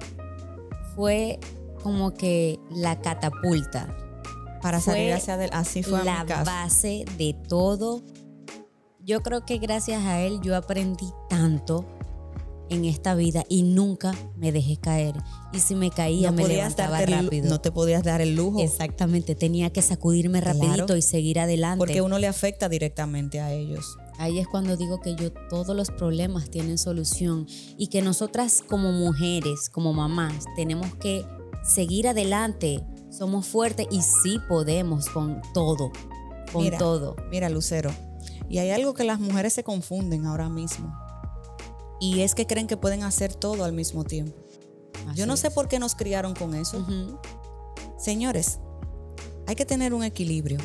fue 0.95 1.40
como 1.82 2.14
que 2.14 2.61
la 2.70 3.01
catapulta. 3.01 3.97
Para 4.62 4.80
salir 4.80 5.12
hacia 5.12 5.34
adelante. 5.34 5.57
Así 5.57 5.82
fue 5.82 6.05
la 6.05 6.22
mi 6.22 6.28
caso. 6.28 6.45
base 6.49 7.05
de 7.18 7.34
todo. 7.49 8.01
Yo 9.05 9.22
creo 9.22 9.44
que 9.44 9.59
gracias 9.59 10.03
a 10.05 10.20
él 10.20 10.40
yo 10.42 10.57
aprendí 10.57 11.07
tanto 11.28 11.84
en 12.68 12.84
esta 12.84 13.14
vida 13.14 13.44
y 13.48 13.62
nunca 13.64 14.14
me 14.36 14.53
dejé 14.53 14.76
caer. 14.76 15.14
Y 15.53 15.59
si 15.59 15.74
me 15.74 15.90
caía, 15.90 16.30
no 16.30 16.36
me 16.36 16.48
levantaba 16.48 17.03
el 17.03 17.24
rápido. 17.24 17.50
no 17.50 17.61
te 17.61 17.70
podías 17.72 18.03
dar 18.03 18.20
el 18.20 18.34
lujo 18.36 18.61
Exactamente, 18.62 19.34
tenía 19.34 19.70
que 19.70 19.82
sacudirme 19.82 20.40
Claro. 20.40 20.59
rapidito 20.61 20.96
y 20.96 21.03
seguir 21.03 21.40
adelante. 21.40 21.78
porque 21.78 22.00
uno 22.00 22.18
le 22.18 22.28
afecta 22.28 22.68
directamente 22.68 23.40
a 23.40 23.53
ellos. 23.53 23.96
Ahí 24.18 24.38
es 24.38 24.46
cuando 24.46 24.76
digo 24.76 25.00
que 25.00 25.16
yo 25.16 25.32
todos 25.50 25.74
los 25.76 25.90
problemas 25.90 26.48
tienen 26.50 26.78
solución 26.78 27.46
y 27.76 27.88
que 27.88 28.03
nosotras 28.03 28.62
como 28.66 28.92
mujeres, 28.92 29.68
como 29.68 29.92
mamás, 29.92 30.44
tenemos 30.55 30.94
que 30.94 31.26
seguir 31.64 32.07
adelante. 32.09 32.82
Somos 33.11 33.46
fuertes 33.46 33.86
y 33.90 34.00
sí 34.03 34.38
podemos 34.48 35.09
con 35.09 35.42
todo, 35.53 35.90
con 36.53 36.62
Mira, 36.62 36.78
todo. 36.78 37.16
Mira, 37.30 37.48
Lucero, 37.50 37.90
y 38.49 38.59
hay 38.59 38.70
algo 38.70 38.95
que 38.95 39.05
las 39.05 39.20
mujeres 39.20 39.53
se 39.53 39.64
confunden 39.64 40.26
ahora 40.26 40.49
mismo. 40.49 40.95
Y 42.01 42.20
es 42.20 42.34
que 42.34 42.47
creen 42.47 42.66
que 42.66 42.76
pueden 42.76 43.03
hacer 43.03 43.34
todo 43.34 43.64
al 43.64 43.72
mismo 43.72 44.05
tiempo. 44.05 44.36
Yo 45.14 45.26
no 45.26 45.36
sé 45.36 45.51
por 45.51 45.68
qué 45.68 45.78
nos 45.78 45.95
criaron 45.95 46.34
con 46.34 46.55
eso. 46.55 46.84
Señores, 47.99 48.59
hay 49.47 49.55
que 49.55 49.64
tener 49.64 49.95
un 49.95 50.05
equilibrio. 50.05 50.59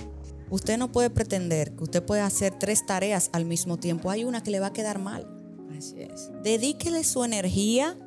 Usted 0.50 0.78
no 0.78 0.92
puede 0.92 1.10
pretender 1.10 1.76
que 1.76 1.84
usted 1.84 2.04
puede 2.04 2.22
hacer 2.22 2.58
tres 2.58 2.86
tareas 2.86 3.30
al 3.34 3.46
mismo 3.46 3.78
tiempo. 3.78 4.10
Hay 4.10 4.24
una 4.24 4.42
que 4.42 4.52
le 4.52 4.60
va 4.60 4.68
a 4.68 4.74
quedar 4.74 5.00
mal. 5.00 5.28
Así 5.78 6.02
es. 6.02 6.32
Dedíquele 6.44 7.04
su 7.04 7.24
energía. 7.24 7.98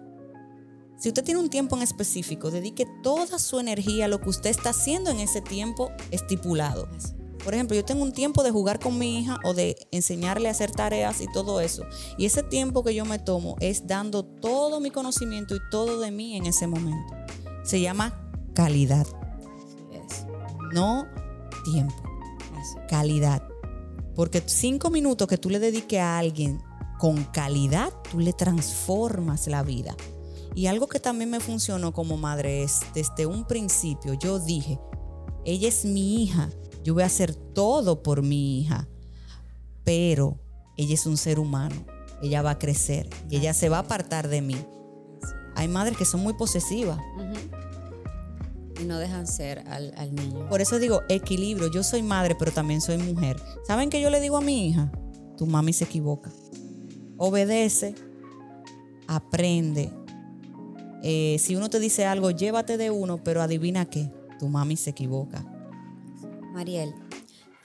Si 0.98 1.08
usted 1.08 1.22
tiene 1.22 1.40
un 1.40 1.50
tiempo 1.50 1.76
en 1.76 1.82
específico, 1.82 2.50
dedique 2.50 2.86
toda 3.02 3.38
su 3.38 3.58
energía 3.58 4.06
a 4.06 4.08
lo 4.08 4.20
que 4.20 4.30
usted 4.30 4.50
está 4.50 4.70
haciendo 4.70 5.10
en 5.10 5.20
ese 5.20 5.40
tiempo 5.40 5.90
estipulado. 6.10 6.88
Así. 6.96 7.19
Por 7.44 7.54
ejemplo, 7.54 7.74
yo 7.74 7.84
tengo 7.84 8.02
un 8.02 8.12
tiempo 8.12 8.42
de 8.42 8.50
jugar 8.50 8.78
con 8.78 8.98
mi 8.98 9.18
hija 9.18 9.38
o 9.44 9.54
de 9.54 9.76
enseñarle 9.90 10.48
a 10.48 10.50
hacer 10.50 10.70
tareas 10.72 11.20
y 11.20 11.26
todo 11.32 11.60
eso. 11.60 11.84
Y 12.18 12.26
ese 12.26 12.42
tiempo 12.42 12.84
que 12.84 12.94
yo 12.94 13.04
me 13.04 13.18
tomo 13.18 13.56
es 13.60 13.86
dando 13.86 14.24
todo 14.24 14.80
mi 14.80 14.90
conocimiento 14.90 15.54
y 15.54 15.60
todo 15.70 16.00
de 16.00 16.10
mí 16.10 16.36
en 16.36 16.46
ese 16.46 16.66
momento. 16.66 17.14
Se 17.64 17.80
llama 17.80 18.30
calidad, 18.54 19.06
no 20.72 21.06
tiempo, 21.64 21.94
calidad. 22.88 23.42
Porque 24.14 24.42
cinco 24.44 24.90
minutos 24.90 25.26
que 25.28 25.38
tú 25.38 25.48
le 25.48 25.58
dediques 25.58 26.00
a 26.00 26.18
alguien 26.18 26.60
con 26.98 27.24
calidad, 27.24 27.90
tú 28.10 28.20
le 28.20 28.34
transformas 28.34 29.46
la 29.46 29.62
vida. 29.62 29.96
Y 30.54 30.66
algo 30.66 30.88
que 30.88 31.00
también 31.00 31.30
me 31.30 31.40
funcionó 31.40 31.92
como 31.92 32.16
madre 32.16 32.62
es, 32.62 32.80
desde 32.92 33.24
un 33.24 33.46
principio, 33.46 34.14
yo 34.14 34.38
dije, 34.38 34.78
ella 35.44 35.68
es 35.68 35.84
mi 35.84 36.22
hija, 36.22 36.50
yo 36.82 36.94
voy 36.94 37.02
a 37.02 37.06
hacer 37.06 37.34
todo 37.34 38.02
por 38.02 38.22
mi 38.22 38.60
hija, 38.60 38.88
pero 39.84 40.38
ella 40.76 40.94
es 40.94 41.06
un 41.06 41.16
ser 41.16 41.38
humano, 41.38 41.74
ella 42.22 42.42
va 42.42 42.52
a 42.52 42.58
crecer 42.58 43.08
y 43.28 43.36
ella 43.36 43.54
se 43.54 43.68
va 43.68 43.78
a 43.78 43.80
apartar 43.80 44.28
de 44.28 44.42
mí. 44.42 44.56
Hay 45.56 45.68
madres 45.68 45.96
que 45.96 46.04
son 46.04 46.20
muy 46.20 46.34
posesivas. 46.34 46.98
Y 48.80 48.84
no 48.84 48.98
dejan 48.98 49.26
ser 49.26 49.58
al, 49.68 49.92
al 49.96 50.14
niño. 50.14 50.48
Por 50.48 50.62
eso 50.62 50.78
digo, 50.78 51.02
equilibrio. 51.10 51.70
Yo 51.70 51.82
soy 51.82 52.02
madre, 52.02 52.34
pero 52.38 52.50
también 52.50 52.80
soy 52.80 52.96
mujer. 52.96 53.38
¿Saben 53.66 53.90
qué 53.90 54.00
yo 54.00 54.08
le 54.08 54.20
digo 54.20 54.38
a 54.38 54.40
mi 54.40 54.68
hija? 54.68 54.90
Tu 55.36 55.44
mami 55.44 55.74
se 55.74 55.84
equivoca. 55.84 56.30
Obedece, 57.18 57.94
aprende. 59.06 59.92
Eh, 61.02 61.36
si 61.38 61.56
uno 61.56 61.68
te 61.68 61.78
dice 61.80 62.06
algo, 62.06 62.30
llévate 62.30 62.76
de 62.76 62.90
uno, 62.90 63.22
pero 63.22 63.42
adivina 63.42 63.84
qué, 63.84 64.10
tu 64.38 64.48
mami 64.48 64.76
se 64.76 64.90
equivoca. 64.90 65.44
Mariel, 66.52 66.94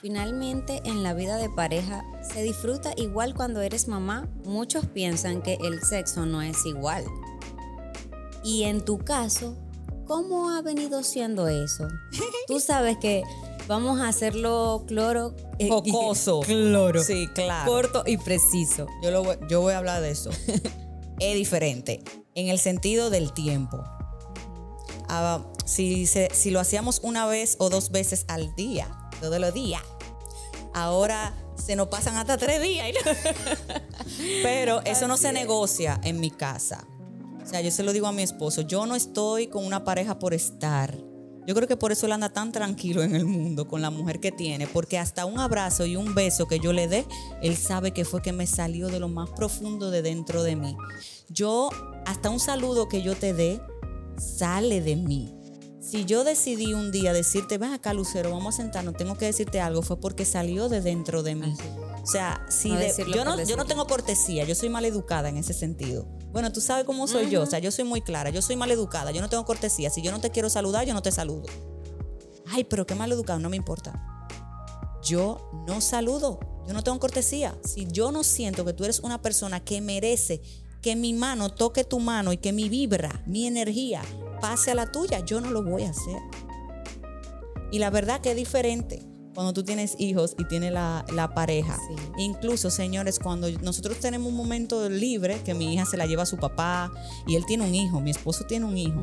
finalmente 0.00 0.80
en 0.84 1.02
la 1.02 1.14
vida 1.14 1.36
de 1.36 1.48
pareja 1.50 2.04
se 2.22 2.42
disfruta 2.42 2.92
igual 2.96 3.34
cuando 3.34 3.60
eres 3.60 3.88
mamá. 3.88 4.28
Muchos 4.44 4.86
piensan 4.86 5.42
que 5.42 5.58
el 5.62 5.82
sexo 5.82 6.26
no 6.26 6.42
es 6.42 6.64
igual. 6.66 7.04
Y 8.44 8.64
en 8.64 8.84
tu 8.84 8.98
caso, 8.98 9.56
¿cómo 10.06 10.50
ha 10.50 10.62
venido 10.62 11.02
siendo 11.02 11.48
eso? 11.48 11.88
Tú 12.46 12.60
sabes 12.60 12.96
que 12.98 13.22
vamos 13.66 14.00
a 14.00 14.08
hacerlo 14.08 14.84
cloro. 14.86 15.34
eh, 15.58 15.68
Jocoso. 15.68 16.40
Cloro. 16.46 17.02
Sí, 17.02 17.28
claro. 17.34 17.70
Corto 17.70 18.02
y 18.06 18.16
preciso. 18.16 18.86
Yo, 19.02 19.10
lo 19.10 19.24
voy, 19.24 19.36
yo 19.48 19.60
voy 19.60 19.72
a 19.72 19.78
hablar 19.78 20.00
de 20.02 20.10
eso. 20.10 20.30
es 21.18 21.34
diferente 21.34 22.02
en 22.34 22.48
el 22.48 22.58
sentido 22.58 23.10
del 23.10 23.32
tiempo. 23.32 23.82
Ah, 25.08 25.44
si, 25.66 26.06
se- 26.06 26.30
si 26.32 26.50
lo 26.50 26.60
hacíamos 26.60 27.00
una 27.02 27.26
vez 27.26 27.56
o 27.58 27.68
dos 27.68 27.90
veces 27.90 28.24
al 28.28 28.54
día, 28.56 28.88
todos 29.20 29.38
los 29.38 29.52
días, 29.52 29.82
ahora 30.72 31.34
se 31.62 31.76
nos 31.76 31.88
pasan 31.88 32.16
hasta 32.16 32.36
tres 32.38 32.62
días. 32.62 32.88
Pero 34.42 34.80
eso 34.84 35.08
no 35.08 35.16
se 35.16 35.32
negocia 35.32 36.00
en 36.04 36.20
mi 36.20 36.30
casa. 36.30 36.86
O 37.42 37.48
sea, 37.48 37.60
yo 37.60 37.70
se 37.70 37.82
lo 37.82 37.92
digo 37.92 38.06
a 38.06 38.12
mi 38.12 38.22
esposo, 38.22 38.62
yo 38.62 38.86
no 38.86 38.96
estoy 38.96 39.46
con 39.46 39.64
una 39.64 39.84
pareja 39.84 40.18
por 40.18 40.34
estar. 40.34 40.96
Yo 41.46 41.54
creo 41.54 41.68
que 41.68 41.76
por 41.76 41.92
eso 41.92 42.06
él 42.06 42.12
anda 42.12 42.28
tan 42.28 42.50
tranquilo 42.50 43.04
en 43.04 43.14
el 43.14 43.24
mundo 43.24 43.68
con 43.68 43.80
la 43.80 43.90
mujer 43.90 44.18
que 44.18 44.32
tiene, 44.32 44.66
porque 44.66 44.98
hasta 44.98 45.26
un 45.26 45.38
abrazo 45.38 45.86
y 45.86 45.94
un 45.94 46.12
beso 46.12 46.48
que 46.48 46.58
yo 46.58 46.72
le 46.72 46.88
dé, 46.88 47.06
él 47.40 47.56
sabe 47.56 47.92
que 47.92 48.04
fue 48.04 48.20
que 48.20 48.32
me 48.32 48.48
salió 48.48 48.88
de 48.88 48.98
lo 48.98 49.06
más 49.08 49.30
profundo 49.30 49.92
de 49.92 50.02
dentro 50.02 50.42
de 50.42 50.56
mí. 50.56 50.76
Yo, 51.28 51.70
hasta 52.04 52.30
un 52.30 52.40
saludo 52.40 52.88
que 52.88 53.00
yo 53.00 53.14
te 53.14 53.32
dé, 53.32 53.60
sale 54.18 54.80
de 54.80 54.96
mí. 54.96 55.35
Si 55.88 56.04
yo 56.04 56.24
decidí 56.24 56.74
un 56.74 56.90
día 56.90 57.12
decirte, 57.12 57.58
ven 57.58 57.72
acá, 57.72 57.94
Lucero, 57.94 58.32
vamos 58.32 58.54
a 58.54 58.56
sentarnos, 58.56 58.96
tengo 58.96 59.16
que 59.16 59.26
decirte 59.26 59.60
algo, 59.60 59.82
fue 59.82 60.00
porque 60.00 60.24
salió 60.24 60.68
de 60.68 60.80
dentro 60.80 61.22
de 61.22 61.36
mí. 61.36 61.54
Así. 61.54 61.68
O 62.02 62.06
sea, 62.06 62.44
si 62.48 62.70
No 62.70 62.78
de- 62.78 62.92
yo, 63.14 63.24
no, 63.24 63.40
yo 63.44 63.56
no 63.56 63.66
tengo 63.66 63.86
cortesía, 63.86 64.44
yo 64.44 64.56
soy 64.56 64.68
maleducada 64.68 65.28
en 65.28 65.36
ese 65.36 65.52
sentido. 65.52 66.04
Bueno, 66.32 66.52
tú 66.52 66.60
sabes 66.60 66.84
cómo 66.84 67.06
soy 67.06 67.30
yo, 67.30 67.42
o 67.42 67.46
sea, 67.46 67.60
yo 67.60 67.70
soy 67.70 67.84
muy 67.84 68.00
clara, 68.02 68.30
yo 68.30 68.42
soy 68.42 68.56
maleducada, 68.56 69.12
yo 69.12 69.20
no 69.20 69.28
tengo 69.28 69.44
cortesía. 69.44 69.88
Si 69.90 70.02
yo 70.02 70.10
no 70.10 70.20
te 70.20 70.30
quiero 70.30 70.50
saludar, 70.50 70.84
yo 70.86 70.92
no 70.92 71.02
te 71.02 71.12
saludo. 71.12 71.44
Ay, 72.48 72.64
pero 72.64 72.84
qué 72.84 72.96
maleducado, 72.96 73.38
no 73.38 73.48
me 73.48 73.56
importa. 73.56 74.02
Yo 75.04 75.50
no 75.68 75.80
saludo, 75.80 76.40
yo 76.66 76.74
no 76.74 76.82
tengo 76.82 76.98
cortesía. 76.98 77.56
Si 77.64 77.86
yo 77.86 78.10
no 78.10 78.24
siento 78.24 78.64
que 78.64 78.72
tú 78.72 78.82
eres 78.84 79.00
una 79.00 79.22
persona 79.22 79.60
que 79.60 79.80
merece 79.80 80.42
que 80.82 80.96
mi 80.96 81.12
mano 81.12 81.48
toque 81.50 81.84
tu 81.84 82.00
mano 82.00 82.32
y 82.32 82.38
que 82.38 82.52
mi 82.52 82.68
vibra, 82.68 83.22
mi 83.26 83.46
energía 83.46 84.02
pase 84.40 84.70
a 84.70 84.74
la 84.74 84.90
tuya, 84.92 85.24
yo 85.24 85.40
no 85.40 85.50
lo 85.50 85.62
voy 85.62 85.82
a 85.84 85.90
hacer. 85.90 86.18
Y 87.72 87.78
la 87.78 87.90
verdad 87.90 88.20
que 88.20 88.30
es 88.30 88.36
diferente 88.36 89.02
cuando 89.34 89.52
tú 89.52 89.62
tienes 89.64 89.96
hijos 89.98 90.34
y 90.38 90.44
tienes 90.46 90.72
la, 90.72 91.04
la 91.12 91.34
pareja. 91.34 91.76
Sí. 91.88 91.94
Incluso, 92.18 92.70
señores, 92.70 93.18
cuando 93.18 93.50
nosotros 93.60 93.98
tenemos 94.00 94.28
un 94.30 94.36
momento 94.36 94.88
libre, 94.88 95.40
que 95.44 95.52
mi 95.52 95.74
hija 95.74 95.84
se 95.84 95.96
la 95.98 96.06
lleva 96.06 96.22
a 96.22 96.26
su 96.26 96.38
papá 96.38 96.90
y 97.26 97.34
él 97.36 97.44
tiene 97.44 97.64
un 97.66 97.74
hijo, 97.74 98.00
mi 98.00 98.10
esposo 98.10 98.44
tiene 98.46 98.64
un 98.64 98.78
hijo. 98.78 99.02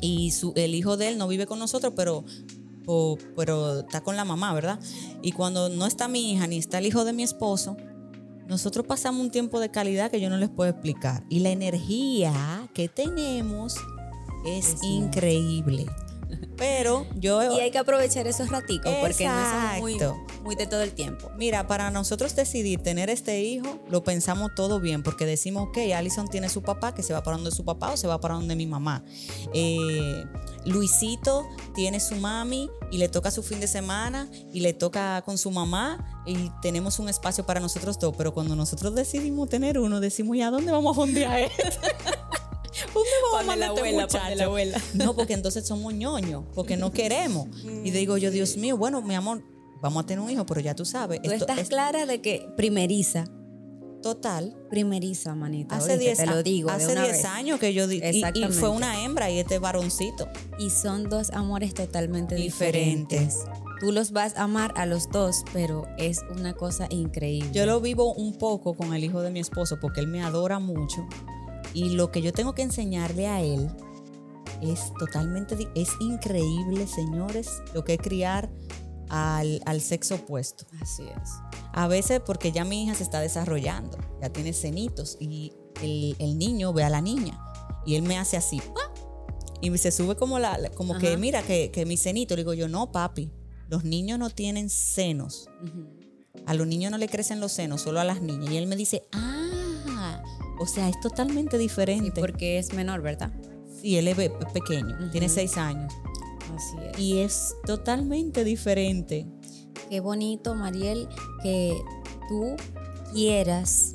Y 0.00 0.30
su, 0.30 0.52
el 0.56 0.74
hijo 0.74 0.96
de 0.96 1.08
él 1.08 1.18
no 1.18 1.28
vive 1.28 1.46
con 1.46 1.58
nosotros, 1.58 1.92
pero, 1.96 2.24
o- 2.86 3.18
pero 3.36 3.80
está 3.80 4.02
con 4.02 4.16
la 4.16 4.24
mamá, 4.24 4.54
¿verdad? 4.54 4.78
Y 5.20 5.32
cuando 5.32 5.68
no 5.68 5.86
está 5.86 6.08
mi 6.08 6.32
hija 6.32 6.46
ni 6.46 6.56
está 6.58 6.78
el 6.78 6.86
hijo 6.86 7.04
de 7.04 7.12
mi 7.12 7.22
esposo, 7.22 7.76
nosotros 8.48 8.86
pasamos 8.86 9.20
un 9.22 9.30
tiempo 9.30 9.60
de 9.60 9.70
calidad 9.70 10.10
que 10.10 10.20
yo 10.20 10.30
no 10.30 10.36
les 10.38 10.48
puedo 10.50 10.70
explicar. 10.70 11.24
Y 11.28 11.40
la 11.40 11.50
energía 11.50 12.68
que 12.74 12.88
tenemos 12.88 13.76
es 14.44 14.74
Es 14.74 14.82
increíble. 14.82 15.86
Pero 16.56 17.06
yo... 17.16 17.42
Y 17.56 17.60
hay 17.60 17.70
que 17.70 17.78
aprovechar 17.78 18.26
esos 18.26 18.48
raticos 18.48 18.92
porque 19.00 19.26
no 19.26 19.50
somos 19.50 19.78
muy, 19.80 19.94
Exacto. 19.94 20.16
muy 20.42 20.54
de 20.54 20.66
todo 20.66 20.82
el 20.82 20.92
tiempo. 20.92 21.30
Mira, 21.36 21.66
para 21.66 21.90
nosotros 21.90 22.34
decidir 22.36 22.82
tener 22.82 23.10
este 23.10 23.42
hijo, 23.42 23.80
lo 23.88 24.04
pensamos 24.04 24.52
todo 24.54 24.80
bien, 24.80 25.02
porque 25.02 25.26
decimos, 25.26 25.68
ok, 25.68 25.78
Allison 25.96 26.28
tiene 26.28 26.48
su 26.48 26.62
papá, 26.62 26.94
que 26.94 27.02
se 27.02 27.12
va 27.12 27.22
para 27.22 27.36
donde 27.36 27.50
su 27.50 27.64
papá 27.64 27.92
o 27.92 27.96
se 27.96 28.06
va 28.06 28.20
para 28.20 28.34
donde 28.34 28.56
mi 28.56 28.66
mamá. 28.66 29.04
Eh, 29.52 30.24
Luisito 30.64 31.46
tiene 31.74 32.00
su 32.00 32.16
mami 32.16 32.70
y 32.90 32.98
le 32.98 33.08
toca 33.08 33.30
su 33.30 33.42
fin 33.42 33.60
de 33.60 33.66
semana 33.66 34.28
y 34.52 34.60
le 34.60 34.72
toca 34.72 35.22
con 35.22 35.38
su 35.38 35.50
mamá 35.50 36.22
y 36.26 36.50
tenemos 36.62 36.98
un 36.98 37.08
espacio 37.08 37.44
para 37.44 37.60
nosotros 37.60 37.98
dos, 37.98 38.14
pero 38.16 38.32
cuando 38.32 38.56
nosotros 38.56 38.94
decidimos 38.94 39.48
tener 39.48 39.78
uno, 39.78 40.00
decimos, 40.00 40.36
¿y 40.36 40.42
a 40.42 40.50
dónde 40.50 40.72
vamos 40.72 40.92
a 40.92 40.94
fondear 40.94 41.40
esto? 41.40 41.80
¿Dónde 42.94 43.10
vamos 43.32 43.52
a 43.52 43.56
la 43.56 43.66
abuela, 43.66 44.06
la 44.36 44.44
abuela. 44.44 44.80
No, 44.94 45.14
porque 45.16 45.32
entonces 45.34 45.66
somos 45.66 45.92
ñoños, 45.94 46.44
porque 46.54 46.76
no 46.76 46.90
queremos. 46.92 47.48
Y 47.84 47.90
digo 47.90 48.16
yo, 48.16 48.30
Dios 48.30 48.56
mío, 48.56 48.76
bueno, 48.76 49.02
mi 49.02 49.14
amor, 49.14 49.42
vamos 49.82 50.04
a 50.04 50.06
tener 50.06 50.20
un 50.24 50.30
hijo, 50.30 50.46
pero 50.46 50.60
ya 50.60 50.74
tú 50.74 50.84
sabes. 50.84 51.20
Tú 51.20 51.30
esto 51.30 51.44
estás 51.44 51.58
es 51.58 51.68
clara 51.68 52.06
de 52.06 52.20
que 52.20 52.46
primeriza, 52.56 53.24
total. 54.02 54.56
primeriza, 54.70 55.34
manita. 55.34 55.76
Hace 55.76 55.92
¿oíste? 55.92 56.04
10 56.04 56.18
te 56.18 56.26
lo 56.26 56.42
digo. 56.42 56.68
de 56.70 56.74
hace 56.76 56.92
una 56.92 57.02
10 57.04 57.16
vez. 57.16 57.24
años 57.24 57.58
que 57.60 57.72
yo 57.74 57.86
di, 57.88 57.96
y- 58.02 58.22
y, 58.38 58.44
fue 58.52 58.68
una 58.68 59.02
hembra 59.04 59.30
y 59.30 59.38
este 59.38 59.58
varoncito. 59.58 60.28
Y 60.58 60.70
son 60.70 61.08
dos 61.08 61.30
amores 61.30 61.74
totalmente 61.74 62.34
Diferentes. 62.36 63.34
diferentes. 63.34 63.60
Tú 63.80 63.90
los 63.92 64.12
vas 64.12 64.36
a 64.36 64.44
amar 64.44 64.72
a 64.76 64.86
los 64.86 65.10
dos, 65.10 65.42
pero 65.52 65.86
es 65.98 66.20
una 66.38 66.54
cosa 66.54 66.86
increíble. 66.90 67.50
Yo 67.52 67.66
lo 67.66 67.80
vivo 67.80 68.14
un 68.14 68.38
poco 68.38 68.74
con 68.74 68.94
el 68.94 69.02
hijo 69.04 69.20
de 69.20 69.30
mi 69.30 69.40
esposo 69.40 69.78
porque 69.80 70.00
él 70.00 70.06
me 70.06 70.22
adora 70.22 70.58
mucho. 70.60 71.06
Y 71.74 71.90
lo 71.90 72.10
que 72.10 72.22
yo 72.22 72.32
tengo 72.32 72.54
que 72.54 72.62
enseñarle 72.62 73.26
a 73.26 73.42
él 73.42 73.68
es 74.62 74.92
totalmente, 74.98 75.68
es 75.74 75.90
increíble, 76.00 76.86
señores, 76.86 77.62
lo 77.74 77.84
que 77.84 77.94
es 77.94 78.00
criar 78.00 78.50
al, 79.10 79.80
sexo 79.80 80.14
opuesto. 80.14 80.64
Así 80.80 81.02
es. 81.02 81.30
A 81.72 81.88
veces 81.88 82.20
porque 82.24 82.52
ya 82.52 82.64
mi 82.64 82.84
hija 82.84 82.94
se 82.94 83.02
está 83.02 83.20
desarrollando, 83.20 83.98
ya 84.22 84.30
tiene 84.30 84.52
cenitos 84.52 85.16
y 85.20 85.52
el, 85.82 86.38
niño 86.38 86.72
ve 86.72 86.84
a 86.84 86.90
la 86.90 87.00
niña 87.00 87.38
y 87.84 87.96
él 87.96 88.02
me 88.02 88.16
hace 88.16 88.36
así, 88.36 88.62
y 89.60 89.78
se 89.78 89.90
sube 89.90 90.14
como, 90.16 90.38
la, 90.38 90.70
como 90.74 90.98
que, 90.98 91.16
mira, 91.16 91.42
que, 91.42 91.70
que 91.70 91.86
mi 91.86 91.96
cenito. 91.96 92.36
Le 92.36 92.42
digo 92.42 92.54
yo, 92.54 92.68
no, 92.68 92.92
papi, 92.92 93.30
los 93.68 93.84
niños 93.84 94.18
no 94.18 94.30
tienen 94.30 94.68
senos. 94.68 95.48
A 96.46 96.54
los 96.54 96.66
niños 96.66 96.90
no 96.90 96.98
le 96.98 97.08
crecen 97.08 97.40
los 97.40 97.52
senos, 97.52 97.80
solo 97.80 98.00
a 98.00 98.04
las 98.04 98.20
niñas. 98.20 98.50
Y 98.52 98.56
él 98.58 98.66
me 98.66 98.76
dice, 98.76 99.08
ah, 99.12 100.22
o 100.58 100.66
sea, 100.66 100.88
es 100.88 101.00
totalmente 101.00 101.58
diferente. 101.58 102.08
Y 102.08 102.20
porque 102.20 102.58
es 102.58 102.72
menor, 102.72 103.02
¿verdad? 103.02 103.32
Sí, 103.80 103.96
él 103.96 104.08
es 104.08 104.16
pequeño, 104.52 105.10
tiene 105.10 105.28
seis 105.28 105.56
años. 105.56 105.92
Así 106.54 106.76
es. 106.92 106.98
Y 106.98 107.18
es 107.18 107.54
totalmente 107.66 108.44
diferente. 108.44 109.26
Qué 109.90 110.00
bonito, 110.00 110.54
Mariel, 110.54 111.08
que 111.42 111.76
tú 112.28 112.56
quieras 113.12 113.94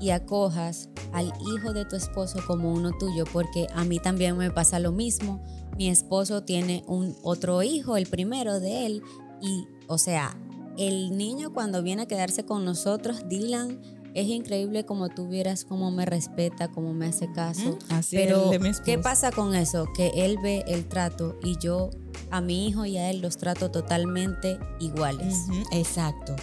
y 0.00 0.10
acojas 0.10 0.88
al 1.12 1.32
hijo 1.54 1.72
de 1.72 1.84
tu 1.84 1.96
esposo 1.96 2.38
como 2.46 2.72
uno 2.72 2.92
tuyo, 2.98 3.24
porque 3.32 3.66
a 3.74 3.84
mí 3.84 3.98
también 3.98 4.36
me 4.36 4.50
pasa 4.50 4.78
lo 4.78 4.92
mismo. 4.92 5.42
Mi 5.76 5.88
esposo 5.88 6.42
tiene 6.42 6.84
un 6.86 7.16
otro 7.22 7.62
hijo, 7.62 7.96
el 7.96 8.06
primero 8.06 8.60
de 8.60 8.86
él, 8.86 9.02
y 9.40 9.66
o 9.86 9.98
sea, 9.98 10.36
el 10.78 11.16
niño 11.16 11.52
cuando 11.52 11.82
viene 11.82 12.02
a 12.02 12.06
quedarse 12.06 12.44
con 12.44 12.64
nosotros, 12.64 13.28
Dylan, 13.28 13.80
es 14.14 14.26
increíble 14.26 14.84
como 14.84 15.08
tú 15.08 15.28
vieras 15.28 15.64
cómo 15.64 15.90
me 15.90 16.04
respeta, 16.04 16.68
cómo 16.68 16.92
me 16.92 17.06
hace 17.06 17.30
caso. 17.32 17.78
Así 17.90 18.16
Pero, 18.16 18.50
¿qué 18.84 18.98
pasa 18.98 19.30
con 19.30 19.54
eso? 19.54 19.86
Que 19.96 20.12
él 20.14 20.38
ve 20.42 20.64
el 20.66 20.86
trato 20.86 21.38
y 21.42 21.58
yo 21.58 21.90
a 22.30 22.40
mi 22.40 22.68
hijo 22.68 22.84
y 22.86 22.96
a 22.96 23.10
él 23.10 23.20
los 23.20 23.36
trato 23.36 23.70
totalmente 23.70 24.58
iguales. 24.80 25.36
Exacto. 25.72 26.34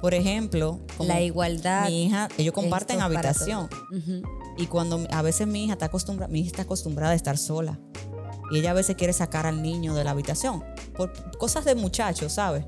Por 0.00 0.14
ejemplo, 0.14 0.80
la 0.98 1.20
igualdad. 1.20 1.88
Mi 1.88 2.06
hija, 2.06 2.28
ellos 2.38 2.54
comparten 2.54 3.00
habitación. 3.00 3.68
Y 4.56 4.66
cuando 4.66 5.06
a 5.10 5.22
veces 5.22 5.46
mi 5.46 5.64
hija 5.64 5.74
está 5.74 5.86
acostumbrada, 5.86 6.32
mi 6.32 6.40
hija 6.40 6.48
está 6.48 6.62
acostumbrada 6.62 7.12
a 7.12 7.16
estar 7.16 7.36
sola. 7.36 7.78
Y 8.50 8.58
ella 8.58 8.72
a 8.72 8.74
veces 8.74 8.96
quiere 8.96 9.12
sacar 9.12 9.46
al 9.46 9.62
niño 9.62 9.94
de 9.94 10.04
la 10.04 10.10
habitación. 10.10 10.64
Por 10.96 11.12
cosas 11.38 11.64
de 11.64 11.74
muchachos, 11.74 12.32
¿sabes? 12.32 12.64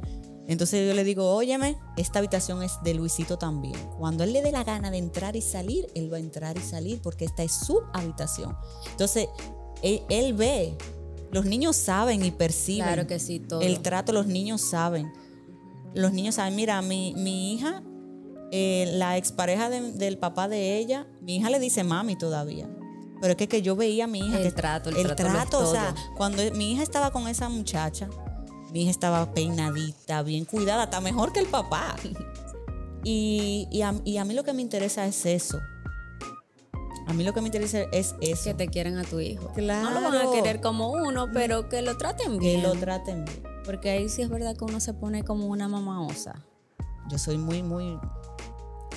Entonces 0.49 0.89
yo 0.89 0.95
le 0.95 1.05
digo, 1.05 1.33
óyeme, 1.35 1.79
esta 1.97 2.19
habitación 2.19 2.63
es 2.63 2.73
de 2.83 2.95
Luisito 2.95 3.39
también. 3.39 3.77
Cuando 3.99 4.25
él 4.25 4.33
le 4.33 4.43
dé 4.43 4.51
la 4.51 4.65
gana 4.65 4.91
de 4.91 4.99
entrar 4.99 5.37
y 5.37 5.41
salir, 5.41 5.87
él 5.95 6.13
va 6.13 6.17
a 6.17 6.21
entrar 6.21 6.59
y 6.59 6.61
salir 6.61 7.01
porque 7.01 7.25
esta 7.25 7.43
es 7.43 7.53
su 7.53 7.81
habitación. 7.93 8.57
Entonces, 8.91 9.29
él, 9.83 10.35
ve, 10.35 10.77
los 11.31 11.45
niños 11.45 11.77
saben 11.77 12.25
y 12.25 12.31
perciben. 12.31 12.87
Claro 12.87 13.07
que 13.07 13.19
sí, 13.19 13.39
todo. 13.39 13.61
El 13.61 13.81
trato, 13.81 14.13
los 14.13 14.27
niños 14.27 14.61
saben. 14.61 15.13
Los 15.95 16.13
niños 16.13 16.37
saben, 16.37 16.57
mira, 16.57 16.83
mi, 16.83 17.15
mi 17.17 17.55
hija, 17.55 17.83
eh, 18.51 18.91
la 18.95 19.17
expareja 19.17 19.71
del 19.71 20.19
papá 20.19 20.49
de 20.49 20.79
ella, 20.79 21.07
mi 21.21 21.37
hija 21.37 21.51
le 21.51 21.61
dice 21.61 21.85
mami 21.85 22.17
todavía. 22.17 22.69
Pero 23.21 23.33
es 23.33 23.37
que, 23.37 23.47
que 23.47 23.63
yo 23.63 23.77
veía 23.77 24.05
a 24.05 24.07
mi 24.09 24.19
hija. 24.19 24.41
El 24.41 24.53
trato, 24.53 24.91
el, 24.91 24.97
el 24.97 25.15
trato. 25.15 25.61
o 25.61 25.71
sea, 25.71 25.95
cuando 26.17 26.43
mi 26.55 26.73
hija 26.73 26.83
estaba 26.83 27.13
con 27.13 27.29
esa 27.29 27.49
muchacha, 27.49 28.09
mi 28.73 28.83
hija 28.83 28.91
estaba 28.91 29.33
peinadita, 29.35 30.23
bien 30.23 30.45
cuidada, 30.45 30.85
está 30.85 31.01
mejor 31.01 31.33
que 31.33 31.41
el 31.41 31.47
papá. 31.47 31.97
Y, 33.05 33.67
y, 33.73 33.83
a, 33.83 33.97
y, 34.05 34.19
a, 34.19 34.25
mí 34.25 34.33
lo 34.33 34.45
que 34.45 34.53
me 34.53 34.63
interesa 34.63 35.05
es 35.07 35.27
eso. 35.27 35.59
A 37.09 37.13
mí 37.13 37.25
lo 37.25 37.33
que 37.33 37.41
me 37.41 37.49
interesa 37.49 37.81
es 37.91 38.15
eso. 38.21 38.45
Que 38.45 38.55
te 38.55 38.69
quieran 38.69 38.97
a 38.97 39.03
tu 39.03 39.19
hijo. 39.19 39.49
Claro. 39.55 39.91
No 39.91 40.01
lo 40.01 40.09
van 40.09 40.29
a 40.29 40.31
querer 40.31 40.61
como 40.61 40.93
uno, 40.93 41.27
pero 41.33 41.69
que 41.69 41.83
lo 41.83 41.97
traten 41.97 42.39
bien. 42.39 42.61
Que 42.61 42.69
lo 42.69 42.75
traten 42.75 43.25
bien. 43.25 43.43
Porque 43.65 43.91
ahí 43.91 44.09
sí 44.09 44.23
es 44.23 44.29
verdad 44.29 44.57
que 44.57 44.65
uno 44.65 44.79
se 44.79 44.95
pone 44.95 45.25
como 45.25 45.47
una 45.47 45.67
mamá 45.67 46.07
osa. 46.07 46.45
Yo 47.11 47.19
soy 47.19 47.39
muy, 47.39 47.65
muy 47.65 47.99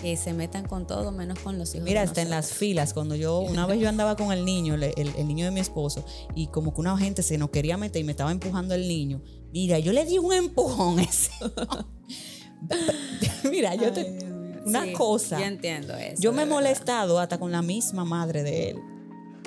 que 0.05 0.17
se 0.17 0.33
metan 0.33 0.67
con 0.67 0.85
todo 0.85 1.11
menos 1.11 1.39
con 1.39 1.57
los 1.57 1.73
hijos. 1.73 1.83
Mira, 1.83 2.03
está 2.03 2.21
en 2.21 2.29
las 2.29 2.53
filas. 2.53 2.93
Cuando 2.93 3.15
yo, 3.15 3.39
una 3.39 3.65
vez 3.65 3.79
yo 3.79 3.89
andaba 3.89 4.15
con 4.15 4.31
el 4.31 4.45
niño, 4.45 4.75
el, 4.75 5.27
niño 5.27 5.45
de 5.45 5.51
mi 5.51 5.59
esposo, 5.59 6.05
y 6.35 6.45
como 6.45 6.75
que 6.75 6.81
una 6.81 6.95
gente 6.95 7.23
se 7.23 7.39
nos 7.39 7.49
quería 7.49 7.75
meter 7.75 8.03
y 8.03 8.05
me 8.05 8.11
estaba 8.11 8.31
empujando 8.31 8.75
el 8.75 8.87
niño. 8.87 9.23
Mira, 9.51 9.79
yo 9.79 9.93
le 9.93 10.05
di 10.05 10.19
un 10.19 10.31
empujón 10.31 10.99
ese. 10.99 11.31
Mira, 13.49 13.73
yo 13.73 13.91
te. 13.91 14.19
Una 14.63 14.93
cosa. 14.93 15.39
Yo 15.39 15.45
entiendo 15.45 15.95
eso. 15.95 16.21
Yo 16.21 16.31
me 16.33 16.43
he 16.43 16.45
molestado 16.45 17.17
hasta 17.17 17.39
con 17.39 17.51
la 17.51 17.63
misma 17.63 18.05
madre 18.05 18.43
de 18.43 18.69
él. 18.69 18.77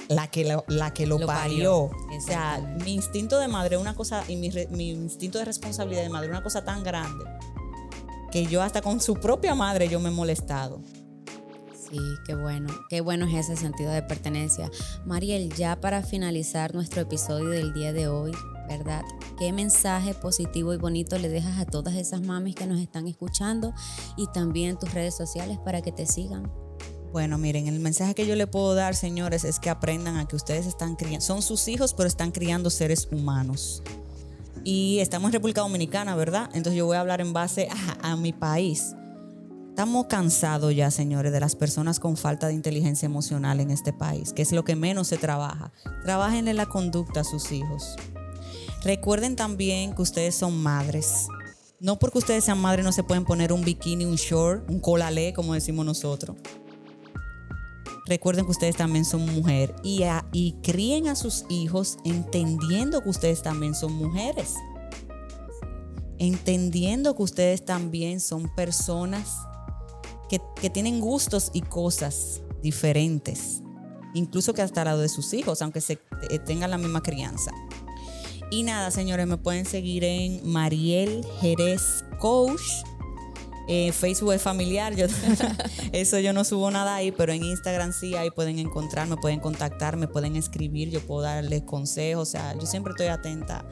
La 0.09 0.27
que 0.27 0.45
lo, 0.45 0.65
la 0.67 0.93
que 0.93 1.07
lo, 1.07 1.25
parió. 1.25 1.83
O 1.83 2.21
sea, 2.21 2.59
mi 2.85 2.95
instinto 2.95 3.39
de 3.39 3.47
madre 3.47 3.77
una 3.77 3.95
cosa, 3.95 4.25
y 4.27 4.35
mi, 4.35 4.51
mi 4.71 4.91
instinto 4.91 5.39
de 5.39 5.45
responsabilidad 5.45 6.03
de 6.03 6.09
madre 6.09 6.29
una 6.29 6.43
cosa 6.43 6.65
tan 6.65 6.83
grande 6.83 7.25
que 8.31 8.47
yo 8.47 8.63
hasta 8.63 8.83
con 8.83 9.01
su 9.01 9.15
propia 9.15 9.55
madre 9.55 9.89
yo 9.89 10.01
me 10.01 10.09
he 10.09 10.13
molestado. 10.13 10.81
Sí, 11.91 11.99
qué 12.27 12.35
bueno, 12.35 12.69
qué 12.91 13.01
bueno 13.01 13.27
es 13.27 13.49
ese 13.49 13.57
sentido 13.57 13.91
de 13.91 14.03
pertenencia. 14.03 14.71
Mariel, 15.07 15.55
ya 15.55 15.81
para 15.81 16.03
finalizar 16.03 16.75
nuestro 16.75 17.01
episodio 17.01 17.49
del 17.49 17.73
día 17.73 17.95
de 17.95 18.09
hoy, 18.09 18.33
¿verdad? 18.69 19.03
¿Qué 19.39 19.53
mensaje 19.53 20.13
positivo 20.13 20.75
y 20.75 20.77
bonito 20.77 21.19
le 21.19 21.31
dejas 21.31 21.59
a 21.59 21.65
todas 21.65 21.95
esas 21.95 22.21
mamis 22.21 22.55
que 22.55 22.67
nos 22.67 22.79
están 22.79 23.07
escuchando 23.07 23.73
y 24.19 24.27
también 24.27 24.79
tus 24.79 24.93
redes 24.93 25.17
sociales 25.17 25.59
para 25.65 25.81
que 25.81 25.93
te 25.93 26.05
sigan? 26.05 26.53
Bueno, 27.11 27.39
miren, 27.39 27.69
el 27.69 27.81
mensaje 27.81 28.15
que 28.15 28.27
yo 28.27 28.37
le 28.37 28.47
puedo 28.47 28.75
dar, 28.75 28.95
señores, 28.95 29.45
es 29.45 29.59
que 29.59 29.71
aprendan 29.71 30.19
a 30.19 30.29
que 30.29 30.37
ustedes 30.37 30.67
están 30.67 30.95
criando, 30.95 31.25
son 31.25 31.41
sus 31.41 31.69
hijos, 31.69 31.95
pero 31.95 32.07
están 32.07 32.33
criando 32.33 32.69
seres 32.69 33.09
humanos 33.11 33.83
y 34.65 34.99
estamos 35.01 35.29
en 35.29 35.35
República 35.35 35.61
Dominicana, 35.61 36.15
¿verdad? 36.17 36.51
Entonces 36.55 36.75
yo 36.75 36.87
voy 36.87 36.97
a 36.97 37.01
hablar 37.01 37.21
en 37.21 37.33
base 37.33 37.69
a, 38.03 38.17
mi 38.17 38.33
país. 38.33 38.95
Estamos 39.71 40.07
cansados 40.07 40.75
ya, 40.75 40.91
señores, 40.91 41.33
de 41.33 41.41
las 41.41 41.55
personas 41.55 42.01
con 42.01 42.17
falta 42.17 42.49
de 42.49 42.55
inteligencia 42.55 43.07
emocional 43.07 43.61
en 43.61 43.71
este 43.71 43.93
país, 43.93 44.33
que 44.33 44.43
es 44.43 44.53
lo 44.53 44.65
que 44.65 44.77
menos 44.77 45.09
se 45.09 45.19
trabaja. 45.19 45.73
Trabajen 46.03 46.49
en 46.49 46.57
la 46.57 46.67
conducta 46.67 47.21
a 47.21 47.25
sus 47.25 47.53
hijos. 47.53 47.97
Recuerden 48.83 49.37
también 49.37 49.95
que 49.95 50.03
ustedes 50.03 50.35
son 50.35 50.61
madres. 50.61 51.29
No 51.81 51.99
porque 51.99 52.19
ustedes 52.19 52.45
sean 52.45 52.59
madres 52.59 52.85
no 52.85 52.93
se 52.93 53.05
pueden 53.05 53.25
poner 53.25 53.53
un 53.53 53.65
bikini, 53.65 54.05
un 54.05 54.17
short, 54.17 54.69
un 54.69 54.81
colalé, 54.81 55.33
como 55.33 55.55
decimos 55.55 55.87
nosotros. 55.87 56.37
Recuerden 58.09 58.47
que 58.47 58.53
ustedes 58.53 58.77
también 58.77 59.05
son 59.05 59.27
mujer 59.27 59.77
y, 59.83 60.03
y 60.33 60.53
críen 60.63 61.09
a 61.09 61.15
sus 61.15 61.45
hijos 61.51 61.99
entendiendo 62.05 63.03
que 63.03 63.11
ustedes 63.11 63.43
también 63.43 63.75
son 63.75 63.93
mujeres. 63.93 64.55
Entendiendo 66.19 67.15
que 67.15 67.23
ustedes 67.23 67.65
también 67.65 68.21
son 68.21 68.53
personas 68.55 69.37
que, 70.31 70.41
que 70.61 70.71
tienen 70.71 71.01
gustos 71.01 71.51
y 71.53 71.61
cosas 71.61 72.41
diferentes. 72.63 73.61
Incluso 74.15 74.55
que 74.55 74.63
hasta 74.63 74.85
lado 74.85 75.01
de 75.03 75.11
sus 75.11 75.35
hijos, 75.35 75.61
aunque 75.61 75.83
se, 75.83 75.99
eh, 76.31 76.39
tengan 76.39 76.71
la 76.71 76.79
misma 76.79 77.03
crianza. 77.03 77.53
Y 78.51 78.63
nada, 78.63 78.91
señores, 78.91 79.27
me 79.27 79.37
pueden 79.37 79.67
seguir 79.67 80.03
en 80.05 80.51
Mariel 80.51 81.27
Jerez 81.41 82.05
Coach 82.19 82.63
eh, 83.69 83.93
Facebook 83.93 84.33
es 84.33 84.43
familiar, 84.43 84.97
yo, 84.97 85.07
eso 85.93 86.19
yo 86.19 86.33
no 86.33 86.43
subo 86.45 86.71
nada 86.71 86.95
ahí, 86.95 87.13
pero 87.13 87.33
en 87.33 87.45
Instagram 87.45 87.93
sí, 87.93 88.17
ahí 88.17 88.31
pueden 88.31 88.59
encontrarme, 88.59 89.17
pueden 89.17 89.41
contactar, 89.41 89.99
me 89.99 90.09
pueden 90.09 90.37
escribir, 90.37 90.89
yo 90.91 91.01
puedo 91.01 91.21
darles 91.21 91.61
consejos, 91.63 92.29
o 92.29 92.31
sea, 92.31 92.55
yo 92.59 92.67
siempre 92.67 92.93
estoy 92.93 93.09
atenta 93.09 93.67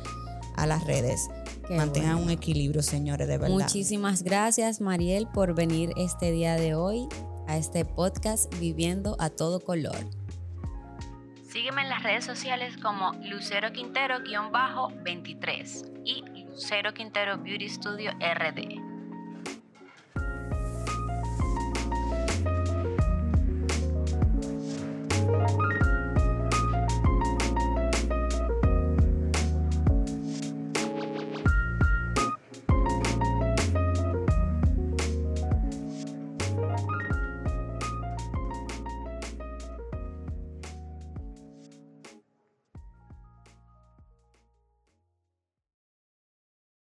a 0.57 0.67
las 0.67 0.85
redes. 0.85 1.29
Mantengan 1.71 2.17
un 2.17 2.29
equilibrio, 2.31 2.83
señores, 2.83 3.27
de 3.27 3.39
verdad. 3.39 3.55
Muchísimas 3.55 4.23
gracias, 4.23 4.83
Mariel, 4.83 5.27
por 5.33 5.55
venir 5.55 5.93
este 5.97 6.31
día 6.31 6.57
de 6.57 6.75
hoy 6.75 7.09
a 7.49 7.57
este 7.57 7.87
podcast 7.87 8.55
Viviendo 8.59 9.17
a 9.19 9.31
Todo 9.31 9.61
Color. 9.61 9.97
Sígueme 11.51 11.81
en 11.83 11.89
las 11.89 12.03
redes 12.03 12.25
sociales 12.25 12.77
como 12.77 13.13
Lucero 13.23 13.73
Quintero-23 13.73 16.03
y 16.05 16.23
Lucero 16.45 16.93
Quintero 16.93 17.39
Beauty 17.39 17.71
Studio 17.71 18.11
RD. 18.13 18.86